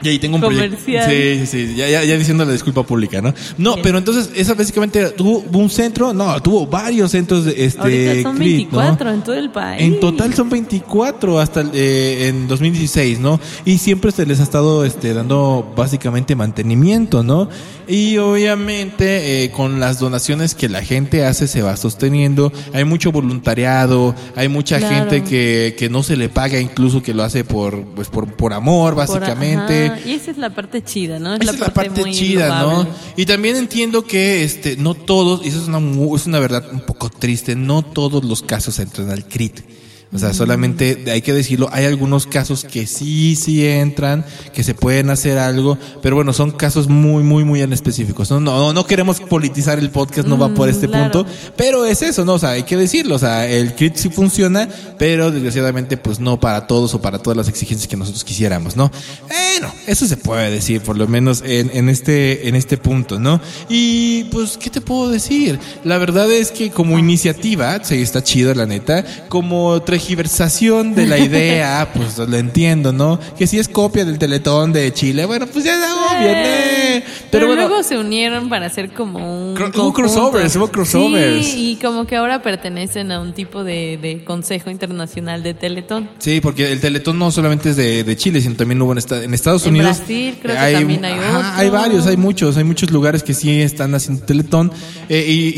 Y 0.05 0.09
ahí 0.09 0.19
tengo 0.19 0.37
un 0.37 0.43
proyecto. 0.43 0.77
Comercial. 0.77 1.11
Sí, 1.11 1.47
sí, 1.47 1.67
sí. 1.69 1.75
Ya, 1.75 1.88
ya, 1.88 2.05
ya 2.05 2.17
diciendo 2.17 2.45
la 2.45 2.53
disculpa 2.53 2.83
pública, 2.85 3.21
¿no? 3.23 3.35
No, 3.59 3.77
pero 3.83 3.99
entonces, 3.99 4.31
esa 4.37 4.55
básicamente 4.55 5.11
tuvo 5.11 5.43
un 5.59 5.71
centro, 5.71 6.12
no, 6.12 6.40
tuvo 6.43 6.67
varios 6.67 7.11
centros 7.11 7.45
de 7.47 7.64
este. 7.64 7.81
Ahorita 7.81 8.23
son 8.23 8.37
CRIT, 8.37 8.71
¿no? 8.71 8.79
24 8.79 9.11
en 9.11 9.23
todo 9.23 9.35
el 9.35 9.51
país. 9.51 9.83
En 9.83 10.01
total 10.01 10.35
son 10.35 10.51
24 10.51 11.40
hasta 11.40 11.64
eh, 11.73 12.29
en 12.29 12.47
2016, 12.49 13.19
¿no? 13.21 13.40
Y 13.64 13.79
siempre 13.79 14.11
se 14.12 14.27
les 14.27 14.40
ha 14.40 14.43
estado 14.43 14.85
este, 14.85 15.14
dando 15.14 15.73
básicamente 15.77 16.37
mantenimiento, 16.37 17.23
¿no? 17.23 17.49
Y 17.88 18.17
obviamente 18.19 19.45
eh, 19.45 19.51
con 19.51 19.81
las 19.81 19.99
donaciones 19.99 20.55
que 20.55 20.69
la 20.69 20.83
gente 20.83 21.25
hace 21.25 21.47
se 21.47 21.62
va 21.62 21.77
sosteniendo. 21.77 22.53
Hay 22.73 22.85
mucho 22.85 23.12
voluntariado, 23.12 24.14
hay 24.37 24.49
mucha 24.49 24.79
Claro. 24.79 24.95
gente 25.11 25.23
que, 25.23 25.77
que 25.79 25.88
no 25.88 26.03
se 26.03 26.17
le 26.17 26.29
paga, 26.29 26.59
incluso 26.59 27.03
que 27.03 27.14
lo 27.14 27.23
hace 27.23 27.45
por, 27.45 27.85
pues, 27.95 28.09
por, 28.09 28.27
por 28.35 28.53
amor, 28.53 28.95
básicamente. 28.95 29.93
Y 29.99 30.13
esa 30.13 30.31
es 30.31 30.39
la 30.39 30.55
parte 30.55 30.83
chida, 30.83 31.19
¿no? 31.19 31.35
Esa 31.35 31.53
es 31.53 31.61
la 31.61 31.73
parte 31.73 32.03
muy 32.03 32.13
chida, 32.13 32.63
¿no? 32.63 32.87
Y 33.17 33.27
también 33.27 33.57
entiendo 33.57 34.05
que 34.05 34.45
este 34.45 34.77
no 34.77 34.95
todos, 34.95 35.45
y 35.45 35.49
eso 35.49 35.61
es 35.61 35.69
una, 35.69 35.79
es 36.17 36.27
una 36.27 36.39
verdad 36.39 36.65
un 36.73 36.81
poco 36.81 37.11
triste, 37.11 37.55
no 37.57 37.83
todos 37.83 38.25
los 38.25 38.43
casos 38.43 38.79
entran 38.79 39.11
al 39.11 39.27
CRIT. 39.27 39.74
O 40.14 40.18
sea, 40.18 40.33
solamente 40.33 41.05
hay 41.11 41.22
que 41.22 41.33
decirlo, 41.33 41.68
hay 41.72 41.87
algunos 41.87 42.27
casos 42.27 42.64
que 42.64 42.87
sí, 42.87 43.35
sí 43.35 43.66
entran, 43.66 44.24
que 44.53 44.62
se 44.62 44.72
pueden 44.72 45.11
hacer 45.11 45.38
algo, 45.38 45.77
pero 46.03 46.14
bueno, 46.14 46.33
son 46.33 46.53
casos 46.53 46.88
muy, 46.88 47.24
muy, 47.24 47.44
muy 47.44 47.62
en 47.62 47.72
específicos. 47.72 48.31
No, 48.31 48.38
no, 48.38 48.72
no 48.72 48.87
queremos 48.87 49.20
politizar 49.20 49.79
el 49.81 49.90
podcast, 49.90 50.29
no 50.29 50.38
va 50.38 50.55
por 50.55 50.68
este 50.68 50.87
Mm, 50.87 50.90
claro. 50.90 51.12
punto, 51.12 51.33
pero 51.57 51.85
es 51.85 52.03
eso, 52.03 52.24
¿no? 52.24 52.35
O 52.35 52.38
sea, 52.38 52.50
hay 52.50 52.62
que 52.62 52.77
decirlo, 52.77 53.16
o 53.16 53.18
sea, 53.18 53.48
el 53.48 53.74
CRIT 53.74 53.96
sí 53.96 54.09
funciona, 54.11 54.68
pero 54.98 55.31
desgraciadamente 55.31 55.96
pues 55.96 56.20
no 56.20 56.38
para 56.38 56.66
todos 56.66 56.94
o 56.94 57.00
para 57.00 57.18
todas 57.18 57.37
las 57.37 57.48
exigencias 57.48 57.88
que 57.88 57.96
nosotros 57.96 58.22
quisiéramos, 58.24 58.77
¿no? 58.77 58.90
Bueno, 59.29 59.72
eso 59.87 60.07
se 60.07 60.16
puede 60.16 60.50
decir, 60.50 60.81
por 60.83 60.96
lo 60.96 61.09
menos 61.09 61.42
en, 61.44 61.70
en 61.74 61.88
este, 61.88 62.48
en 62.48 62.55
este 62.55 62.77
punto, 62.77 63.18
¿no? 63.18 63.40
Y 63.68 64.24
pues, 64.24 64.56
¿qué 64.58 64.71
te 64.71 64.81
puedo 64.81 65.10
decir? 65.10 65.58
La 65.85 65.98
verdad 65.98 66.31
es 66.31 66.50
que 66.50 66.71
como 66.71 66.98
iniciativa, 66.98 67.83
sí, 67.83 67.96
está 68.00 68.23
chido, 68.23 68.54
la 68.54 68.67
neta, 68.67 69.04
como 69.29 69.83
tergiversación 70.05 70.94
de 70.94 71.07
la 71.07 71.19
idea, 71.19 71.88
pues 71.94 72.19
lo 72.19 72.37
entiendo, 72.37 72.92
¿no? 72.92 73.19
Que 73.38 73.46
si 73.46 73.59
es 73.59 73.69
copia 73.69 74.05
del 74.05 74.19
Teletón 74.19 74.73
de 74.73 74.92
Chile, 74.92 75.25
bueno, 75.25 75.46
pues 75.46 75.65
ya 75.65 75.75
bien, 76.21 76.33
eh. 76.37 77.02
Pero, 77.05 77.23
Pero 77.31 77.46
bueno, 77.48 77.69
luego 77.69 77.83
se 77.83 77.98
unieron 77.98 78.48
para 78.48 78.67
hacer 78.67 78.90
como 78.92 79.19
un. 79.19 79.57
Cro- 79.57 79.73
hubo 79.77 79.92
crossovers, 79.92 80.55
hubo 80.57 80.69
crossovers. 80.69 81.44
Sí, 81.46 81.71
y 81.73 81.77
como 81.85 82.07
que 82.07 82.17
ahora 82.17 82.42
pertenecen 82.42 83.11
a 83.11 83.21
un 83.21 83.33
tipo 83.33 83.65
de, 83.65 83.98
de 84.00 84.23
Consejo 84.25 84.71
Internacional 84.71 85.42
de 85.42 85.55
Teletón. 85.55 86.09
Sí, 86.19 86.40
porque 86.40 86.71
el 86.71 86.81
Teletón 86.81 87.19
no 87.19 87.31
solamente 87.31 87.71
es 87.71 87.77
de, 87.77 88.05
de 88.05 88.17
Chile, 88.17 88.40
sino 88.40 88.55
también 88.55 88.81
hubo 88.83 88.92
en, 88.92 88.98
esta- 88.98 89.23
en 89.25 89.35
Estados 89.35 89.65
En 89.67 89.71
Unidos. 89.75 89.98
Brasil 89.98 90.38
creo 90.40 90.55
que 90.57 90.73
también 90.73 91.05
hay 91.05 91.19
otro. 91.19 91.42
hay 91.55 91.71
varios, 91.71 92.07
hay 92.07 92.17
muchos, 92.17 92.57
hay 92.57 92.65
muchos 92.65 92.90
lugares 92.90 93.23
que 93.23 93.35
sí 93.35 93.61
están 93.61 93.94
haciendo 93.94 94.25
Teletón. 94.25 94.71
eh, 95.09 95.25
y, 95.27 95.55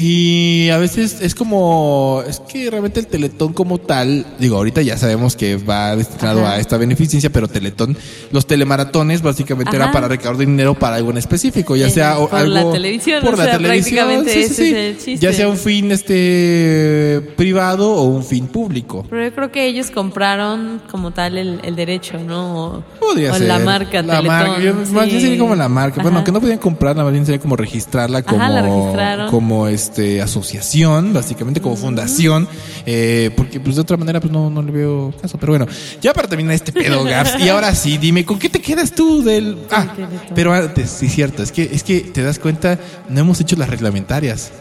y 0.67 0.71
a 0.71 0.79
veces 0.79 1.19
es 1.21 1.35
como, 1.35 2.23
es 2.27 2.41
que 2.41 2.71
realmente 2.71 3.01
el 3.01 3.07
Teletón 3.07 3.53
como 3.53 3.79
tal, 3.79 4.26
digo, 4.39 4.57
ahorita 4.57 4.83
ya 4.83 4.97
sabemos 4.97 5.37
que 5.37 5.57
va 5.57 5.97
destinado 5.97 6.41
Ajá. 6.45 6.55
a 6.55 6.59
esta 6.61 6.77
beneficencia, 6.77 7.31
pero 7.31 7.49
Teletón, 7.49 7.97
los 8.33 8.47
telemaratones 8.47 9.23
básicamente 9.23 9.77
era 9.77 9.93
para 9.93 10.09
recaudar 10.09 10.39
dinero 10.39 10.75
para 10.75 10.97
algo 10.97 11.11
en 11.11 11.19
específico, 11.19 11.77
ya 11.77 11.87
Eh, 11.87 11.91
sea 11.91 12.17
por 12.17 12.35
algo 12.35 12.55
la 12.55 12.71
televisión, 12.73 13.23
por 13.23 13.35
o 13.35 13.37
la 13.37 13.45
sea, 13.45 13.57
televisión, 13.59 14.07
prácticamente 14.07 14.33
sí, 14.33 14.39
sí, 14.43 14.45
ese 14.45 14.95
sí. 15.01 15.13
es 15.13 15.17
el 15.17 15.21
ya 15.21 15.33
sea 15.33 15.49
un 15.49 15.57
fin 15.57 15.93
este 15.93 17.21
privado 17.37 17.93
o 17.93 18.03
un 18.05 18.25
fin 18.25 18.47
público. 18.47 19.05
Pero 19.09 19.25
yo 19.25 19.35
creo 19.35 19.53
que 19.53 19.67
ellos 19.67 19.91
compraron 19.91 20.81
como 20.91 21.11
tal 21.13 21.39
el, 21.39 21.61
el 21.65 21.77
derecho, 21.77 22.19
¿no? 22.19 22.67
O, 22.77 22.85
Podría 23.01 23.33
o 23.33 23.39
ser. 23.39 23.49
la 23.49 23.59
marca 23.59 24.03
La 24.03 24.17
Teletón. 24.19 24.27
marca. 24.27 24.61
Yo, 24.63 24.75
Más 24.93 25.07
bien 25.07 25.21
sería 25.21 25.39
como 25.39 25.55
la 25.55 25.69
marca. 25.69 26.03
Bueno, 26.03 26.25
que 26.25 26.33
no 26.33 26.41
podían 26.41 26.59
comprarla, 26.59 27.03
más 27.05 27.13
bien 27.13 27.25
sería 27.27 27.41
como 27.41 27.57
registrarla 27.57 28.23
como, 28.23 28.95
como 29.31 29.69
este 29.69 30.21
asociación, 30.23 31.13
básicamente 31.13 31.61
como 31.61 31.77
fundación, 31.77 32.49
eh, 32.87 33.31
porque 33.37 33.61
pues 33.61 33.77
de 33.77 33.83
otra 33.83 33.97
manera 33.97 34.16
pues 34.21 34.33
no, 34.33 34.51
no 34.51 34.63
le 34.63 34.73
veo 34.73 35.13
caso. 35.21 35.39
Pero 35.39 35.53
bueno, 35.53 35.67
ya 36.01 36.13
para 36.13 36.29
terminar 36.29 36.55
este 36.55 36.73
pedo, 36.73 37.05
Gaps, 37.05 37.41
y 37.41 37.49
ahora 37.49 37.75
sí, 37.75 37.99
dime, 37.99 38.25
¿con 38.25 38.39
qué 38.39 38.49
te 38.49 38.61
quedas 38.61 38.93
tú 38.93 39.23
del... 39.23 39.59
Ah, 39.71 39.87
pero 40.35 40.53
antes, 40.53 40.91
sí, 40.91 41.09
cierto, 41.09 41.43
es 41.43 41.53
que, 41.53 41.69
es 41.73 41.83
que 41.83 42.01
te 42.01 42.23
das 42.23 42.39
cuenta, 42.39 42.79
no 43.09 43.21
hemos 43.21 43.41
hecho 43.41 43.57
las 43.57 43.69
reglamentarias. 43.69 44.53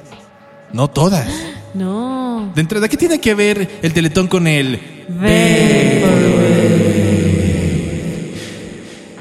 No 0.73 0.89
todas. 0.89 1.29
No. 1.73 2.51
De 2.53 2.61
entrada, 2.61 2.87
¿qué 2.87 2.97
tiene 2.97 3.19
que 3.19 3.33
ver 3.33 3.79
el 3.81 3.93
Teletón 3.93 4.27
con 4.27 4.47
el 4.47 4.79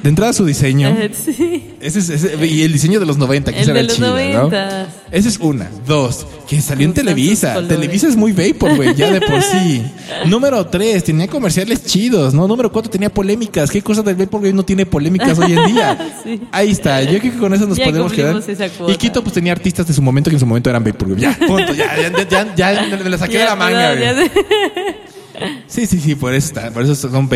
De 0.05 0.11
entrada 0.11 0.35
su 0.35 0.45
diseño. 0.45 0.95
sí. 1.25 1.77
Ese 1.81 1.99
es, 1.99 2.11
ese- 2.11 2.47
y 2.47 2.61
el 2.61 2.75
diseño 2.75 3.01
de 3.01 3.07
los 3.07 3.17
90, 3.17 3.55
que 3.55 3.61
El 3.63 3.67
de 3.73 3.83
los 3.85 3.95
chido, 3.95 4.09
¿no? 4.09 4.13
90. 4.13 4.87
Esa 5.11 5.29
es 5.31 5.39
una. 5.39 5.71
Dos, 5.87 6.27
que 6.47 6.61
salió 6.61 6.87
en 6.87 6.93
Televisa. 6.93 7.67
Televisa 7.67 8.09
es 8.09 8.15
muy 8.15 8.33
vapor, 8.33 8.77
güey, 8.77 8.95
ya 8.95 9.11
de 9.11 9.23
por 9.23 9.41
sí. 9.41 9.83
Número 10.27 10.67
tres, 10.67 11.05
tenía 11.05 11.27
comerciales 11.27 11.87
chidos, 11.87 12.35
¿no? 12.35 12.47
Número 12.47 12.71
cuatro, 12.71 12.91
tenía 12.91 13.09
polémicas. 13.09 13.71
¿Qué 13.71 13.81
cosa 13.81 14.03
del 14.03 14.17
vapor, 14.17 14.41
güey, 14.41 14.53
no 14.53 14.63
tiene 14.63 14.85
polémicas 14.85 15.39
hoy 15.39 15.55
en 15.55 15.67
día? 15.73 15.99
Sí. 16.25 16.41
Ahí 16.53 16.71
está. 16.71 17.03
Yo 17.03 17.19
creo 17.19 17.33
que 17.33 17.39
con 17.39 17.53
eso 17.55 17.67
nos 17.67 17.77
Ya 17.79 17.87
podemos 17.87 18.13
quedar. 18.13 18.41
Y 18.89 18.97
Quito, 18.97 19.23
pues 19.23 19.35
tenía 19.35 19.53
artistas 19.53 19.87
de 19.87 19.93
su 19.95 20.01
momento 20.03 20.29
que 20.31 20.37
en 20.37 20.41
su 20.41 20.47
momento 20.47 20.69
eran 20.71 20.85
vapor, 20.85 21.09
güey. 21.09 21.21
Ya, 21.21 21.37
punto. 21.47 21.73
Ya, 21.75 21.97
ya, 21.97 22.29
ya, 22.29 22.55
ya, 22.55 22.89
ya 22.89 22.97
me 22.97 23.11
la 23.11 23.19
saqué 23.19 23.33
de 23.33 23.39
Ya, 23.39 23.45
la 23.47 23.57
manga, 23.57 23.95
güey. 23.95 24.05
Sí, 25.67 25.87
sí, 25.87 25.99
sí, 25.99 26.15
por 26.15 26.35
eso 26.35 26.49
está. 26.49 26.71
Por 26.71 26.83
eso 26.83 26.95
son. 26.95 27.29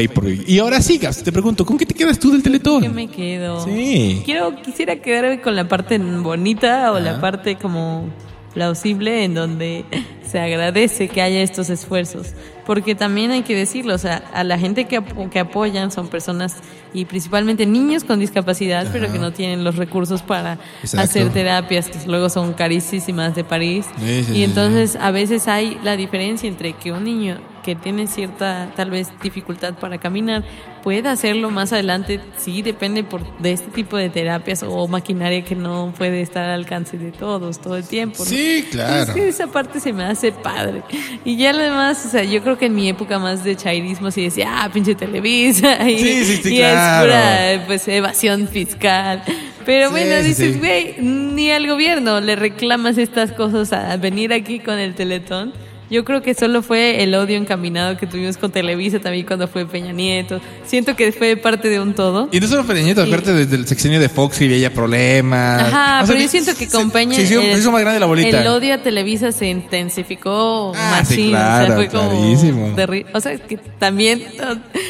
Y 0.47 0.59
ahora 0.59 0.81
sí, 0.81 0.99
Gas, 0.99 1.23
te 1.23 1.33
pregunto, 1.33 1.65
¿con 1.65 1.77
qué 1.79 1.87
te 1.87 1.95
quedas 1.95 2.19
tú 2.19 2.31
del 2.31 2.43
Teletón? 2.43 2.83
¿Qué 2.83 2.89
me 2.89 3.09
quedo? 3.09 3.65
Sí. 3.65 4.23
Quiero, 4.25 4.55
quisiera 4.63 4.97
quedarme 4.97 5.41
con 5.41 5.57
la 5.57 5.69
parte 5.69 5.99
bonita 5.99 6.93
o 6.93 7.01
la 7.01 7.21
parte 7.21 7.57
como 7.57 8.09
plausible 8.55 9.25
en 9.25 9.35
donde 9.35 9.85
se 10.31 10.39
agradece 10.41 11.09
que 11.09 11.23
haya 11.23 11.41
estos 11.43 11.71
esfuerzos. 11.71 12.29
Porque 12.67 12.95
también 12.95 13.31
hay 13.31 13.43
que 13.43 13.55
decirlo, 13.57 13.95
o 13.95 13.99
sea, 13.99 14.23
a 14.35 14.45
la 14.45 14.59
gente 14.59 14.85
que, 14.85 14.99
apo- 15.01 15.31
que 15.31 15.39
apoyan 15.39 15.91
son 15.91 16.09
personas 16.09 16.57
y 16.93 17.07
principalmente 17.07 17.65
niños 17.65 18.05
con 18.05 18.21
discapacidad, 18.21 18.87
pero 18.93 19.11
que 19.11 19.19
no 19.19 19.33
tienen 19.33 19.65
los 19.65 19.77
recursos 19.77 20.21
para 20.23 20.59
Exacto. 20.83 21.01
hacer 21.05 21.31
terapias 21.33 21.89
que 21.89 21.99
luego 22.07 22.29
son 22.29 22.53
carísimas 22.53 23.35
de 23.35 23.45
París. 23.45 23.87
Sí, 23.99 24.07
sí, 24.07 24.25
sí, 24.25 24.39
y 24.39 24.43
entonces 24.45 24.97
a 25.01 25.11
veces 25.11 25.49
hay 25.49 25.79
la 25.83 25.97
diferencia 25.97 26.47
entre 26.49 26.75
que 26.75 26.93
un 26.93 27.05
niño 27.05 27.39
que 27.65 27.75
tiene 27.75 28.07
cierta 28.07 28.71
tal 28.77 28.91
vez 28.91 29.09
dificultad 29.23 29.75
para 29.75 29.99
caminar 29.99 30.43
pueda 30.83 31.11
hacerlo 31.13 31.51
más 31.51 31.73
adelante, 31.73 32.21
sí 32.39 32.63
depende 32.63 33.05
por 33.05 33.21
de 33.39 33.53
este 33.53 33.71
tipo 33.71 33.97
de 33.99 34.09
terapias 34.09 34.63
o 34.63 34.89
maquinaria 34.89 35.43
que 35.45 35.55
no 35.55 35.93
puede 35.99 36.23
estar 36.23 36.45
al 36.45 36.61
alcance 36.61 36.97
de 36.97 37.13
todos 37.13 37.59
todo 37.61 37.77
el 37.77 37.85
tiempo. 37.87 38.19
¿no? 38.21 38.25
Sí, 38.25 38.67
claro. 38.71 39.03
Es 39.03 39.11
que 39.11 39.29
esa 39.29 39.49
parte 39.49 39.81
se 39.81 39.93
me 39.93 40.05
hace 40.05 40.18
padre. 40.33 40.83
Y 41.25 41.37
ya 41.37 41.53
lo 41.53 41.63
demás, 41.63 42.05
o 42.07 42.09
sea, 42.11 42.25
yo 42.25 42.43
creo 42.43 42.59
que 42.59 42.67
en 42.67 42.75
mi 42.75 42.89
época 42.89 43.19
más 43.19 43.45
de 43.45 43.57
chairismo 43.57 44.11
sí 44.11 44.23
decía, 44.25 44.65
ah, 44.65 44.71
pinche 44.73 44.95
Televisa. 44.95 45.79
Y, 45.89 45.99
Sí, 45.99 46.25
sí, 46.25 46.37
sí, 46.43 46.55
y 46.55 46.59
claro. 46.59 47.11
es 47.11 47.59
pura 47.59 47.67
pues, 47.67 47.89
evasión 47.89 48.49
fiscal. 48.49 49.23
Pero 49.65 49.91
bueno, 49.91 50.23
dices, 50.23 50.59
güey, 50.59 50.97
ni 51.01 51.51
al 51.51 51.67
gobierno 51.67 52.21
le 52.21 52.37
reclamas 52.37 52.97
estas 52.99 53.33
cosas 53.33 53.73
a 53.73 53.97
venir 53.97 54.33
aquí 54.33 54.61
con 54.61 54.79
el 54.79 54.95
Teletón. 54.95 55.53
Yo 55.91 56.05
creo 56.05 56.23
que 56.23 56.35
solo 56.35 56.63
fue 56.63 57.03
el 57.03 57.15
odio 57.15 57.37
encaminado 57.37 57.97
que 57.97 58.07
tuvimos 58.07 58.37
con 58.37 58.51
Televisa 58.53 58.99
también 59.01 59.25
cuando 59.27 59.49
fue 59.49 59.65
Peña 59.67 59.93
Nieto. 59.93 60.41
Siento 60.67 60.95
que 60.97 61.13
fue 61.13 61.37
parte 61.37 61.69
de 61.69 61.81
un 61.81 61.95
todo. 61.95 62.29
Y 62.31 62.41
no 62.41 62.47
solo 62.47 62.65
Peña 62.65 62.83
Nieto, 62.83 63.05
Y- 63.05 63.09
aparte 63.09 63.33
desde 63.33 63.57
el 63.57 63.67
sexenio 63.67 63.99
de 63.99 64.09
Fox 64.09 64.39
que 64.39 64.45
había 64.45 64.73
problemas. 64.73 65.63
Ajá, 65.63 66.03
O 66.03 66.07
sea, 66.07 66.15
pero 66.15 66.21
yo 66.21 66.29
siento 66.29 66.55
que 66.57 66.67
se- 66.67 66.77
con 66.77 66.91
Peña 66.91 67.15
Se 67.17 67.23
hizo, 67.23 67.41
el- 67.41 67.53
se 67.55 67.59
hizo 67.61 67.73
más 67.73 67.81
grande 67.81 68.01
la 68.01 68.07
bolita. 68.07 68.41
El 68.43 68.47
odio 68.49 68.75
a 68.75 68.79
Televisa 68.79 69.33
se 69.33 69.47
intensifificó 69.49 70.73
Ah, 70.77 71.03
sí, 71.07 71.11
machín, 71.15 71.31
claro, 71.31 71.65
o 71.65 71.67
sea, 71.67 71.77
fue 71.77 71.89
como 71.89 73.09
o 73.15 73.21
sea, 73.21 73.37
que 73.39 73.57
también 73.79 74.23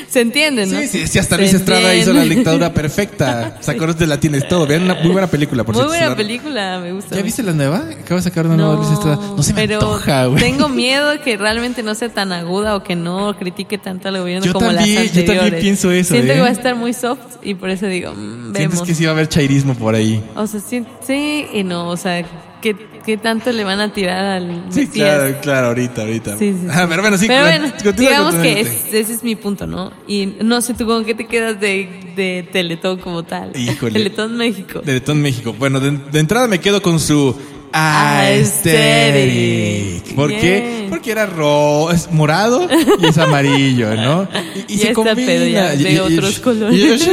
se 0.09 0.21
entiende, 0.21 0.67
¿no? 0.67 0.81
Sí, 0.81 0.89
sí, 0.89 1.07
sí, 1.07 1.19
hasta 1.19 1.37
Se 1.37 1.43
Luis 1.43 1.55
Estrada 1.55 1.95
hizo 1.95 2.13
la 2.13 2.25
dictadura 2.25 2.73
perfecta. 2.75 3.57
Sacó 3.61 3.87
de 3.93 4.07
la 4.07 4.19
tienes 4.19 4.49
todo. 4.49 4.67
Vean 4.67 4.83
una 4.83 4.95
muy 4.97 5.13
buena 5.13 5.29
película, 5.29 5.63
por 5.65 5.75
Muy 5.77 5.85
buena 5.87 6.09
La- 6.11 6.17
película, 6.17 6.81
me 6.83 6.93
gusta. 6.93 7.15
¿Ya 7.17 7.23
viste 7.23 7.43
la 7.43 7.53
nueva? 7.53 7.85
Acaba 8.01 8.17
de 8.17 8.23
sacar 8.23 8.47
una 8.47 8.57
nueva 8.57 8.75
Luis 8.77 8.91
Estrada. 8.91 9.17
No 9.37 9.43
se 9.43 9.53
me 9.55 9.61
pero 9.67 9.75
antoja, 9.77 10.27
güey. 10.27 10.43
tengo 10.43 10.69
miedo 10.69 10.88
que 11.25 11.37
realmente 11.37 11.83
no 11.83 11.95
sea 11.95 12.09
tan 12.09 12.33
aguda 12.33 12.77
o 12.77 12.83
que 12.83 12.97
no 12.97 13.37
critique 13.39 13.79
tanto 13.79 14.09
al 14.09 14.19
gobierno 14.19 14.45
Yo 14.47 14.53
como 14.53 14.67
también, 14.73 14.95
las 14.97 15.05
yo 15.07 15.11
también 15.13 15.31
anteriores. 15.39 15.61
pienso 15.63 15.91
eso, 15.91 16.15
Siento 16.15 16.33
¿eh? 16.33 16.37
que 16.37 16.41
va 16.43 16.49
a 16.49 16.53
estar 16.53 16.75
muy 16.75 16.93
soft 16.93 17.37
y 17.43 17.55
por 17.55 17.71
eso 17.71 17.87
digo, 17.87 18.13
mm, 18.13 18.53
Sientes 18.55 18.71
vemos. 18.71 18.83
que 18.87 18.95
sí 18.95 19.05
va 19.05 19.11
a 19.11 19.15
haber 19.15 19.29
chairismo 19.29 19.75
por 19.75 19.95
ahí. 19.95 20.23
O 20.37 20.47
sea, 20.47 20.61
sí, 20.61 20.85
sí 21.07 21.47
y 21.53 21.65
no, 21.65 21.89
o 21.89 21.97
sea, 21.97 22.25
¿qué, 22.61 22.77
qué 23.05 23.17
tanto 23.17 23.51
le 23.53 23.65
van 23.65 23.81
a 23.81 23.93
tirar 23.93 24.25
al 24.25 24.65
Sí, 24.71 24.81
Mesías? 24.81 24.91
claro, 25.17 25.37
claro, 25.43 25.67
ahorita, 25.69 26.03
ahorita. 26.03 26.39
Sí, 26.39 26.53
sí. 26.61 26.67
Ah, 26.71 26.87
pero 26.89 27.03
bueno, 27.03 27.17
sí. 27.19 27.27
Pero 27.27 27.43
bueno, 27.43 27.73
digamos 27.97 28.35
que 28.37 28.61
es- 28.61 28.93
ese 28.93 29.13
es 29.15 29.23
mi 29.23 29.37
punto, 29.37 29.67
¿no? 29.67 29.93
Y 30.07 30.35
no 30.43 30.61
sé 30.61 30.75
tú 30.75 30.87
con 30.87 31.05
qué 31.05 31.15
te 31.15 31.27
quedas 31.27 31.61
de, 31.61 31.89
de 32.17 32.49
Teletón 32.53 32.99
como 32.99 33.23
tal. 33.23 33.53
Híjole. 33.57 33.93
Teletón 33.93 34.37
México. 34.37 34.81
Teletón 34.81 35.21
México. 35.23 35.55
Bueno, 35.59 35.81
de, 35.81 35.91
de 36.11 36.19
entrada 36.21 36.47
me 36.49 36.61
quedo 36.61 36.83
con 36.83 36.99
su 37.01 37.35
aesthetic. 37.73 40.15
¿Por 40.15 40.31
qué? 40.31 40.87
Porque 40.89 41.11
era 41.13 41.27
rojo, 41.27 41.91
es 41.93 42.11
morado 42.11 42.67
y 43.01 43.07
es 43.07 43.19
amarillo, 43.19 43.95
¿no? 43.95 44.29
Y, 44.69 44.79
se 44.79 44.93
combina. 44.93 45.75
Y- 45.75 45.85
de 45.85 46.01
otros 46.01 46.39
colores. 46.41 47.07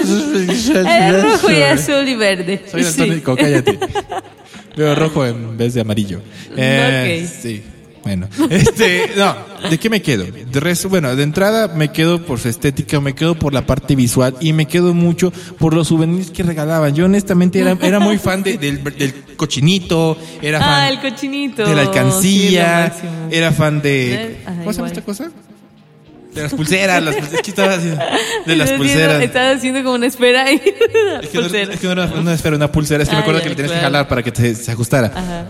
Era 0.70 1.22
rojo 1.24 1.52
y 1.52 1.62
azul 1.62 2.08
y 2.08 2.16
verde. 2.16 2.62
Soy 2.72 2.84
Sí. 2.84 2.98
daltónico, 3.00 3.36
cállate. 3.36 3.78
Veo 4.76 4.96
rojo 4.96 5.26
en 5.26 5.58
vez 5.58 5.74
de 5.74 5.82
amarillo. 5.82 6.22
Eh, 6.58 7.26
Ok. 7.26 7.30
Sí. 7.42 7.62
Bueno, 8.06 8.28
este, 8.52 9.12
no, 9.18 9.36
¿de 9.68 9.78
qué 9.80 9.90
me 9.90 10.02
quedo? 10.02 10.26
De 10.26 10.60
resto, 10.60 10.90
bueno, 10.90 11.16
de 11.16 11.24
entrada 11.24 11.68
me 11.70 11.92
quedo 11.92 12.24
por 12.24 12.40
su 12.40 12.48
estética, 12.50 13.00
me 13.02 13.16
quedo 13.16 13.34
por 13.34 13.52
la 13.52 13.66
parte 13.66 13.96
visual 13.96 14.36
y 14.40 14.54
me 14.54 14.68
quedo 14.68 14.94
mucho 14.94 15.32
por 15.58 15.74
los 15.74 15.88
souvenirs 15.88 16.30
que 16.30 16.44
regalaban. 16.44 16.94
Yo 16.94 17.06
honestamente 17.06 17.60
era, 17.60 17.76
era 17.82 18.00
muy 18.00 18.20
fan 18.20 18.44
de- 18.44 18.58
del, 18.60 18.84
del 18.84 19.14
cochinito, 19.36 20.18
era 20.42 20.60
fan 20.60 20.70
Ah, 20.70 20.90
el 20.90 21.02
cochinito. 21.02 21.66
de 21.68 21.74
la 21.76 21.82
alcancía, 21.82 22.94
era 23.32 23.52
fan 23.52 23.82
de... 23.82 24.38
Ajá, 24.46 24.56
¿Cómo 24.60 24.72
se 24.72 24.78
llama 24.78 24.90
igual. 24.90 24.92
esta 24.92 25.02
cosa? 25.02 25.32
De 26.34 26.42
las 26.44 26.54
pulseras, 26.54 27.02
las 27.04 27.16
pulseras. 27.16 27.42
¿Qué 27.42 27.50
estaba 27.50 27.74
haciendo? 27.74 28.04
De 28.46 28.56
las 28.56 28.72
pulseras. 28.72 29.24
Estaba 29.24 29.50
haciendo 29.52 29.84
como 29.84 29.96
una 29.96 30.06
espera 30.06 30.52
y 30.52 30.56
Es 31.24 31.30
que, 31.30 31.38
no, 31.40 31.46
es 31.48 31.80
que 31.80 31.88
no 31.88 31.92
era 31.94 32.06
una 32.06 32.34
esfera, 32.34 32.56
una 32.56 32.72
pulsera. 32.72 33.02
Es 33.02 33.10
que 33.10 33.16
me 33.16 33.20
Ah, 33.20 33.22
acuerdo 33.22 33.40
ya, 33.40 33.44
que 33.46 33.50
le 33.50 33.56
tenías 33.56 33.74
que 33.74 33.80
jalar 33.80 34.08
para 34.08 34.22
que 34.22 34.32
te- 34.32 34.54
se 34.54 34.72
ajustara. 34.72 35.08
Ajá. 35.16 35.46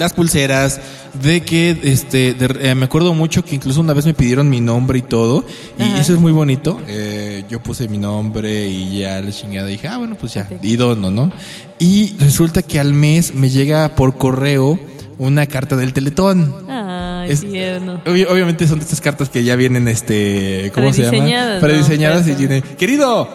Las 0.00 0.14
pulseras, 0.14 0.80
de 1.22 1.42
que, 1.42 1.78
este, 1.84 2.32
de- 2.34 2.70
eh, 2.70 2.74
me 2.74 2.86
acuerdo 2.86 3.12
mucho 3.12 3.44
que 3.44 3.54
incluso 3.54 3.80
una 3.82 3.92
vez 3.92 4.06
me 4.06 4.14
pidieron 4.14 4.48
mi 4.48 4.60
nombre 4.62 4.98
y 4.98 5.02
todo, 5.02 5.44
y 5.78 5.82
Ajá. 5.82 6.00
eso 6.00 6.14
es 6.14 6.18
muy 6.18 6.32
bonito. 6.32 6.80
Eh, 6.88 7.44
yo 7.50 7.62
puse 7.62 7.86
mi 7.86 7.98
nombre 7.98 8.66
y 8.66 9.00
ya 9.00 9.20
la 9.20 9.30
chingada 9.30 9.66
dije, 9.68 9.88
ah, 9.88 9.98
bueno, 9.98 10.16
pues 10.18 10.32
ya, 10.32 10.48
y 10.62 10.76
dono, 10.76 11.10
¿no? 11.10 11.30
Y 11.78 12.14
resulta 12.18 12.62
que 12.62 12.80
al 12.80 12.94
mes 12.94 13.34
me 13.34 13.50
llega 13.50 13.94
por 13.94 14.16
correo 14.16 14.80
una 15.18 15.44
carta 15.46 15.76
del 15.76 15.92
Teletón. 15.92 16.54
Ay, 16.66 17.30
Es- 17.32 17.42
tierno. 17.42 18.02
Obvi- 18.06 18.26
obviamente 18.26 18.66
son 18.66 18.78
de 18.78 18.84
estas 18.86 19.02
cartas 19.02 19.28
que 19.28 19.44
ya 19.44 19.54
vienen, 19.54 19.86
este, 19.86 20.72
¿cómo 20.74 20.94
se 20.94 21.02
llama? 21.02 21.10
Prediseñadas, 21.18 21.54
¿no? 21.62 21.68
Prediseñadas 21.68 22.20
y 22.26 22.30
Perfecto. 22.32 22.48
tiene, 22.62 22.76
querido, 22.76 23.28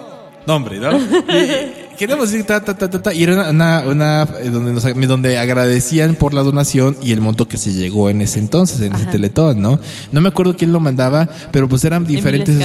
nombre, 0.47 0.79
¿no? 0.79 0.89
Queremos 1.97 2.31
decir 2.31 2.45
ta, 2.45 2.63
ta, 2.63 2.75
ta, 2.77 2.89
ta, 2.89 3.01
ta, 3.01 3.13
y 3.13 3.23
era 3.23 3.33
una, 3.33 3.49
una, 3.49 3.83
una, 3.87 4.27
eh, 4.41 4.49
donde, 4.49 4.73
nos, 4.73 4.83
donde 5.07 5.37
agradecían 5.37 6.15
por 6.15 6.33
la 6.33 6.43
donación 6.43 6.97
y 7.01 7.11
el 7.11 7.21
monto 7.21 7.47
que 7.47 7.57
se 7.57 7.73
llegó 7.73 8.09
en 8.09 8.21
ese 8.21 8.39
entonces, 8.39 8.81
en 8.81 8.93
ese 8.93 9.05
teletón, 9.05 9.61
¿no? 9.61 9.79
No 10.11 10.21
me 10.21 10.29
acuerdo 10.29 10.55
quién 10.57 10.71
lo 10.73 10.79
mandaba, 10.79 11.27
pero 11.51 11.67
pues 11.69 11.83
eran 11.85 12.05
diferentes. 12.05 12.55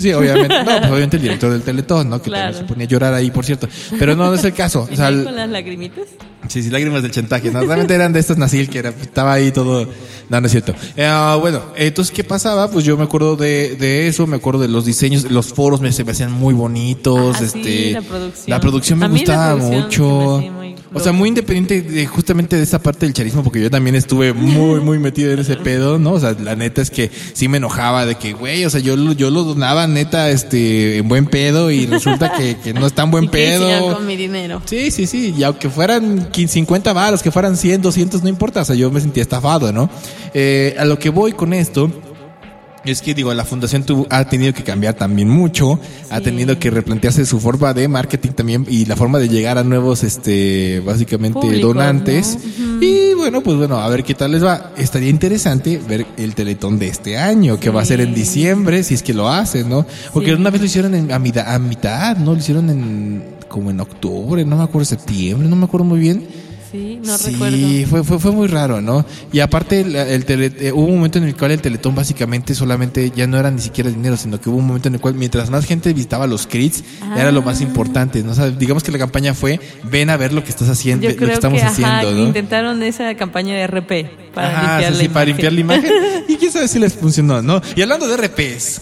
Sí, 0.00 0.12
obviamente. 0.12 0.48
No, 0.58 0.64
pues 0.64 0.90
obviamente 0.90 1.16
el 1.16 1.22
director 1.22 1.50
del 1.52 1.62
teletón, 1.62 2.10
¿no? 2.10 2.20
Que 2.20 2.30
Claro. 2.30 2.44
también 2.52 2.62
se 2.66 2.68
ponía 2.68 2.86
a 2.86 2.88
llorar 2.88 3.14
ahí, 3.14 3.30
por 3.30 3.44
cierto. 3.44 3.68
Pero 3.98 4.14
no, 4.16 4.26
no 4.26 4.34
es 4.34 4.44
el 4.44 4.52
caso. 4.54 4.88
O 4.90 4.96
sea, 4.96 5.06
¿Venía 5.06 5.20
el- 5.20 5.24
con 5.24 5.36
las 5.36 5.48
lagrimitas? 5.50 6.04
Sí, 6.48 6.62
sí, 6.62 6.70
lágrimas 6.70 7.02
del 7.02 7.10
chantaje. 7.12 7.50
No, 7.50 7.60
realmente 7.60 7.94
eran 7.94 8.12
de 8.12 8.18
estos 8.20 8.38
Nasil 8.38 8.68
que 8.70 8.78
era, 8.78 8.88
estaba 8.88 9.34
ahí 9.34 9.52
todo. 9.52 9.86
No, 10.30 10.40
no 10.40 10.46
es 10.46 10.50
cierto. 10.52 10.74
Eh, 10.96 11.04
ah, 11.06 11.36
bueno, 11.40 11.60
entonces, 11.76 12.12
¿qué 12.14 12.24
pasaba? 12.24 12.70
Pues 12.70 12.84
yo 12.84 12.96
me 12.96 13.04
acuerdo 13.04 13.36
de, 13.36 13.76
de 13.76 14.08
eso, 14.08 14.26
me 14.26 14.36
acuerdo 14.36 14.60
de 14.60 14.68
los 14.68 14.84
diseños, 14.86 15.30
los 15.30 15.52
foros 15.52 15.80
me, 15.80 15.92
se 15.92 16.02
me 16.02 16.12
hacían 16.12 16.32
muy 16.32 16.54
bonitos. 16.54 17.36
Ah, 17.36 17.38
sí, 17.38 17.44
este, 17.44 17.90
la 17.92 18.02
producción. 18.02 18.39
La 18.46 18.60
producción 18.60 18.98
me 18.98 19.06
A 19.06 19.08
gustaba 19.08 19.56
producción 19.56 19.82
mucho. 19.82 20.40
se 20.42 20.50
me 20.50 20.74
O 20.92 20.98
sea, 21.00 21.12
muy 21.12 21.28
independiente 21.28 21.82
de 21.82 22.06
justamente 22.06 22.56
de 22.56 22.62
esa 22.64 22.80
parte 22.80 23.06
del 23.06 23.12
charismo, 23.14 23.44
porque 23.44 23.62
yo 23.62 23.70
también 23.70 23.94
estuve 23.94 24.32
muy, 24.32 24.80
muy 24.80 24.98
metido 24.98 25.30
en 25.32 25.38
ese 25.38 25.56
pedo, 25.56 25.98
¿no? 26.00 26.12
O 26.14 26.20
sea, 26.20 26.34
la 26.42 26.56
neta 26.56 26.82
es 26.82 26.90
que 26.90 27.10
sí 27.32 27.46
me 27.46 27.58
enojaba 27.58 28.06
de 28.06 28.16
que, 28.16 28.32
güey, 28.32 28.64
o 28.64 28.70
sea, 28.70 28.80
yo, 28.80 28.96
lo- 28.96 29.12
yo 29.12 29.30
lo 29.30 29.44
donaba 29.44 29.86
neta, 29.86 30.30
este, 30.30 30.96
en 30.98 31.08
buen 31.08 31.26
pedo 31.26 31.70
y 31.70 31.86
resulta 31.86 32.32
que, 32.32 32.56
que 32.56 32.74
no 32.74 32.86
es 32.86 32.92
tan 32.92 33.10
buen 33.12 33.24
¿Y 33.26 33.28
qué 33.28 33.54
hicieron 33.54 33.68
pedo. 33.84 33.94
con 33.94 34.06
mi 34.06 34.16
dinero? 34.16 34.62
Sí, 34.64 34.90
sí, 34.90 35.06
sí. 35.06 35.32
Y 35.38 35.44
aunque 35.44 35.70
fueran 35.70 36.28
15, 36.32 36.54
50 36.54 36.92
varos, 36.92 37.22
que 37.22 37.30
fueran 37.30 37.56
100, 37.56 37.82
200, 37.82 38.22
no 38.24 38.28
importa. 38.28 38.62
O 38.62 38.64
sea, 38.64 38.74
yo 38.74 38.90
me 38.90 39.00
sentía 39.00 39.22
estafado, 39.22 39.72
¿no? 39.72 39.88
Eh, 40.34 40.74
a 40.78 40.84
lo 40.84 40.98
que 40.98 41.10
voy 41.10 41.32
con 41.32 41.52
esto 41.52 41.88
es 42.84 43.02
que, 43.02 43.14
digo, 43.14 43.32
la 43.34 43.44
fundación 43.44 43.84
tuvo- 43.84 44.06
ha 44.10 44.24
tenido 44.28 44.52
que 44.54 44.62
cambiar 44.64 44.94
también 44.94 45.28
mucho. 45.28 45.78
Ha 46.10 46.20
tenido 46.20 46.58
que 46.58 46.70
replantearse 46.70 47.26
su 47.26 47.38
forma 47.40 47.74
de 47.74 47.88
marketing 47.88 48.30
también 48.30 48.66
y 48.68 48.86
la 48.86 48.96
forma 48.96 49.18
de 49.18 49.28
llegar 49.28 49.58
a 49.58 49.64
nuevos, 49.64 50.02
este, 50.02 50.80
básicamente, 50.84 51.38
Públicos, 51.40 51.74
donantes. 51.74 52.38
¿no? 52.58 52.82
Y 52.82 53.14
bueno, 53.14 53.42
pues 53.42 53.56
bueno, 53.58 53.76
a 53.78 53.88
ver 53.88 54.02
qué 54.04 54.14
tal 54.14 54.32
les 54.32 54.42
va. 54.44 54.72
Estaría 54.76 55.10
interesante 55.10 55.80
ver 55.88 56.06
el 56.16 56.34
teletón 56.34 56.78
de 56.78 56.88
este 56.88 57.18
año, 57.18 57.60
que 57.60 57.68
va 57.70 57.82
a 57.82 57.84
ser 57.84 58.00
en 58.00 58.14
diciembre, 58.14 58.82
si 58.82 58.94
es 58.94 59.02
que 59.02 59.12
lo 59.14 59.28
hacen, 59.28 59.68
¿no? 59.68 59.86
Porque 60.12 60.30
Sí. 60.30 60.34
una 60.40 60.50
vez 60.50 60.60
lo 60.60 60.66
hicieron 60.66 60.94
en, 60.94 61.12
a, 61.12 61.18
mitad, 61.18 61.54
a 61.54 61.58
mitad, 61.58 62.16
¿no? 62.16 62.32
Lo 62.32 62.38
hicieron 62.38 62.70
en 62.70 63.22
como 63.48 63.70
en 63.70 63.80
octubre, 63.80 64.44
no 64.44 64.56
me 64.56 64.62
acuerdo, 64.62 64.84
septiembre, 64.84 65.48
no 65.48 65.56
me 65.56 65.64
acuerdo 65.64 65.84
muy 65.84 65.98
bien. 65.98 66.24
Sí, 66.70 67.00
no 67.04 67.18
sí, 67.18 67.32
recuerdo. 67.32 67.56
Fue, 67.88 68.04
fue, 68.04 68.18
fue 68.20 68.30
muy 68.32 68.46
raro, 68.46 68.80
¿no? 68.80 69.04
Y 69.32 69.40
aparte, 69.40 69.80
el, 69.80 69.96
el 69.96 70.24
tele- 70.24 70.52
eh, 70.60 70.72
hubo 70.72 70.84
un 70.84 70.96
momento 70.96 71.18
en 71.18 71.24
el 71.24 71.34
cual 71.36 71.50
el 71.50 71.60
Teletón 71.60 71.94
básicamente 71.96 72.54
solamente 72.54 73.10
ya 73.14 73.26
no 73.26 73.38
era 73.38 73.50
ni 73.50 73.60
siquiera 73.60 73.90
dinero, 73.90 74.16
sino 74.16 74.40
que 74.40 74.48
hubo 74.50 74.58
un 74.58 74.66
momento 74.68 74.86
en 74.88 74.94
el 74.94 75.00
cual 75.00 75.14
mientras 75.14 75.50
más 75.50 75.64
gente 75.66 75.92
visitaba 75.92 76.26
los 76.28 76.46
crits, 76.46 76.84
era 77.16 77.32
lo 77.32 77.42
más 77.42 77.60
Ah. 77.60 77.64
importante, 77.64 78.22
¿no? 78.22 78.30
O 78.30 78.34
sea, 78.34 78.50
digamos 78.50 78.82
que 78.84 78.92
la 78.92 78.98
campaña 78.98 79.34
fue, 79.34 79.58
ven 79.90 80.10
a 80.10 80.16
ver 80.16 80.32
lo 80.32 80.44
que 80.44 80.50
estás 80.50 80.68
haciendo, 80.68 81.08
Yo 81.08 81.10
lo 81.18 81.26
que 81.26 81.32
estamos 81.32 81.58
que 81.60 81.66
ajá, 81.66 81.72
haciendo, 81.98 82.12
¿no? 82.20 82.26
intentaron 82.28 82.82
esa 82.84 83.14
campaña 83.16 83.54
de 83.56 83.66
RP 83.66 84.06
para 84.32 84.50
Ajá, 84.50 84.60
limpiar 84.78 84.92
sí, 84.92 84.98
la 84.98 85.02
sí, 85.02 85.08
para 85.08 85.30
imagen. 85.30 85.36
limpiar 85.36 85.52
la 85.52 85.60
imagen. 85.60 86.24
y 86.28 86.36
quién 86.36 86.52
sabe 86.52 86.68
si 86.68 86.78
les 86.78 86.94
funcionó, 86.94 87.42
¿no? 87.42 87.60
Y 87.74 87.82
hablando 87.82 88.06
de 88.06 88.16
RPs, 88.16 88.80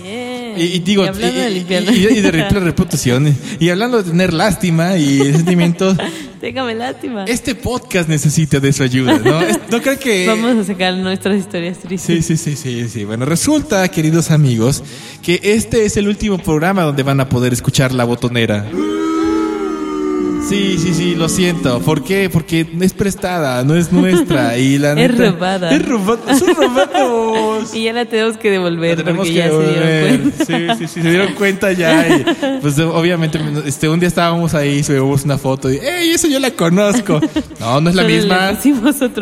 Bien. 0.00 0.54
Y, 0.56 0.62
y 0.76 0.78
digo, 0.78 1.04
Y 1.04 1.08
de 1.18 1.50
limpiar 1.50 1.82
y- 1.82 1.86
de 1.86 3.34
y 3.58 3.68
hablando 3.70 3.98
de 4.02 4.10
tener 4.10 4.32
lástima 4.32 4.96
y 4.96 5.18
sentimientos, 5.32 5.96
Téngame 6.40 6.74
lástima. 6.74 7.24
este 7.24 7.54
podcast 7.54 8.08
necesita 8.08 8.60
de 8.60 8.72
su 8.72 8.82
ayuda, 8.82 9.18
¿no? 9.18 9.40
No 9.70 9.82
creo 9.82 9.98
que... 9.98 10.26
Vamos 10.26 10.56
a 10.56 10.64
sacar 10.64 10.94
nuestras 10.94 11.36
historias 11.36 11.78
tristes. 11.78 12.26
Sí, 12.26 12.36
sí, 12.36 12.56
sí, 12.56 12.56
sí, 12.56 12.88
sí. 12.88 13.04
Bueno, 13.04 13.24
resulta, 13.24 13.86
queridos 13.88 14.30
amigos, 14.30 14.82
que 15.22 15.40
este 15.42 15.84
es 15.84 15.96
el 15.96 16.08
último 16.08 16.38
programa 16.38 16.82
donde 16.82 17.02
van 17.02 17.20
a 17.20 17.28
poder 17.28 17.52
escuchar 17.52 17.92
la 17.92 18.04
botonera. 18.04 18.66
Sí, 20.48 20.78
sí, 20.78 20.94
sí, 20.94 21.14
lo 21.16 21.28
siento. 21.28 21.80
¿Por 21.80 22.04
qué? 22.04 22.30
Porque 22.30 22.64
es 22.80 22.92
prestada, 22.92 23.64
no 23.64 23.74
es 23.74 23.90
nuestra. 23.90 24.56
Y 24.66 24.78
la 24.78 24.92
Es 24.92 25.10
neta- 25.12 25.30
robada. 25.32 25.70
Es 25.74 25.84
robada. 25.86 26.38
Son 26.38 26.54
robados. 26.54 27.46
Y 27.74 27.84
ya 27.84 27.92
la 27.92 28.04
tenemos 28.04 28.36
que 28.36 28.50
devolver 28.52 28.98
La 28.98 29.04
tenemos 29.04 29.26
porque 29.26 29.32
que 29.32 29.38
ya 29.38 29.44
se 29.46 29.50
devolver. 29.50 30.20
dieron 30.20 30.30
cuenta. 30.30 30.44
Sí, 30.44 30.54
sí, 30.86 30.86
sí, 30.94 31.02
se 31.02 31.10
dieron 31.10 31.32
cuenta 31.34 31.72
ya. 31.72 32.06
Y, 32.16 32.24
pues 32.62 32.78
obviamente, 32.78 33.40
este, 33.66 33.88
un 33.88 33.98
día 33.98 34.06
estábamos 34.08 34.54
ahí, 34.54 34.84
subimos 34.84 35.24
una 35.24 35.36
foto 35.36 35.70
y, 35.72 35.76
¡ey, 35.78 36.10
eso 36.10 36.28
yo 36.28 36.38
la 36.38 36.52
conozco! 36.52 37.20
No, 37.58 37.80
no 37.80 37.90
es 37.90 37.96
la 37.96 38.04
misma. 38.04 38.52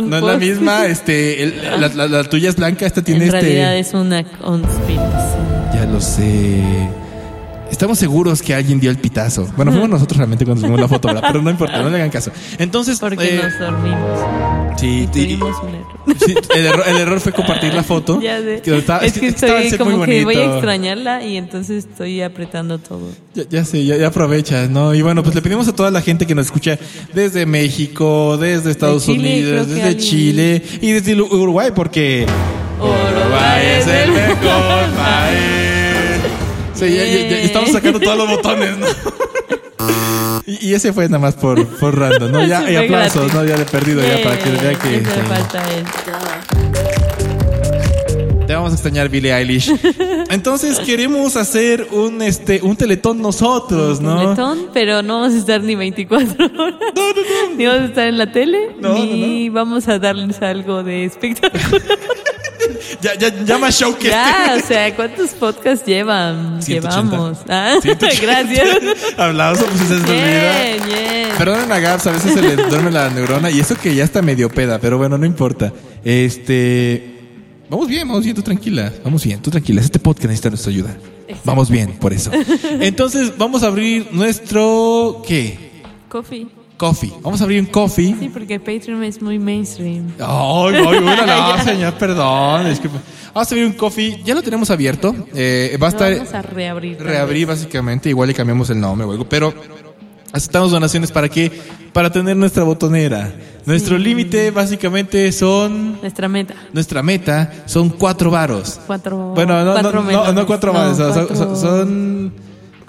No 0.03 0.17
es 0.19 0.23
la 0.23 0.37
misma. 0.37 0.87
Este, 0.87 1.43
el- 1.43 1.55
la, 1.81 1.89
la- 1.89 2.07
la 2.09 2.25
tuya 2.25 2.51
es 2.51 2.57
blanca, 2.57 2.85
esta 2.85 3.03
tiene 3.03 3.21
En 3.29 3.35
este. 3.35 3.41
realidad 3.41 3.77
es 3.79 3.95
una 3.95 4.25
conspiración. 4.25 5.45
Ya 5.73 5.87
lo 5.87 6.01
sé. 6.01 6.89
Estamos 7.75 7.99
seguros 7.99 8.41
que 8.41 8.55
alguien 8.55 8.79
dio 8.79 8.89
el 8.89 8.99
pitazo. 8.99 9.49
Bueno, 9.57 9.73
fuimos 9.73 9.91
nosotros 9.91 10.17
realmente 10.17 10.45
cuando 10.45 10.61
subimos 10.61 10.81
la 10.81 10.87
foto, 10.87 11.09
¿verdad? 11.09 11.25
pero 11.27 11.43
no 11.43 11.51
importa, 11.57 11.83
no 11.83 11.91
le 11.91 11.97
hagan 11.97 12.09
caso. 12.09 12.31
Entonces, 12.57 13.01
Porque 13.01 13.35
eh, 13.35 13.41
nos 13.43 13.59
dormimos. 13.59 14.21
sí, 14.79 15.03
Y 15.03 15.07
tuvimos 15.09 15.57
un 15.61 15.69
error. 15.71 16.17
sí, 16.25 16.35
el, 16.55 16.67
error, 16.67 16.85
el 16.87 16.97
error 16.99 17.19
fue 17.21 17.33
compartir 17.33 17.75
la 17.75 17.83
foto. 17.83 18.21
Ya 18.23 18.39
sé. 18.39 18.61
Que 18.63 18.79
estaba- 18.79 19.01
es 19.05 19.19
que 19.19 19.27
estaba 19.27 19.55
estoy 19.59 19.71
set 19.71 19.81
muy 19.81 19.93
como 19.95 20.05
que 20.07 20.25
voy 20.25 20.37
a 20.37 20.53
extrañarla 20.55 21.25
y 21.25 21.37
entonces 21.37 21.85
estoy 21.91 22.23
apretando 22.23 22.79
todo. 22.79 23.11
Ya, 23.35 23.43
ya 23.51 23.65
sé, 23.65 23.85
ya, 23.85 23.97
ya 23.97 24.07
aprovechas, 24.07 24.71
¿no? 24.71 24.95
Y 24.95 25.03
bueno, 25.03 25.25
pues 25.25 25.35
le 25.35 25.43
pedimos 25.43 25.67
a 25.67 25.75
toda 25.75 25.91
la 25.91 26.01
gente 26.01 26.29
que 26.29 26.35
nos 26.37 26.47
escucha 26.47 26.79
desde 27.13 27.45
México, 27.45 28.39
desde 28.39 28.71
Estados 28.71 29.05
Chile, 29.05 29.19
Unidos, 29.19 29.67
desde 29.69 29.83
alguien- 29.83 29.99
Chile 30.09 30.63
y 30.81 30.93
desde 30.93 31.21
Uruguay, 31.21 31.73
porque 31.75 32.25
Uruguay 32.79 33.63
es 33.81 33.87
el 33.89 34.13
mejor 34.13 34.91
país. 34.95 35.64
Sí, 36.75 36.87
ya, 36.95 37.05
ya- 37.05 37.29
ya 37.29 37.39
estamos 37.43 37.71
sacando 37.71 38.01
todos 38.01 38.17
los 38.19 38.29
botones, 38.29 38.77
¿no? 38.79 38.87
Y, 40.47 40.69
y 40.69 40.75
ese 40.75 40.93
fue 40.93 41.07
nada 41.07 41.19
más 41.21 41.35
por, 41.37 41.67
por 41.79 41.99
random, 41.99 42.31
¿no? 42.31 42.45
Ya, 42.47 42.71
y 42.71 42.77
aplausos, 42.77 43.33
gratis. 43.33 43.35
¿no? 43.35 43.45
Ya 43.47 43.57
de 43.57 43.65
perdido, 43.65 44.03
ya 44.03 44.23
para 44.23 44.39
que 44.39 44.51
vean 44.51 44.77
que... 44.77 44.97
Eso 44.97 45.11
me 45.17 45.23
falta 45.23 45.63
él. 45.73 45.85
Te 48.47 48.55
vamos 48.55 48.73
a 48.73 48.75
extrañar, 48.75 49.09
Billie 49.09 49.33
Eilish. 49.35 49.73
Entonces 50.29 50.79
queremos 50.81 51.37
hacer 51.37 51.89
un 51.93 52.21
este 52.21 52.61
un 52.63 52.77
teletón 52.77 53.23
nosotros, 53.23 54.03
¿no? 54.03 54.21
Teletón, 54.21 54.69
pero 54.75 55.01
no 55.03 55.21
vamos 55.23 55.35
a 55.35 55.39
estar 55.39 55.63
ni 55.63 55.75
24 55.77 56.45
horas. 56.63 56.79
Ni 57.57 57.65
vamos 57.65 57.81
a 57.81 57.85
estar 57.87 58.07
en 58.07 58.19
la 58.19 58.31
tele, 58.31 58.77
No, 58.79 58.93
ni 58.93 59.49
vamos 59.49 59.89
a 59.89 59.99
darles 59.99 60.43
algo 60.43 60.83
de 60.83 61.05
espectáculo. 61.07 61.63
Ya, 63.01 63.15
ya, 63.15 63.45
ya 63.45 63.59
más 63.59 63.79
show 63.79 63.97
que 63.97 64.09
ya, 64.09 64.57
este. 64.57 64.65
o 64.65 64.67
sea, 64.69 64.97
¿cuántos 64.97 65.31
podcasts 65.31 65.87
llevan? 65.87 66.63
180. 66.63 67.03
Llevamos. 67.03 67.39
Ah, 67.49 67.77
180. 67.81 68.23
gracias. 68.23 69.13
Aplausos, 69.17 69.65
pues 69.65 69.89
se. 69.89 70.13
Bien, 70.13 70.87
bien. 70.87 71.29
Perdonen 71.39 71.71
a 71.73 71.79
Gabs, 71.79 72.07
a 72.07 72.13
veces 72.13 72.33
se 72.35 72.43
le 72.43 72.57
duerme 72.57 72.91
la 72.91 73.11
neurona 73.11 73.51
y 73.51 73.61
eso 73.61 73.75
que 73.77 73.95
ya 73.95 74.05
está 74.05 74.23
medio 74.23 74.49
peda, 74.49 74.79
pero 74.79 74.99
bueno, 74.99 75.19
no 75.19 75.27
importa. 75.27 75.73
Este. 76.05 77.11
Vamos 77.69 77.89
bien, 77.89 78.07
vamos 78.07 78.25
bien, 78.25 78.37
tú 78.37 78.43
tranquila. 78.43 78.93
Vamos 79.03 79.25
bien, 79.25 79.41
tú 79.41 79.51
tranquila. 79.51 79.81
Este 79.81 79.99
podcast 79.99 80.27
necesita 80.27 80.51
nuestra 80.51 80.71
ayuda. 80.71 80.97
Vamos 81.45 81.71
bien, 81.71 81.95
por 81.99 82.13
eso. 82.13 82.31
Entonces, 82.81 83.33
vamos 83.37 83.63
a 83.63 83.69
abrir 83.69 84.09
nuestro. 84.13 85.23
¿Qué? 85.27 85.83
Coffee. 86.09 86.64
Coffee. 86.85 87.13
Vamos 87.23 87.41
a 87.41 87.45
abrir 87.45 87.61
un 87.61 87.67
coffee. 87.67 88.15
Sí, 88.21 88.29
porque 88.29 88.61
Patreon 88.61 89.03
es 89.05 89.23
muy 89.23 89.39
mainstream. 89.39 90.09
Ay, 90.19 90.83
bueno, 90.85 91.01
no, 91.27 91.65
señor, 91.65 91.95
perdón. 91.99 92.67
Es 92.67 92.79
que 92.79 92.89
vamos 93.33 93.51
a 93.51 93.55
abrir 93.55 93.65
un 93.67 93.73
coffee. 93.73 94.21
Ya 94.23 94.35
lo 94.35 94.43
tenemos 94.43 94.71
abierto. 94.71 95.15
Eh, 95.35 95.79
va 95.83 95.87
a 95.89 95.91
Lo 95.91 95.97
estar. 95.97 96.15
vamos 96.15 96.35
a 96.35 96.43
reabrir. 96.43 97.03
reabrir 97.03 97.47
básicamente, 97.47 98.11
igual 98.11 98.29
le 98.29 98.35
cambiamos 98.35 98.69
el 98.69 98.79
nombre 98.81 99.07
o 99.07 99.13
algo, 99.13 99.27
pero 99.27 99.55
aceptamos 100.31 100.73
donaciones 100.73 101.11
para 101.11 101.29
qué? 101.31 101.51
Para 101.95 102.11
tener 102.13 102.37
nuestra 102.37 102.65
botonera. 102.65 103.33
Nuestro 103.65 103.97
límite 103.97 104.51
básicamente 104.51 105.33
son 105.33 105.99
Nuestra 106.03 106.29
meta. 106.29 106.55
nuestra 106.75 107.03
meta 107.03 107.51
son 107.65 107.89
cuatro 107.89 108.31
varos. 108.31 108.79
Cuatro. 108.87 109.33
Bueno, 109.35 109.65
no, 109.65 109.73
cuatro 109.73 110.03
no, 110.03 110.13
no, 110.13 110.33
no 110.35 110.47
cuatro 110.47 110.73
No, 110.75 110.95
son, 110.95 111.13
cuatro- 111.29 111.57
son, 111.57 112.33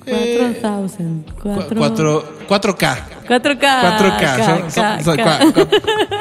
Cuatro 0.05 0.53
thousand. 0.61 1.25
cu- 1.33 1.41
Cuatro. 1.55 1.77
cuatro, 1.77 2.25
cuatro 2.47 2.75
K. 2.77 3.07
4K. 3.27 3.59
4K. 3.59 4.45
son- 4.45 4.71
son- 4.71 5.03
son- 5.03 5.17
K. 5.17 5.39
cua- 5.39 5.53
cua- 5.53 5.67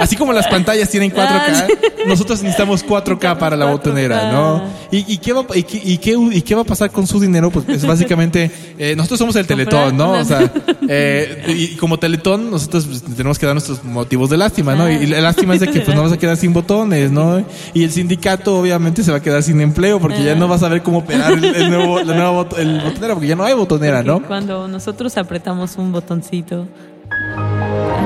así 0.01 0.16
como 0.16 0.33
las 0.33 0.47
pantallas 0.47 0.89
tienen 0.89 1.11
4K, 1.11 1.66
nosotros 2.07 2.43
necesitamos 2.43 2.83
4K 2.83 3.37
para 3.39 3.57
la 3.59 3.66
4K. 3.66 3.70
botonera, 3.72 4.33
¿no? 4.33 4.62
¿Y, 4.91 5.12
y 5.12 5.18
qué 5.18 5.35
va, 5.35 5.45
y, 5.55 5.64
qué, 5.64 5.83
y, 5.85 5.99
qué, 5.99 6.16
y 6.33 6.41
qué 6.41 6.55
va 6.55 6.62
a 6.62 6.64
pasar 6.64 6.91
con 6.91 7.07
su 7.07 7.20
dinero? 7.20 7.51
Pues 7.51 7.68
es 7.68 7.87
básicamente, 7.87 8.51
eh, 8.79 8.95
nosotros 8.97 9.18
somos 9.18 9.37
el 9.37 9.47
Teletón, 9.47 9.99
¿no? 9.99 10.12
O 10.12 10.25
sea, 10.25 10.51
eh, 10.89 11.45
y 11.49 11.77
como 11.77 11.99
Teletón, 11.99 12.51
nosotros 12.51 12.87
pues, 12.87 13.03
tenemos 13.03 13.39
que 13.39 13.45
dar 13.47 13.55
nuestros 13.55 13.85
motivos 13.85 14.31
de 14.31 14.39
lástima, 14.39 14.75
¿no? 14.75 14.91
Y 14.91 15.07
la 15.07 15.20
lástima 15.20 15.53
es 15.55 15.61
de 15.61 15.66
que 15.68 15.81
pues 15.81 15.89
nos 15.89 16.05
vamos 16.05 16.12
a 16.12 16.16
quedar 16.18 16.39
sin 16.39 16.55
botones, 16.55 17.11
¿no? 17.11 17.45
Y 17.75 17.85
el 17.85 17.91
sindicato 17.93 18.59
obviamente 18.59 19.03
se 19.03 19.11
va 19.11 19.18
a 19.18 19.22
quedar 19.22 19.43
sin 19.43 19.61
empleo 19.61 20.01
porque 20.01 20.25
ya 20.25 20.35
no 20.35 20.49
va 20.49 20.57
a 20.57 20.59
saber 20.59 20.83
cómo 20.83 20.99
operar 20.99 21.33
el, 21.35 21.45
el 21.45 21.68
nuevo, 21.70 21.99
la 22.03 22.14
nueva 22.14 22.33
bot- 22.33 22.59
el 22.59 22.81
botonera 22.81 23.12
porque 23.14 23.29
ya 23.29 23.37
no 23.37 23.45
hay 23.45 23.53
botonera, 23.53 24.03
¿no? 24.03 24.22
Cuando 24.22 24.68
nosotros 24.68 25.16
apretamos 25.18 25.77
un 25.77 25.93
botoncito, 26.14 26.66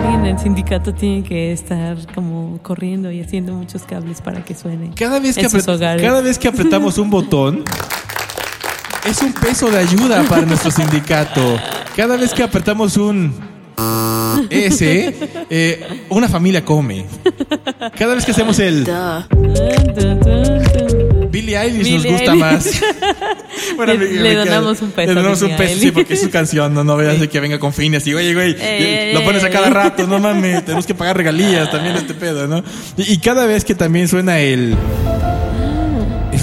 alguien 0.02 0.22
del 0.24 0.38
sindicato 0.38 0.94
tiene 0.94 1.22
que 1.22 1.52
estar 1.52 1.96
como 2.14 2.59
corriendo 2.62 3.11
y 3.11 3.20
haciendo 3.20 3.52
muchos 3.52 3.82
cables 3.82 4.20
para 4.22 4.42
que 4.44 4.54
suene. 4.54 4.92
Cada 4.94 5.18
vez 5.20 5.34
que, 5.36 5.42
en 5.42 5.50
sus 5.50 5.64
apret- 5.66 5.74
hogares. 5.74 6.02
cada 6.02 6.20
vez 6.22 6.38
que 6.38 6.48
apretamos 6.48 6.96
un 6.98 7.11
botón, 7.11 7.64
es 9.04 9.20
un 9.22 9.32
peso 9.34 9.70
de 9.70 9.78
ayuda 9.78 10.22
para 10.24 10.42
nuestro 10.46 10.70
sindicato. 10.70 11.59
Cada 11.96 12.16
vez 12.16 12.32
que 12.32 12.42
apretamos 12.42 12.96
un 12.96 13.32
S, 14.50 15.14
eh, 15.50 16.04
una 16.09 16.28
familia 16.28 16.64
come. 16.64 17.04
Cada 17.96 18.14
vez 18.14 18.24
que 18.24 18.30
hacemos 18.30 18.59
el 18.59 18.86
Billie 21.31 21.57
Eilish 21.59 21.85
Billie 21.85 21.97
nos 21.97 22.07
gusta 22.07 22.33
Eilish. 22.33 22.41
más. 22.41 22.81
Le- 23.87 23.99
me- 23.99 24.07
le 24.07 24.22
me 24.22 24.35
donamos 24.35 24.81
un 24.83 24.91
peso 24.93 25.09
Le 25.09 25.14
donamos 25.14 25.43
un 25.43 25.57
peso, 25.57 25.79
sí, 25.79 25.91
porque 25.91 26.14
es 26.14 26.20
su 26.22 26.31
canción. 26.31 26.72
No, 26.74 26.85
no 26.85 26.97
veas 26.97 27.20
de 27.20 27.29
que 27.29 27.39
venga 27.41 27.59
con 27.59 27.72
fines 27.72 28.07
y, 28.07 28.14
oye, 28.14 28.35
güey, 28.35 28.57
Eh. 28.59 29.11
lo 29.14 29.22
pones 29.24 29.45
a 29.45 29.51
cada 29.51 29.68
rato, 29.70 30.07
no 30.07 30.18
mames, 30.18 30.64
tenemos 30.64 30.87
que 30.87 30.95
pagar 30.95 31.16
regalías 31.16 31.70
también 31.70 31.97
este 31.97 32.14
pedo, 32.14 32.47
¿no? 32.47 32.62
Y, 32.97 33.12
y 33.14 33.18
cada 33.18 33.47
vez 33.47 33.64
que 33.64 33.74
también 33.74 34.09
suena 34.09 34.39
el. 34.41 34.74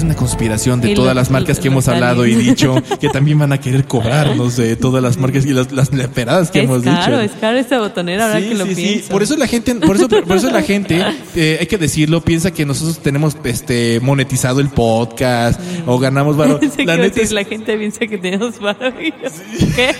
Una 0.06 0.14
conspiración 0.14 0.80
de 0.80 0.94
todas 0.94 1.16
las 1.16 1.32
marcas 1.32 1.58
que 1.58 1.66
hemos 1.72 1.88
hablado 1.88 2.26
y 2.26 2.36
dicho 2.36 2.76
que 3.00 3.08
también 3.08 3.40
van 3.40 3.52
a 3.52 3.58
querer 3.58 3.86
cobrarnos 3.86 4.56
de 4.56 4.76
todas 4.76 5.02
las 5.02 5.16
marcas 5.16 5.44
y 5.44 5.48
las, 5.52 5.72
las 5.72 5.92
leperadas 5.92 6.52
que 6.52 6.60
Es 6.60 6.64
hemos 6.64 6.84
caro, 6.84 7.18
dicho. 7.18 7.34
es 7.34 7.40
caro 7.40 7.58
esta 7.58 7.80
botonera 7.80 8.26
ahora 8.28 8.40
Sí, 8.40 8.48
que 8.50 8.54
lo 8.54 8.66
sí, 8.66 8.74
sí. 8.76 8.82
pienso. 8.82 9.08
Por 9.10 9.22
eso 9.24 9.36
la 9.36 9.48
gente, 9.48 9.74
por 9.74 9.96
eso, 9.96 10.08
por 10.08 10.36
eso 10.36 10.48
la 10.52 10.62
gente, 10.62 11.04
eh, 11.34 11.56
hay 11.58 11.66
que 11.66 11.76
decirlo, 11.76 12.20
piensa 12.20 12.52
que 12.52 12.64
nosotros 12.64 13.00
tenemos 13.00 13.36
este 13.42 13.98
monetizado 14.00 14.60
el 14.60 14.68
podcast 14.68 15.60
o 15.86 15.98
ganamos 15.98 16.36
varo. 16.36 16.60
La 16.84 16.96
neta 16.96 17.20
es, 17.20 17.32
gente 17.48 17.76
piensa 17.76 17.98
que 18.06 18.16
tenemos 18.16 18.60
varo. 18.60 18.92
¿Qué? 18.96 19.92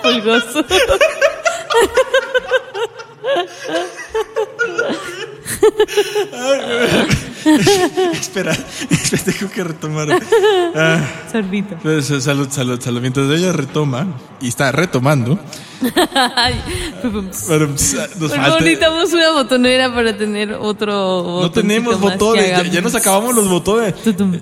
Pulgoso. 0.00 0.64
espera, 8.12 8.52
espera, 8.90 9.22
tengo 9.24 9.50
que 9.52 9.64
retomar. 9.64 10.08
Ah, 10.74 11.00
Sorbito. 11.30 11.76
pues, 11.82 12.06
salud, 12.06 12.48
salud, 12.50 12.80
salud. 12.80 13.00
Mientras 13.00 13.30
ella 13.30 13.52
retoma 13.52 14.06
y 14.40 14.48
está 14.48 14.72
retomando, 14.72 15.38
Ay, 16.36 16.54
pum, 17.00 17.10
pum. 17.12 17.26
pero, 17.48 17.68
pss, 17.74 17.94
nos 18.18 18.30
Pero 18.30 18.42
falta. 18.42 18.60
necesitamos 18.60 19.12
una 19.14 19.30
botonera 19.32 19.94
para 19.94 20.16
tener 20.16 20.52
otro 20.52 20.92
No 20.92 21.22
botoncito 21.22 21.60
tenemos 21.60 21.96
que 21.96 22.00
botones, 22.02 22.48
ya, 22.50 22.62
ya 22.64 22.80
nos 22.82 22.94
acabamos 22.94 23.34
los 23.34 23.48
botones. 23.48 23.94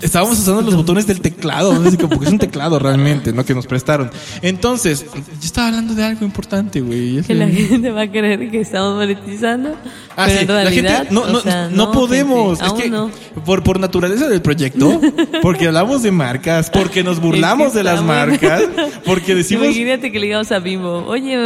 Estábamos 0.03 0.39
usando 0.39 0.63
los 0.63 0.75
botones 0.75 1.07
del 1.07 1.21
teclado, 1.21 1.75
¿no? 1.75 1.91
Porque 2.09 2.27
es 2.27 2.33
un 2.33 2.39
teclado 2.39 2.79
realmente, 2.79 3.33
¿no? 3.33 3.45
Que 3.45 3.55
nos 3.55 3.67
prestaron. 3.67 4.11
Entonces, 4.43 5.07
yo 5.15 5.21
estaba 5.47 5.69
hablando 5.69 5.95
de 5.95 6.05
algo 6.05 6.25
importante, 6.25 6.81
güey. 6.81 7.23
Que 7.23 7.35
la 7.35 7.49
gente 7.49 7.91
va 7.91 8.03
a 8.03 8.11
creer 8.11 8.51
que 8.51 8.61
estamos 8.61 8.97
monetizando. 8.97 9.77
Ah, 10.17 10.25
pero 10.27 10.31
sí, 10.31 10.39
en 10.41 10.49
realidad, 10.49 10.65
la 10.65 10.71
gente 10.99 11.15
no, 11.15 11.27
no, 11.29 11.41
sea, 11.41 11.69
no 11.69 11.93
podemos. 11.93 12.59
es 12.61 12.67
aún 12.67 12.88
que 12.91 12.97
no. 12.97 13.11
por, 13.45 13.63
por 13.63 13.81
naturaleza 13.81 14.29
del 14.29 14.43
proyecto, 14.43 15.01
porque 15.43 15.67
hablamos 15.67 16.03
de 16.03 16.11
marcas, 16.11 16.71
porque 16.71 17.03
nos 17.05 17.21
burlamos 17.21 17.69
Es 17.69 17.73
que 17.73 17.79
de 17.79 17.85
las 17.85 18.03
marcas, 18.03 18.63
porque 19.05 19.35
decimos 19.35 19.67
Imagínate 19.67 20.13
que 20.13 20.19
le 20.19 20.27
digamos 20.27 20.51
a 20.53 20.59
Bimbo, 20.59 21.05
oye, 21.07 21.39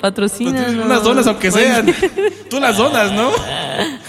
patrocina. 0.00 0.66
unas 0.84 1.02
donas 1.02 1.26
aunque 1.26 1.50
sean. 1.50 1.94
Tú 2.48 2.60
las 2.60 2.76
donas, 2.76 3.12
¿no? 3.12 3.30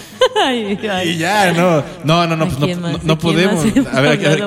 ay, 0.44 0.78
ay. 0.90 1.08
Y 1.10 1.16
ya, 1.18 1.52
no. 1.52 1.82
No, 2.04 2.26
no, 2.26 2.36
no, 2.36 2.44
¿A 2.44 2.48
pues 2.48 2.78
no, 2.78 2.92
no, 2.92 2.98
¿De 2.98 3.16
podemos. 3.16 3.64
A 3.92 4.00
ver, 4.00 4.26
a 4.26 4.30
ver. 4.30 4.44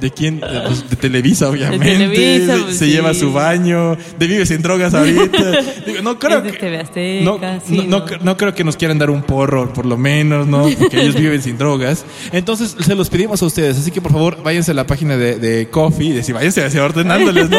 ¿de 0.00 0.10
quién? 0.10 0.40
Eh, 0.42 0.62
pues, 0.66 0.88
de 0.88 0.96
Televisa, 0.96 1.48
obviamente. 1.48 1.84
Televisa, 1.84 2.56
se, 2.56 2.62
pues, 2.62 2.76
se 2.76 2.86
sí. 2.86 2.92
lleva 2.92 3.14
su 3.14 3.32
baño. 3.32 3.96
De 4.18 4.26
Vives 4.26 4.50
en 4.50 4.62
Drogas 4.62 4.94
ahorita. 4.94 5.60
Digo, 5.86 6.02
no 6.02 6.18
creo 6.18 6.38
Es 6.38 6.44
de 6.44 6.52
que. 6.52 6.58
TV 6.58 6.78
Azteca, 6.78 7.24
no, 7.24 7.38
sí, 7.64 7.84
no, 7.86 8.04
no, 8.22 8.36
creo 8.36 8.54
que 8.54 8.64
nos 8.64 8.76
quieran 8.76 8.98
dar 8.98 9.10
un 9.10 9.22
porro, 9.22 9.72
por 9.72 9.86
lo 9.86 9.96
menos, 9.96 10.46
¿no? 10.46 10.68
Porque 10.78 11.00
ellos 11.00 11.16
viven 11.16 11.42
sin 11.42 11.58
drogas. 11.58 12.04
Entonces, 12.32 12.76
se 12.78 12.94
los 12.94 13.10
pedimos 13.10 13.42
a 13.42 13.46
ustedes. 13.46 13.78
Así 13.78 13.90
que, 13.90 14.00
por 14.00 14.12
favor, 14.12 14.42
váyanse 14.42 14.70
a 14.70 14.74
la 14.74 14.86
página 14.86 15.16
de, 15.16 15.38
de 15.38 15.68
Coffee. 15.68 16.12
Decir, 16.12 16.34
váyanse 16.34 16.64
hacia 16.64 16.84
ordenándoles, 16.84 17.50
¿no? 17.50 17.58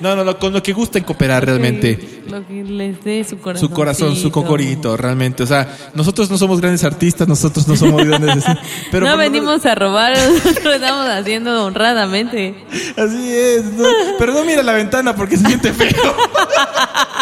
No, 0.00 0.16
no, 0.16 0.24
no, 0.24 0.38
con 0.38 0.52
lo 0.52 0.62
que 0.62 0.72
gusten 0.72 1.04
cooperar 1.04 1.44
realmente. 1.46 2.22
Lo 2.28 2.46
que 2.46 2.64
les 2.64 3.02
dé 3.04 3.24
su 3.24 3.38
corazón. 3.38 3.68
Su 3.68 3.74
corazón, 3.74 4.16
su 4.16 4.30
cocorito, 4.30 4.96
realmente. 4.96 5.42
O 5.42 5.46
sea, 5.46 5.76
nosotros 5.94 6.30
no 6.30 6.38
somos 6.38 6.60
grandes 6.62 6.82
artistas, 6.84 7.28
nosotros 7.28 7.68
no 7.68 7.76
somos 7.76 8.02
grandes. 8.04 8.44
Pero 8.90 9.06
no 9.06 9.16
menos- 9.16 9.32
venimos 9.32 9.66
a 9.66 9.74
robar, 9.74 10.12
nosotros 10.32 10.64
lo 10.64 10.72
estamos 10.72 11.06
haciendo 11.08 11.64
honradamente. 11.66 12.54
Así 12.96 13.32
es. 13.36 13.64
no. 13.64 13.84
Pero 14.18 14.32
no 14.32 14.44
mira 14.44 14.62
la 14.62 14.72
ventana 14.72 15.14
porque 15.14 15.36
se 15.36 15.46
siente 15.46 15.72
feo. 15.72 15.90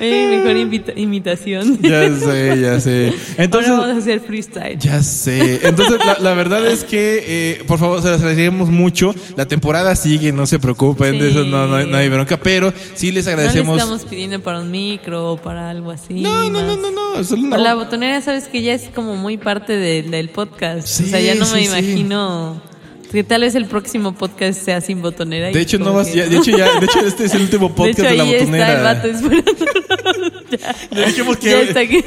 Eh, 0.12 0.36
mejor 0.38 0.56
invita- 0.56 0.92
imitación. 0.96 1.78
ya 1.82 2.08
sé, 2.16 2.60
ya 2.60 2.80
sé. 2.80 3.12
Entonces. 3.36 3.70
Ahora 3.70 3.82
vamos 3.88 3.96
a 3.96 3.98
hacer 4.00 4.20
freestyle. 4.20 4.78
Ya 4.78 5.02
sé. 5.02 5.60
Entonces, 5.66 5.98
la, 6.04 6.18
la 6.20 6.34
verdad 6.34 6.66
es 6.66 6.84
que, 6.84 7.22
eh, 7.26 7.64
por 7.66 7.78
favor, 7.78 8.00
se 8.02 8.08
las 8.10 8.20
agradecemos 8.20 8.68
mucho. 8.70 9.14
La 9.36 9.46
temporada 9.46 9.94
sigue, 9.96 10.32
no 10.32 10.46
se 10.46 10.58
preocupen, 10.58 11.18
de 11.18 11.30
eso 11.30 11.44
no, 11.44 11.66
no, 11.66 11.76
hay- 11.76 11.86
no 11.86 11.96
hay 11.98 12.08
bronca. 12.08 12.38
Pero 12.42 12.72
sí 12.94 13.12
les 13.12 13.24
No 13.26 13.30
le 13.32 13.34
agradecemos. 13.36 13.78
estamos 13.78 14.04
pidiendo 14.06 14.40
para 14.40 14.60
un 14.60 14.70
micro 14.70 15.32
o 15.32 15.36
para 15.36 15.70
algo 15.70 15.90
así. 15.90 16.14
no, 16.14 16.48
no, 16.48 16.62
no, 16.62 16.76
no, 16.76 16.90
no, 16.90 17.24
solo 17.24 17.56
La 17.58 17.74
botonera, 17.74 18.20
sabes 18.22 18.48
que 18.48 18.62
ya 18.62 18.72
es 18.74 18.88
como 18.94 19.16
muy 19.16 19.36
parte 19.36 19.74
de- 19.76 20.02
del 20.02 20.30
podcast. 20.30 20.86
Sí, 20.88 21.04
o 21.04 21.06
sea, 21.08 21.20
ya 21.20 21.34
no 21.34 21.46
me 21.52 21.60
sí, 21.60 21.66
imagino 21.66 22.62
que 23.10 23.24
tal 23.24 23.40
vez 23.42 23.54
el 23.54 23.66
próximo 23.66 24.12
podcast 24.14 24.62
sea 24.62 24.80
sin 24.80 25.02
botonera. 25.02 25.50
y 25.50 25.54
De 25.54 25.60
hecho, 25.60 25.78
no 25.78 25.92
vas, 25.92 26.08
que- 26.08 26.18
ya- 26.18 26.26
de 26.28 26.36
hecho, 26.36 26.50
ya, 26.56 26.78
de 26.78 26.86
hecho, 26.86 27.00
este 27.06 27.24
es 27.24 27.34
el 27.34 27.42
último 27.42 27.68
De 27.68 27.74
podcast 27.74 27.98
hecho, 28.00 28.08
de, 28.08 28.16
la 28.16 28.22
ahí 28.24 28.34
está 28.34 28.44
el 28.44 28.50
botonera. 28.50 28.82
vato 28.82 29.08
esperando. 29.08 29.52
ya, 30.50 30.76
Le 30.90 31.06
dijimos 31.06 31.36
que. 31.38 31.50
ya 31.50 31.60
está 31.62 31.80
aquí. 31.80 32.04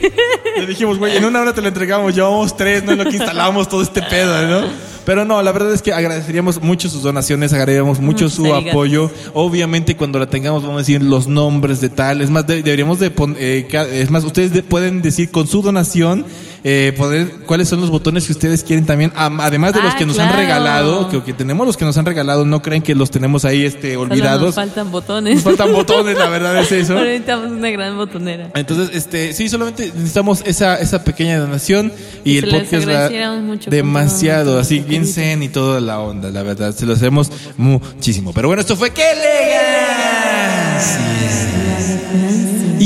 Le 0.57 0.65
dijimos, 0.65 0.97
güey, 0.97 1.17
en 1.17 1.25
una 1.25 1.41
hora 1.41 1.53
te 1.53 1.61
lo 1.61 1.67
entregamos, 1.67 2.15
llevamos 2.15 2.55
tres, 2.55 2.83
no 2.83 2.91
en 2.93 2.99
lo 2.99 3.03
que 3.05 3.17
instalamos 3.17 3.67
todo 3.69 3.81
este 3.81 4.01
pedo, 4.01 4.47
¿no? 4.47 4.67
Pero 5.05 5.25
no, 5.25 5.41
la 5.43 5.51
verdad 5.51 5.73
es 5.73 5.81
que 5.81 5.91
agradeceríamos 5.91 6.61
mucho 6.61 6.87
sus 6.89 7.03
donaciones, 7.03 7.51
agradeceríamos 7.51 7.99
mucho 7.99 8.29
su 8.29 8.53
apoyo. 8.55 9.11
Obviamente 9.33 9.97
cuando 9.97 10.17
la 10.17 10.27
tengamos 10.27 10.61
vamos 10.63 10.77
a 10.77 10.79
decir 10.79 11.01
los 11.03 11.27
nombres 11.27 11.81
de 11.81 11.89
tal. 11.89 12.21
Es 12.21 12.29
más, 12.29 12.47
de- 12.47 12.63
deberíamos 12.63 12.99
de 12.99 13.11
poner, 13.11 13.67
es 13.91 14.09
más, 14.09 14.23
ustedes 14.23 14.53
de- 14.53 14.63
pueden 14.63 15.01
decir 15.01 15.29
con 15.29 15.45
su 15.47 15.61
donación, 15.61 16.25
eh, 16.63 16.93
poder, 16.97 17.29
cuáles 17.45 17.67
son 17.67 17.81
los 17.81 17.89
botones 17.89 18.25
que 18.25 18.31
ustedes 18.31 18.63
quieren 18.63 18.85
también, 18.85 19.11
am- 19.15 19.39
además 19.41 19.73
de 19.73 19.81
los 19.81 19.93
Ah, 19.93 19.97
que 19.97 20.05
nos 20.05 20.17
han 20.19 20.33
regalado, 20.35 21.09
que, 21.09 21.21
que 21.23 21.33
tenemos 21.33 21.67
los 21.67 21.75
que 21.77 21.83
nos 21.85 21.97
han 21.97 22.05
regalado, 22.05 22.45
no 22.45 22.61
creen 22.61 22.81
que 22.81 22.95
los 22.95 23.11
tenemos 23.11 23.43
ahí 23.45 23.65
este 23.65 23.93
Solo 23.95 24.13
olvidados. 24.13 24.41
nos 24.43 24.55
faltan 24.55 24.91
botones. 24.91 25.35
Nos 25.35 25.43
faltan 25.43 25.73
botones, 25.73 26.17
la 26.17 26.29
verdad 26.29 26.57
es 26.59 26.71
eso. 26.71 26.95
Necesitamos 26.95 27.51
una 27.51 27.69
gran 27.71 27.97
botonera. 27.97 28.49
Entonces, 28.55 28.95
este, 28.95 29.33
sí, 29.33 29.49
solamente 29.49 29.91
necesitamos 29.93 30.41
esa, 30.45 30.79
esa 30.79 31.03
pequeña 31.03 31.37
donación 31.39 31.91
y 32.23 32.33
Y 32.33 32.37
el 32.37 32.49
podcast 32.49 32.87
va 32.87 33.09
mucho 33.41 33.69
demasiado, 33.69 34.59
así 34.59 34.79
bien 34.79 35.05
zen 35.05 35.43
y 35.43 35.49
toda 35.49 35.81
la 35.81 35.99
onda, 35.99 36.29
la 36.31 36.43
verdad, 36.43 36.73
se 36.73 36.85
lo 36.85 36.93
hacemos 36.93 37.29
muchísimo. 37.57 38.31
Pero 38.33 38.47
bueno, 38.47 38.61
esto 38.61 38.75
fue 38.77 38.91
¡Qué 38.91 39.03
elegancia! 39.11 41.22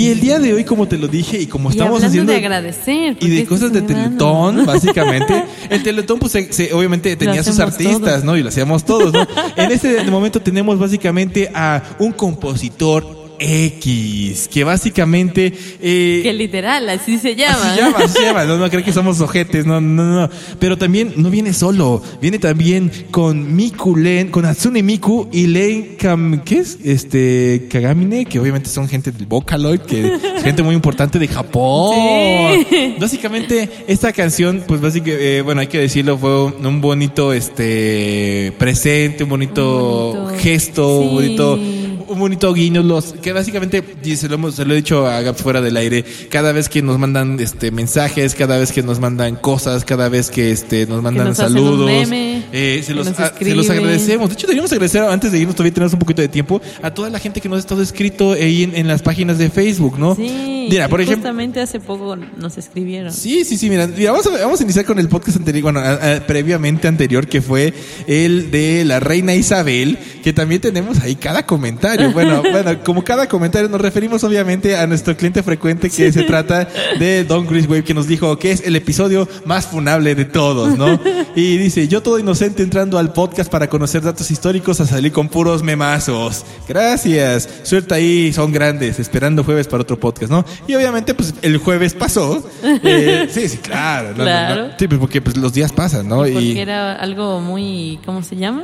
Y 0.07 0.11
el 0.11 0.19
día 0.21 0.39
de 0.39 0.53
hoy, 0.53 0.63
como 0.63 0.87
te 0.87 0.97
lo 0.97 1.07
dije 1.07 1.39
y 1.39 1.47
como 1.47 1.69
Y 1.69 1.73
estamos 1.73 2.03
haciendo 2.03 2.31
de 2.31 2.37
agradecer. 2.37 3.17
y 3.19 3.29
de 3.29 3.45
cosas 3.45 3.73
de. 3.73 3.81
Teletón, 3.81 4.65
básicamente. 4.65 5.43
El 5.69 5.83
Teletón, 5.83 6.19
pues, 6.19 6.31
se- 6.31 6.51
se- 6.53 6.73
obviamente 6.73 7.15
tenía 7.15 7.43
sus 7.43 7.59
artistas, 7.59 7.99
todos. 7.99 8.23
¿no? 8.23 8.37
Y 8.37 8.43
lo 8.43 8.49
hacíamos 8.49 8.85
todos, 8.85 9.11
¿no? 9.13 9.27
En 9.55 9.71
este 9.71 10.03
momento 10.09 10.41
tenemos 10.41 10.79
básicamente 10.79 11.49
a 11.53 11.83
un 11.99 12.11
compositor 12.13 13.16
X, 13.39 14.47
que 14.51 14.63
básicamente... 14.63 15.53
eh, 15.81 16.19
Que 16.23 16.33
literal, 16.33 16.89
así 16.89 17.17
se 17.17 17.35
llama. 17.35 17.55
Así 17.57 17.75
se 17.75 17.81
llama, 17.81 17.97
así 17.99 18.13
se 18.13 18.21
llama. 18.25 18.45
No, 18.45 18.57
no 18.57 18.69
creo 18.69 18.83
que 18.83 18.93
somos 18.93 19.21
ojetes, 19.21 19.65
no, 19.65 19.79
no, 19.81 20.03
no. 20.03 20.29
Pero 20.59 20.77
también 20.77 21.13
no 21.17 21.29
viene 21.29 21.53
solo. 21.53 22.01
Viene 22.21 22.39
también 22.39 22.91
con 23.11 23.55
Miku 23.55 23.95
Len, 23.95 24.29
con 24.29 24.45
Hatsune 24.45 24.83
Miku 24.83 25.27
y 25.31 25.47
Len 25.47 25.95
Kam, 25.99 26.41
¿qué 26.43 26.59
es? 26.59 26.77
Este, 26.83 27.67
Kagamine, 27.71 28.25
que 28.25 28.39
obviamente 28.39 28.69
son 28.69 28.87
gente 28.87 29.11
del 29.11 29.25
Vocaloid, 29.25 29.81
que 29.81 30.07
es 30.37 30.43
gente 30.43 30.63
muy 30.63 30.75
importante 30.75 31.19
de 31.19 31.27
Japón. 31.27 32.65
Sí. 32.69 32.95
Básicamente, 32.99 33.69
esta 33.87 34.11
canción, 34.13 34.63
pues 34.67 34.81
básicamente, 34.81 35.37
eh, 35.37 35.41
bueno, 35.41 35.61
hay 35.61 35.67
que 35.67 35.79
decirlo, 35.79 36.17
fue 36.17 36.45
un, 36.45 36.81
bonito, 36.81 37.33
este, 37.33 38.53
presente, 38.57 39.23
un 39.23 39.29
bonito, 39.29 40.11
Un 40.11 40.23
bonito- 40.25 40.39
gesto, 40.43 40.99
un 40.99 41.13
bonito 41.15 41.59
un 42.07 42.19
bonito 42.19 42.53
guiño, 42.53 42.83
los 42.83 43.13
que 43.13 43.33
básicamente 43.33 43.83
y 44.03 44.15
se 44.15 44.27
lo, 44.29 44.35
hemos, 44.35 44.55
se 44.55 44.65
lo 44.65 44.73
he 44.73 44.77
dicho 44.77 45.07
a 45.07 45.21
Gaps 45.21 45.41
fuera 45.41 45.61
del 45.61 45.77
aire, 45.77 46.03
cada 46.29 46.51
vez 46.51 46.69
que 46.69 46.81
nos 46.81 46.97
mandan 46.97 47.39
este 47.39 47.71
mensajes, 47.71 48.35
cada 48.35 48.57
vez 48.57 48.71
que 48.71 48.83
nos 48.83 48.99
mandan 48.99 49.35
cosas, 49.35 49.83
cada 49.85 50.09
vez 50.09 50.29
que 50.29 50.51
este 50.51 50.85
nos 50.87 51.01
mandan 51.01 51.27
nos 51.27 51.37
saludos, 51.37 51.85
meme, 51.85 52.43
eh, 52.51 52.81
se, 52.85 52.93
los, 52.93 53.07
nos 53.07 53.19
a- 53.19 53.33
se 53.37 53.55
los 53.55 53.69
agradecemos. 53.69 54.29
De 54.29 54.33
hecho, 54.35 54.47
deberíamos 54.47 54.71
agradecer 54.71 55.03
antes 55.03 55.31
de 55.31 55.39
irnos, 55.39 55.55
todavía 55.55 55.73
tenemos 55.73 55.93
un 55.93 55.99
poquito 55.99 56.21
de 56.21 56.27
tiempo, 56.27 56.61
a 56.81 56.93
toda 56.93 57.09
la 57.09 57.19
gente 57.19 57.41
que 57.41 57.49
nos 57.49 57.57
ha 57.57 57.59
estado 57.59 57.81
escrito 57.81 58.33
ahí 58.33 58.63
en, 58.63 58.75
en 58.75 58.87
las 58.87 59.01
páginas 59.01 59.37
de 59.37 59.49
Facebook, 59.49 59.97
¿no? 59.99 60.15
Sí, 60.15 60.67
Mira, 60.69 60.89
por 60.89 60.99
ejemplo, 60.99 61.21
justamente 61.23 61.61
hace 61.61 61.79
poco 61.79 62.15
nos 62.15 62.57
escribieron. 62.57 63.11
Sí, 63.13 63.45
sí, 63.45 63.57
sí, 63.57 63.69
mira, 63.69 63.87
mira, 63.87 64.11
vamos, 64.11 64.27
a, 64.27 64.31
vamos 64.31 64.59
a 64.59 64.63
iniciar 64.63 64.83
con 64.85 64.99
el 64.99 65.07
podcast 65.07 65.37
anterior, 65.37 65.63
bueno, 65.63 65.79
a- 65.79 66.15
a- 66.15 66.19
previamente 66.27 66.87
anterior, 66.87 67.27
que 67.27 67.41
fue 67.41 67.73
el 68.07 68.51
de 68.51 68.83
la 68.85 68.99
reina 68.99 69.33
Isabel, 69.33 69.97
que 70.23 70.33
también 70.33 70.59
tenemos 70.61 70.99
ahí 70.99 71.15
cada 71.15 71.45
comentario. 71.45 71.96
Bueno, 72.13 72.41
bueno, 72.51 72.83
como 72.83 73.03
cada 73.03 73.27
comentario 73.27 73.69
nos 73.69 73.81
referimos 73.81 74.23
obviamente 74.23 74.77
a 74.77 74.87
nuestro 74.87 75.15
cliente 75.15 75.43
frecuente 75.43 75.89
que 75.89 76.11
se 76.11 76.23
trata 76.23 76.67
de 76.99 77.23
Don 77.23 77.45
Chris 77.45 77.67
Wave, 77.67 77.83
que 77.83 77.93
nos 77.93 78.07
dijo 78.07 78.37
que 78.37 78.51
es 78.51 78.65
el 78.65 78.75
episodio 78.75 79.27
más 79.45 79.67
funable 79.67 80.15
de 80.15 80.25
todos, 80.25 80.77
¿no? 80.77 80.99
Y 81.35 81.57
dice, 81.57 81.87
yo 81.87 82.01
todo 82.01 82.17
inocente 82.17 82.63
entrando 82.63 82.97
al 82.97 83.13
podcast 83.13 83.51
para 83.51 83.69
conocer 83.69 84.01
datos 84.01 84.31
históricos 84.31 84.79
a 84.81 84.87
salir 84.87 85.11
con 85.11 85.29
puros 85.29 85.61
memazos. 85.61 86.43
Gracias. 86.67 87.47
Suerte 87.61 87.93
ahí, 87.93 88.33
son 88.33 88.51
grandes, 88.51 88.99
esperando 88.99 89.43
jueves 89.43 89.67
para 89.67 89.83
otro 89.83 89.99
podcast, 89.99 90.31
¿no? 90.31 90.43
Y 90.67 90.73
obviamente, 90.73 91.13
pues 91.13 91.35
el 91.43 91.57
jueves 91.57 91.93
pasó. 91.93 92.43
Eh, 92.63 93.27
sí, 93.31 93.49
sí, 93.49 93.57
claro. 93.57 94.13
no, 94.13 94.17
no, 94.17 94.23
no. 94.23 94.25
Claro. 94.25 94.69
Sí, 94.79 94.87
pues 94.87 94.99
porque 94.99 95.21
pues, 95.21 95.37
los 95.37 95.53
días 95.53 95.71
pasan, 95.71 96.07
¿no? 96.07 96.17
Porque 96.17 96.59
era 96.59 96.93
algo 96.93 97.39
muy, 97.39 97.99
¿cómo 98.03 98.23
se 98.23 98.35
llama? 98.35 98.63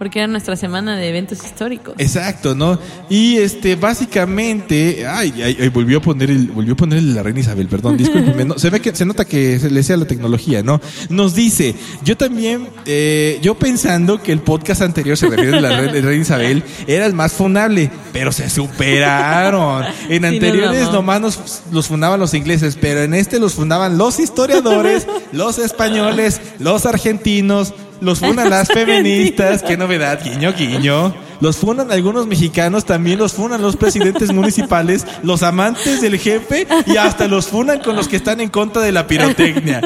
Porque 0.00 0.20
era 0.20 0.28
nuestra 0.28 0.56
semana 0.56 0.96
de 0.96 1.10
eventos 1.10 1.44
históricos. 1.44 1.92
Exacto, 1.98 2.54
¿no? 2.54 2.78
Y 3.10 3.36
este, 3.36 3.76
básicamente, 3.76 5.06
ay, 5.06 5.42
ay, 5.44 5.58
ay, 5.60 5.68
volvió 5.68 5.98
a 5.98 6.00
poner 6.00 6.30
el, 6.30 6.46
volvió 6.46 6.72
a 6.72 6.76
poner 6.78 7.02
la 7.02 7.22
reina 7.22 7.40
Isabel, 7.40 7.68
perdón, 7.68 7.98
discúlpeme, 7.98 8.46
no, 8.46 8.54
se 8.58 8.70
ve 8.70 8.80
que, 8.80 8.96
se 8.96 9.04
nota 9.04 9.26
que 9.26 9.58
se 9.58 9.70
le 9.70 9.82
sea 9.82 9.98
la 9.98 10.06
tecnología, 10.06 10.62
¿no? 10.62 10.80
Nos 11.10 11.34
dice, 11.34 11.74
yo 12.02 12.16
también, 12.16 12.66
eh, 12.86 13.40
yo 13.42 13.56
pensando 13.56 14.22
que 14.22 14.32
el 14.32 14.40
podcast 14.40 14.80
anterior 14.80 15.18
se 15.18 15.28
refiere 15.28 15.58
a 15.58 15.60
la 15.60 15.78
reina 15.82 16.14
Isabel, 16.14 16.62
era 16.86 17.04
el 17.04 17.12
más 17.12 17.34
funable, 17.34 17.90
pero 18.10 18.32
se 18.32 18.48
superaron. 18.48 19.84
En 20.08 20.22
Sí, 20.22 20.26
anteriores 20.26 20.80
nos 20.80 20.80
mamó. 20.80 20.92
nomás 20.92 21.20
nos, 21.20 21.62
los 21.72 21.88
fundaban 21.88 22.18
los 22.18 22.32
ingleses, 22.32 22.78
pero 22.80 23.02
en 23.02 23.12
este 23.12 23.38
los 23.38 23.52
fundaban 23.52 23.98
los 23.98 24.18
historiadores, 24.18 25.06
los 25.32 25.58
españoles, 25.58 26.40
los 26.58 26.86
argentinos, 26.86 27.74
los 28.00 28.20
funan 28.20 28.50
las 28.50 28.68
feministas, 28.72 29.62
qué 29.62 29.76
novedad, 29.76 30.20
guiño, 30.22 30.52
guiño. 30.52 31.14
Los 31.40 31.56
funan 31.56 31.90
algunos 31.90 32.26
mexicanos, 32.26 32.84
también 32.84 33.18
los 33.18 33.32
funan 33.32 33.62
los 33.62 33.76
presidentes 33.76 34.32
municipales, 34.34 35.06
los 35.22 35.42
amantes 35.42 36.00
del 36.00 36.18
jefe 36.18 36.66
y 36.86 36.96
hasta 36.96 37.28
los 37.28 37.46
funan 37.46 37.80
con 37.80 37.96
los 37.96 38.08
que 38.08 38.16
están 38.16 38.40
en 38.40 38.50
contra 38.50 38.82
de 38.82 38.92
la 38.92 39.06
pirotecnia. 39.06 39.80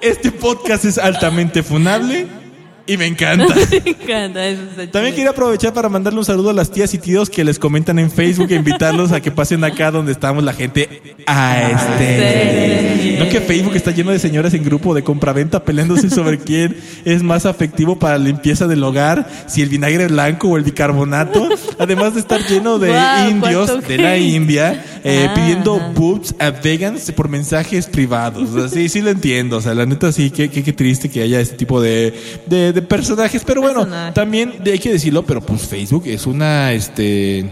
Este 0.00 0.30
podcast 0.30 0.84
es 0.84 0.98
altamente 0.98 1.62
funable 1.62 2.45
y 2.86 2.96
me 2.96 3.06
encanta. 3.06 3.54
Me 3.86 3.90
encanta, 3.90 4.46
eso 4.46 4.62
está 4.62 4.90
También 4.90 5.14
quiero 5.14 5.30
aprovechar 5.30 5.72
para 5.72 5.88
mandarle 5.88 6.18
un 6.18 6.24
saludo 6.24 6.50
a 6.50 6.52
las 6.52 6.70
tías 6.70 6.92
y 6.94 6.98
tíos 6.98 7.28
que 7.30 7.44
les 7.44 7.58
comentan 7.58 7.98
en 7.98 8.10
Facebook 8.10 8.48
e 8.50 8.54
invitarlos 8.54 9.12
a 9.12 9.20
que 9.20 9.30
pasen 9.30 9.64
acá 9.64 9.90
donde 9.90 10.12
estamos 10.12 10.42
la 10.44 10.52
gente 10.52 11.16
a 11.26 11.70
este. 11.70 13.16
No 13.18 13.28
que 13.28 13.40
Facebook 13.40 13.74
está 13.74 13.90
lleno 13.90 14.10
de 14.10 14.18
señoras 14.18 14.54
en 14.54 14.64
grupo 14.64 14.94
de 14.94 15.02
compraventa 15.02 15.64
peleándose 15.64 16.10
sobre 16.10 16.38
quién 16.38 16.76
es 17.04 17.22
más 17.22 17.46
afectivo 17.46 17.98
para 17.98 18.18
la 18.18 18.24
limpieza 18.24 18.66
del 18.66 18.82
hogar, 18.82 19.28
si 19.46 19.62
el 19.62 19.68
vinagre 19.68 20.06
blanco 20.08 20.48
o 20.48 20.56
el 20.56 20.64
bicarbonato, 20.64 21.48
además 21.78 22.14
de 22.14 22.20
estar 22.20 22.40
lleno 22.46 22.78
de 22.78 22.92
indios 23.28 23.86
de 23.86 23.98
la. 23.98 24.16
India 24.16 24.84
eh, 25.04 25.26
Ah. 25.28 25.34
pidiendo 25.34 25.78
boobs 25.94 26.34
a 26.38 26.50
vegans 26.50 27.12
por 27.12 27.28
mensajes 27.28 27.86
privados. 27.86 28.50
O 28.50 28.60
sea, 28.60 28.68
sí, 28.68 28.88
sí 28.88 29.00
lo 29.00 29.10
entiendo. 29.10 29.58
O 29.58 29.60
sea, 29.60 29.74
la 29.74 29.86
neta 29.86 30.10
sí, 30.12 30.30
qué, 30.30 30.48
qué, 30.48 30.62
qué 30.62 30.72
triste 30.72 31.08
que 31.08 31.22
haya 31.22 31.40
este 31.40 31.56
tipo 31.56 31.80
de, 31.80 32.12
de, 32.46 32.72
de 32.76 32.82
personajes. 32.82 33.42
Pero 33.44 33.62
bueno, 33.62 33.88
también 34.12 34.54
hay 34.64 34.78
que 34.78 34.92
decirlo, 34.92 35.24
pero 35.24 35.40
pues 35.40 35.62
Facebook 35.62 36.04
es 36.06 36.26
una, 36.26 36.72
este... 36.72 37.44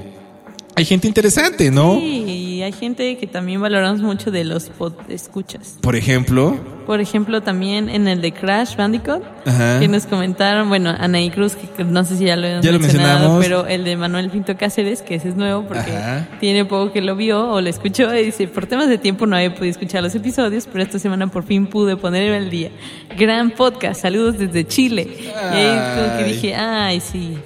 Hay 0.77 0.85
gente 0.85 1.09
interesante, 1.09 1.71
¿no? 1.71 1.99
Sí, 1.99 2.25
hay 2.65 2.73
gente 2.73 3.17
que 3.17 3.27
también 3.27 3.61
valoramos 3.61 4.01
mucho 4.01 4.31
de 4.31 4.45
los 4.45 4.65
pod 4.71 4.93
escuchas. 5.09 5.79
Por 5.81 5.97
ejemplo, 5.97 6.59
Por 6.87 7.01
ejemplo, 7.01 7.41
también 7.43 7.89
en 7.89 8.09
el 8.09 8.21
de 8.21 8.33
Crash 8.33 8.77
Bandicoot, 8.77 9.23
Ajá. 9.47 9.81
que 9.81 9.89
nos 9.89 10.05
comentaron, 10.07 10.69
bueno, 10.69 10.95
Anaí 10.99 11.31
Cruz, 11.31 11.55
que 11.57 11.83
no 11.85 12.05
sé 12.05 12.17
si 12.19 12.25
ya 12.27 12.37
lo 12.37 12.47
hemos 12.47 12.65
Ya 12.65 12.73
lo 12.73 12.79
mencionado, 12.79 13.39
mencionamos. 13.39 13.45
pero 13.45 13.67
el 13.67 13.85
de 13.85 13.97
Manuel 13.97 14.29
Pinto 14.29 14.55
Cáceres, 14.59 15.01
que 15.01 15.15
ese 15.15 15.31
es 15.31 15.37
nuevo 15.37 15.63
porque 15.67 15.93
Ajá. 15.97 16.29
tiene 16.41 16.65
poco 16.67 16.93
que 16.93 17.01
lo 17.01 17.17
vio 17.17 17.49
o 17.49 17.61
lo 17.63 17.71
escuchó, 17.71 18.15
y 18.15 18.25
dice, 18.27 18.49
por 18.49 18.67
temas 18.67 18.89
de 18.89 18.99
tiempo 18.99 19.25
no 19.27 19.37
había 19.37 19.55
podido 19.55 19.71
escuchar 19.71 20.03
los 20.03 20.15
episodios, 20.15 20.67
pero 20.71 20.83
esta 20.85 20.99
semana 20.99 21.27
por 21.29 21.45
fin 21.45 21.67
pude 21.67 21.97
ponerme 21.97 22.37
al 22.37 22.51
día. 22.51 22.71
Gran 23.17 23.51
podcast, 23.53 24.03
saludos 24.03 24.37
desde 24.39 24.67
Chile. 24.67 25.09
Y 25.21 25.27
ahí 25.57 25.97
como 25.97 26.19
que 26.19 26.25
dije, 26.25 26.55
ay, 26.55 27.01
sí. 27.01 27.39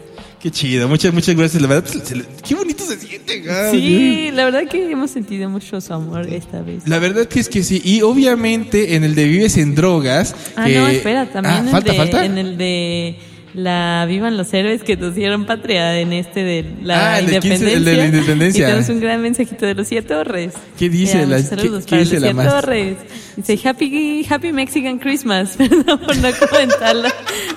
Qué 0.49 0.53
chido. 0.53 0.89
Muchas, 0.89 1.13
muchas 1.13 1.37
gracias. 1.37 1.61
La 1.63 1.69
verdad, 1.69 1.89
se 1.89 2.17
le- 2.17 2.25
qué 2.47 2.55
bonito 2.55 2.85
se 2.85 2.99
siente. 2.99 3.43
ah, 3.51 3.69
Sí, 3.71 4.31
la 4.33 4.45
verdad 4.47 4.63
que 4.71 4.91
hemos 4.91 5.11
sentido 5.11 5.49
mucho 5.51 5.81
su 5.81 5.93
amor 5.93 6.27
esta 6.33 6.63
vez. 6.63 6.87
La 6.87 6.99
verdad 6.99 7.27
que 7.27 7.41
es 7.41 7.49
que 7.49 7.63
sí. 7.63 7.81
Y 7.85 8.03
obviamente 8.03 8.95
en 8.95 9.05
el 9.05 9.15
de 9.15 9.25
Vives 9.25 9.57
en 9.57 9.75
Drogas. 9.75 10.35
Ah, 10.57 10.69
no, 10.69 10.89
espera, 10.89 11.27
también 11.27 11.55
Ah, 11.55 11.59
en, 11.61 11.69
falta, 11.69 11.93
de, 11.93 11.99
falta. 11.99 12.25
en 12.25 12.39
el 12.39 12.57
de 12.59 13.17
la 13.55 14.05
Vivan 14.09 14.37
los 14.37 14.53
héroes 14.55 14.83
que 14.85 14.97
nos 14.97 15.15
dieron 15.15 15.47
patria 15.47 15.99
en 15.99 16.13
este 16.13 16.45
de 16.45 16.65
la 16.83 17.15
Ah, 17.15 17.19
el 17.19 17.27
del 17.27 17.41
15 17.41 17.57
independencia. 17.57 17.77
el 17.79 17.85
de 17.85 17.97
la 17.97 18.07
independencia. 18.07 18.63
Y 18.63 18.67
tenemos 18.67 18.89
un 18.91 19.01
gran 19.01 19.23
mensajito 19.23 19.67
de 19.67 19.75
Lucía 19.75 20.07
Torres. 20.07 20.55
¿Qué 20.79 20.89
dice 20.89 21.27
la- 21.27 21.39
saludos 21.43 21.85
qué- 21.85 21.87
qué 21.87 21.91
para 21.91 22.03
dice 22.03 22.21
la 22.21 22.27
Lucía 22.33 22.35
más? 22.35 22.55
Torres. 22.61 22.97
Dice 23.37 23.69
Happy, 23.69 24.27
Happy 24.29 24.53
Mexican 24.53 24.99
Christmas. 24.99 25.57
Perdón 25.59 25.99
por 26.01 26.17
no 26.17 26.29
comentarlo. 26.51 27.09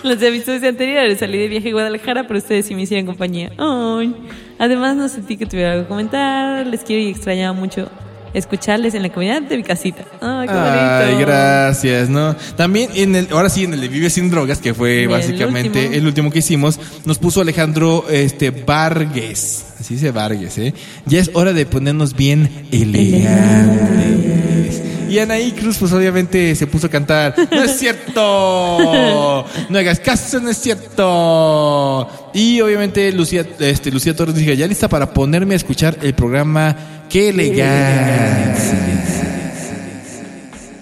Los 0.04 0.22
episodios 0.22 0.64
anteriores 0.64 1.20
salí 1.20 1.38
de 1.38 1.48
viaje 1.48 1.70
a 1.70 1.74
Guadalajara, 1.74 2.28
pero 2.28 2.38
ustedes 2.40 2.66
sí 2.66 2.76
me 2.76 2.84
hicieron 2.84 3.06
compañía. 3.06 3.52
Ay. 3.58 4.16
Además, 4.60 4.96
no 4.96 5.10
sentí 5.10 5.38
que 5.38 5.46
tuviera 5.46 5.74
algo 5.74 5.84
que 5.86 5.90
comentar. 5.90 6.68
Les 6.68 6.82
quiero 6.84 7.02
y 7.02 7.10
extrañaba 7.10 7.54
mucho 7.54 7.90
escucharles 8.34 8.94
en 8.94 9.04
la 9.04 9.10
comunidad 9.10 9.42
de 9.44 9.58
mi 9.58 9.64
casita. 9.64 10.04
Ay, 10.22 10.48
qué 10.48 10.54
Ay, 10.54 11.12
bonito. 11.14 11.28
gracias, 11.28 12.10
¿no? 12.10 12.36
También 12.56 12.90
en 12.96 13.16
el, 13.16 13.28
ahora 13.32 13.50
sí, 13.50 13.64
en 13.64 13.74
el 13.74 13.82
de 13.82 13.88
Vive 13.88 14.10
sin 14.10 14.30
drogas, 14.30 14.60
que 14.60 14.74
fue 14.74 15.04
El 15.04 15.10
básicamente 15.10 15.80
último. 15.80 15.96
el 15.98 16.08
último 16.08 16.32
que 16.32 16.40
hicimos, 16.40 16.80
nos 17.06 17.18
puso 17.20 17.42
Alejandro 17.42 18.06
este 18.10 18.52
Vargas. 18.52 19.66
Así 19.80 19.96
dice 19.96 20.12
Vargas, 20.12 20.58
¿eh? 20.60 20.74
Ya 21.06 21.20
es 21.20 21.32
hora 21.34 21.54
de 21.54 21.66
ponernos 21.66 22.16
bien 22.16 22.50
elegantes. 22.72 24.82
Y 25.12 25.20
Anaí 25.20 25.52
Cruz, 25.52 25.78
pues 25.78 25.92
obviamente 25.92 26.56
se 26.56 26.68
puso 26.68 26.88
a 26.88 26.90
cantar. 26.90 27.36
¡No 27.52 27.64
es 27.64 27.78
cierto! 27.78 29.46
No 29.70 29.78
hagas 29.78 30.00
caso, 30.00 30.40
no 30.40 30.50
es 30.50 30.58
cierto. 30.58 32.08
Y 32.34 32.62
obviamente 32.62 33.12
Lucía, 33.12 33.46
este, 33.60 33.92
Lucía 33.92 34.16
Torres 34.16 34.36
dijo, 34.36 34.54
ya 34.54 34.66
lista 34.68 34.88
para 34.88 35.14
ponerme 35.14 35.54
a 35.54 35.58
escuchar 35.58 35.98
el 36.02 36.14
programa 36.14 36.78
¡Qué 37.10 37.28
elegancia! 37.28 38.54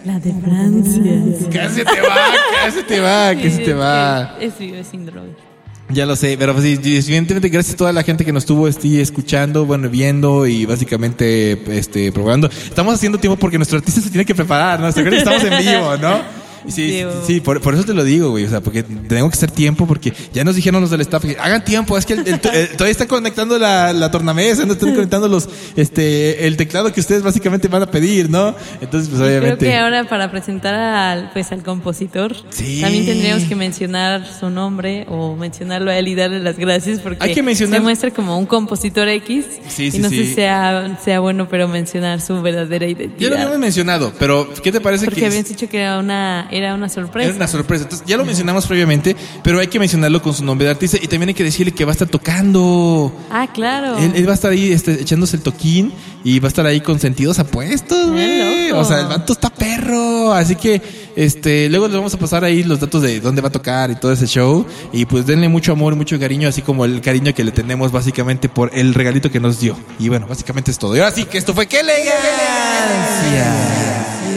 La 0.06 0.20
de 0.20 0.32
Francia. 0.32 1.50
Casi 1.52 1.84
te 1.84 2.02
va, 2.02 2.32
casi 2.64 2.84
te 2.84 3.00
va, 3.00 3.34
casi 3.34 3.64
te 3.64 3.74
va. 3.74 4.38
Es, 4.40 4.60
vive 4.60 4.84
sin 4.84 5.08
drogas. 5.08 5.49
Ya 5.92 6.06
lo 6.06 6.16
sé, 6.16 6.36
pero 6.38 6.54
pues, 6.54 6.66
evidentemente 6.66 7.50
gracias 7.50 7.74
a 7.74 7.78
toda 7.78 7.92
la 7.92 8.04
gente 8.04 8.24
que 8.24 8.32
nos 8.32 8.44
estuvo 8.44 8.68
este, 8.68 9.02
escuchando, 9.02 9.66
bueno, 9.66 9.90
viendo 9.90 10.46
y 10.46 10.66
básicamente 10.66 11.60
este 11.78 12.12
probando. 12.12 12.48
Estamos 12.48 12.94
haciendo 12.94 13.18
tiempo 13.18 13.38
porque 13.38 13.58
nuestro 13.58 13.80
artista 13.80 14.00
se 14.00 14.10
tiene 14.10 14.26
que 14.26 14.36
preparar, 14.36 14.80
¿no? 14.80 14.88
Estamos 14.90 15.44
en 15.44 15.58
vivo, 15.58 15.98
¿no? 15.98 16.39
Sí, 16.68 17.04
sí, 17.26 17.40
por, 17.40 17.62
por 17.62 17.74
eso 17.74 17.84
te 17.84 17.94
lo 17.94 18.04
digo, 18.04 18.30
güey. 18.32 18.46
O 18.46 18.50
sea, 18.50 18.62
porque 18.62 18.84
tengo 18.84 19.30
que 19.30 19.36
hacer 19.38 19.52
tiempo 19.52 19.88
porque 19.88 20.14
ya 20.34 20.44
nos 20.44 20.56
dijeron 20.56 20.82
los 20.82 20.90
del 20.90 21.02
staff 21.02 21.24
que 21.24 21.38
hagan 21.40 21.64
tiempo. 21.64 21.98
Es 21.98 22.06
que 22.06 22.14
el- 22.14 22.20
el- 22.28 22.34
el- 22.54 22.70
todavía 22.70 22.92
está 22.92 23.08
conectando 23.08 23.58
la, 23.58 23.94
la 23.94 24.12
tornamesa, 24.12 24.66
no 24.66 24.74
están 24.74 24.94
conectando 24.94 25.28
los, 25.28 25.50
este, 25.76 26.46
el 26.48 26.58
teclado 26.58 26.92
que 26.92 27.00
ustedes 27.00 27.24
básicamente 27.24 27.68
van 27.68 27.84
a 27.84 27.92
pedir, 27.92 28.30
¿no? 28.30 28.56
Entonces, 28.82 29.10
pues 29.10 29.22
Creo 29.22 29.40
obviamente. 29.40 29.66
que 29.66 29.76
ahora 29.78 30.04
para 30.08 30.30
presentar 30.32 30.74
al, 30.74 31.32
pues, 31.32 31.52
al 31.52 31.64
compositor, 31.64 32.36
Sí. 32.50 32.80
también 32.82 33.06
tendríamos 33.06 33.44
que 33.46 33.56
mencionar 33.56 34.26
su 34.40 34.50
nombre 34.50 35.06
o 35.10 35.36
mencionarlo 35.36 35.92
a 35.92 35.98
él 35.98 36.08
y 36.08 36.16
darle 36.16 36.40
las 36.40 36.58
gracias 36.58 37.00
porque 37.00 37.18
Hay 37.24 37.34
que 37.34 37.44
mencionar- 37.44 37.80
se 37.80 37.84
muestra 37.84 38.12
como 38.12 38.38
un 38.38 38.46
compositor 38.46 39.08
X 39.08 39.46
Sí, 39.68 39.86
y 39.86 39.92
sí, 39.92 40.00
no 40.00 40.10
sí. 40.10 40.18
sé 40.18 40.26
si 40.28 40.34
sea, 40.34 40.98
sea 41.04 41.20
bueno, 41.20 41.48
pero 41.50 41.68
mencionar 41.68 42.22
su 42.22 42.42
verdadera 42.42 42.86
Ya 42.88 42.94
lo 42.94 43.00
identidad. 43.00 43.34
habíamos 43.34 43.60
mencionado, 43.60 44.14
pero 44.20 44.50
¿qué 44.62 44.72
te 44.72 44.82
parece 44.82 45.06
porque 45.06 45.22
que 45.22 45.28
habían 45.28 45.44
dicho 45.44 45.70
que 45.70 45.80
era 45.82 46.00
una, 46.00 46.48
era 46.52 46.74
una 46.76 46.90
sorpresa. 46.90 47.30
Era 47.30 47.36
una 47.36 47.48
sorpresa. 47.48 47.84
Entonces, 47.84 48.08
ya 48.08 48.18
lo 48.18 48.26
mencionamos 48.26 48.66
previamente, 48.68 49.16
pero 49.44 49.60
hay 49.60 49.68
que 49.68 49.80
mencionarlo 49.80 50.22
con 50.22 50.34
su 50.34 50.44
nombre 50.44 50.66
de 50.66 50.72
artista 50.72 50.98
y 51.02 51.08
también 51.08 51.30
hay 51.30 51.36
que 51.36 51.44
decirle 51.44 51.72
que 51.72 51.86
va 51.86 51.92
a 51.92 51.94
estar 51.94 52.08
tocando. 52.08 53.12
Ah, 53.30 53.48
claro. 53.54 53.98
Él, 53.98 54.14
él 54.16 54.28
va 54.28 54.32
a 54.32 54.36
estar 54.36 54.52
ahí 54.52 54.72
este, 54.72 55.02
echándose 55.02 55.38
el 55.38 55.44
toquín 55.44 55.94
y 56.24 56.40
va 56.40 56.48
a 56.48 56.50
estar 56.50 56.66
ahí 56.66 56.82
con 56.82 57.00
sentidos 57.00 57.40
apuestos, 57.40 58.12
güey. 58.12 58.72
O 58.72 58.84
sea, 58.84 59.00
el 59.00 59.08
vato 59.08 59.34
está 59.34 59.50
perro. 59.50 60.34
Así 60.34 60.56
que, 60.56 60.82
este, 61.16 61.70
luego 61.70 61.88
les 61.88 61.96
vamos 61.96 62.14
a 62.14 62.18
pasar 62.18 62.44
ahí 62.44 62.64
los 62.64 62.80
datos 62.80 63.02
de 63.02 63.20
dónde 63.20 63.42
va 63.42 63.48
a 63.50 63.52
tocar 63.52 63.92
y 63.92 63.96
todo 63.96 64.12
ese 64.12 64.28
show. 64.28 64.66
Y 64.92 65.06
pues 65.06 65.26
denle 65.26 65.50
mucho 65.50 65.72
amor, 65.72 65.96
mucho 65.96 66.20
cariño, 66.20 66.50
así 66.50 66.62
como 66.62 66.86
el 66.86 67.02
cariño 67.02 67.34
que 67.34 67.44
le 67.44 67.52
tenemos 67.52 67.92
básicamente 67.92 68.50
por 68.50 68.72
el 68.74 68.94
regalito 68.94 69.32
que 69.32 69.40
nos 69.40 69.60
dio. 69.60 69.78
Y 69.98 70.10
bueno, 70.10 70.28
básicamente 70.28 70.72
es 70.72 70.78
todo. 70.78 70.96
Y 70.96 71.00
ahora 71.00 71.12
sí 71.12 71.26
que 71.26 71.38
esto 71.38 71.54
fue 71.54 71.68
¡Qué 71.68 71.80
elegancia! 71.82 73.46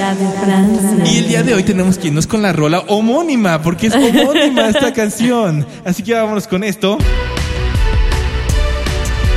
La 0.03 0.16
de 0.16 0.26
Francia. 0.32 1.05
Y 1.12 1.18
el 1.18 1.28
día 1.28 1.44
de 1.44 1.55
hoy 1.55 1.62
tenemos 1.62 1.96
que 1.96 2.09
irnos 2.09 2.26
con 2.26 2.42
la 2.42 2.53
rola 2.53 2.80
homónima, 2.88 3.62
porque 3.62 3.86
es 3.86 3.94
homónima 3.94 4.66
esta 4.66 4.92
canción. 4.96 5.64
Así 5.84 6.03
que 6.03 6.12
vámonos 6.12 6.48
con 6.48 6.64
esto. 6.64 6.98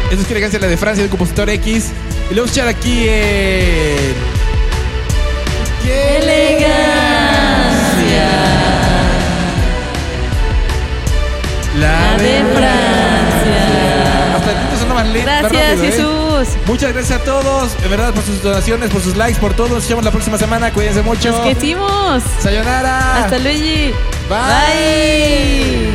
Esto 0.09 0.21
es 0.21 0.25
que 0.25 0.33
elegancia 0.33 0.57
la 0.59 0.65
de 0.65 0.75
Francia, 0.77 1.03
del 1.03 1.11
compositor 1.11 1.51
X. 1.51 1.91
Y 2.31 2.33
lo 2.33 2.41
vamos 2.41 2.57
a 2.57 2.61
echar 2.61 2.67
aquí 2.67 3.05
en. 3.07 4.15
¡Qué 5.83 6.17
elegancia! 6.23 6.65
La, 11.79 12.17
de 12.17 12.43
Francia. 12.55 14.35
Hasta 14.35 14.49
el 14.51 14.57
punto 14.57 14.77
sonó 14.79 14.95
más 14.95 15.07
lento, 15.09 15.29
Gracias, 15.29 15.79
rápido, 15.79 16.24
Muchas 16.65 16.93
gracias 16.93 17.21
a 17.21 17.23
todos, 17.23 17.81
de 17.81 17.87
verdad, 17.87 18.13
por 18.13 18.23
sus 18.23 18.41
donaciones, 18.41 18.89
por 18.89 19.01
sus 19.01 19.15
likes, 19.15 19.39
por 19.39 19.53
todo. 19.53 19.69
Nos 19.69 19.87
vemos 19.87 20.03
la 20.03 20.11
próxima 20.11 20.37
semana. 20.37 20.73
Cuídense 20.73 21.01
mucho. 21.01 21.31
Nos 21.31 21.55
quisimos. 21.55 22.23
Sayonara. 22.39 23.23
Hasta 23.23 23.39
Luigi. 23.39 23.93
Bye. 24.29 25.89
Bye. 25.89 25.94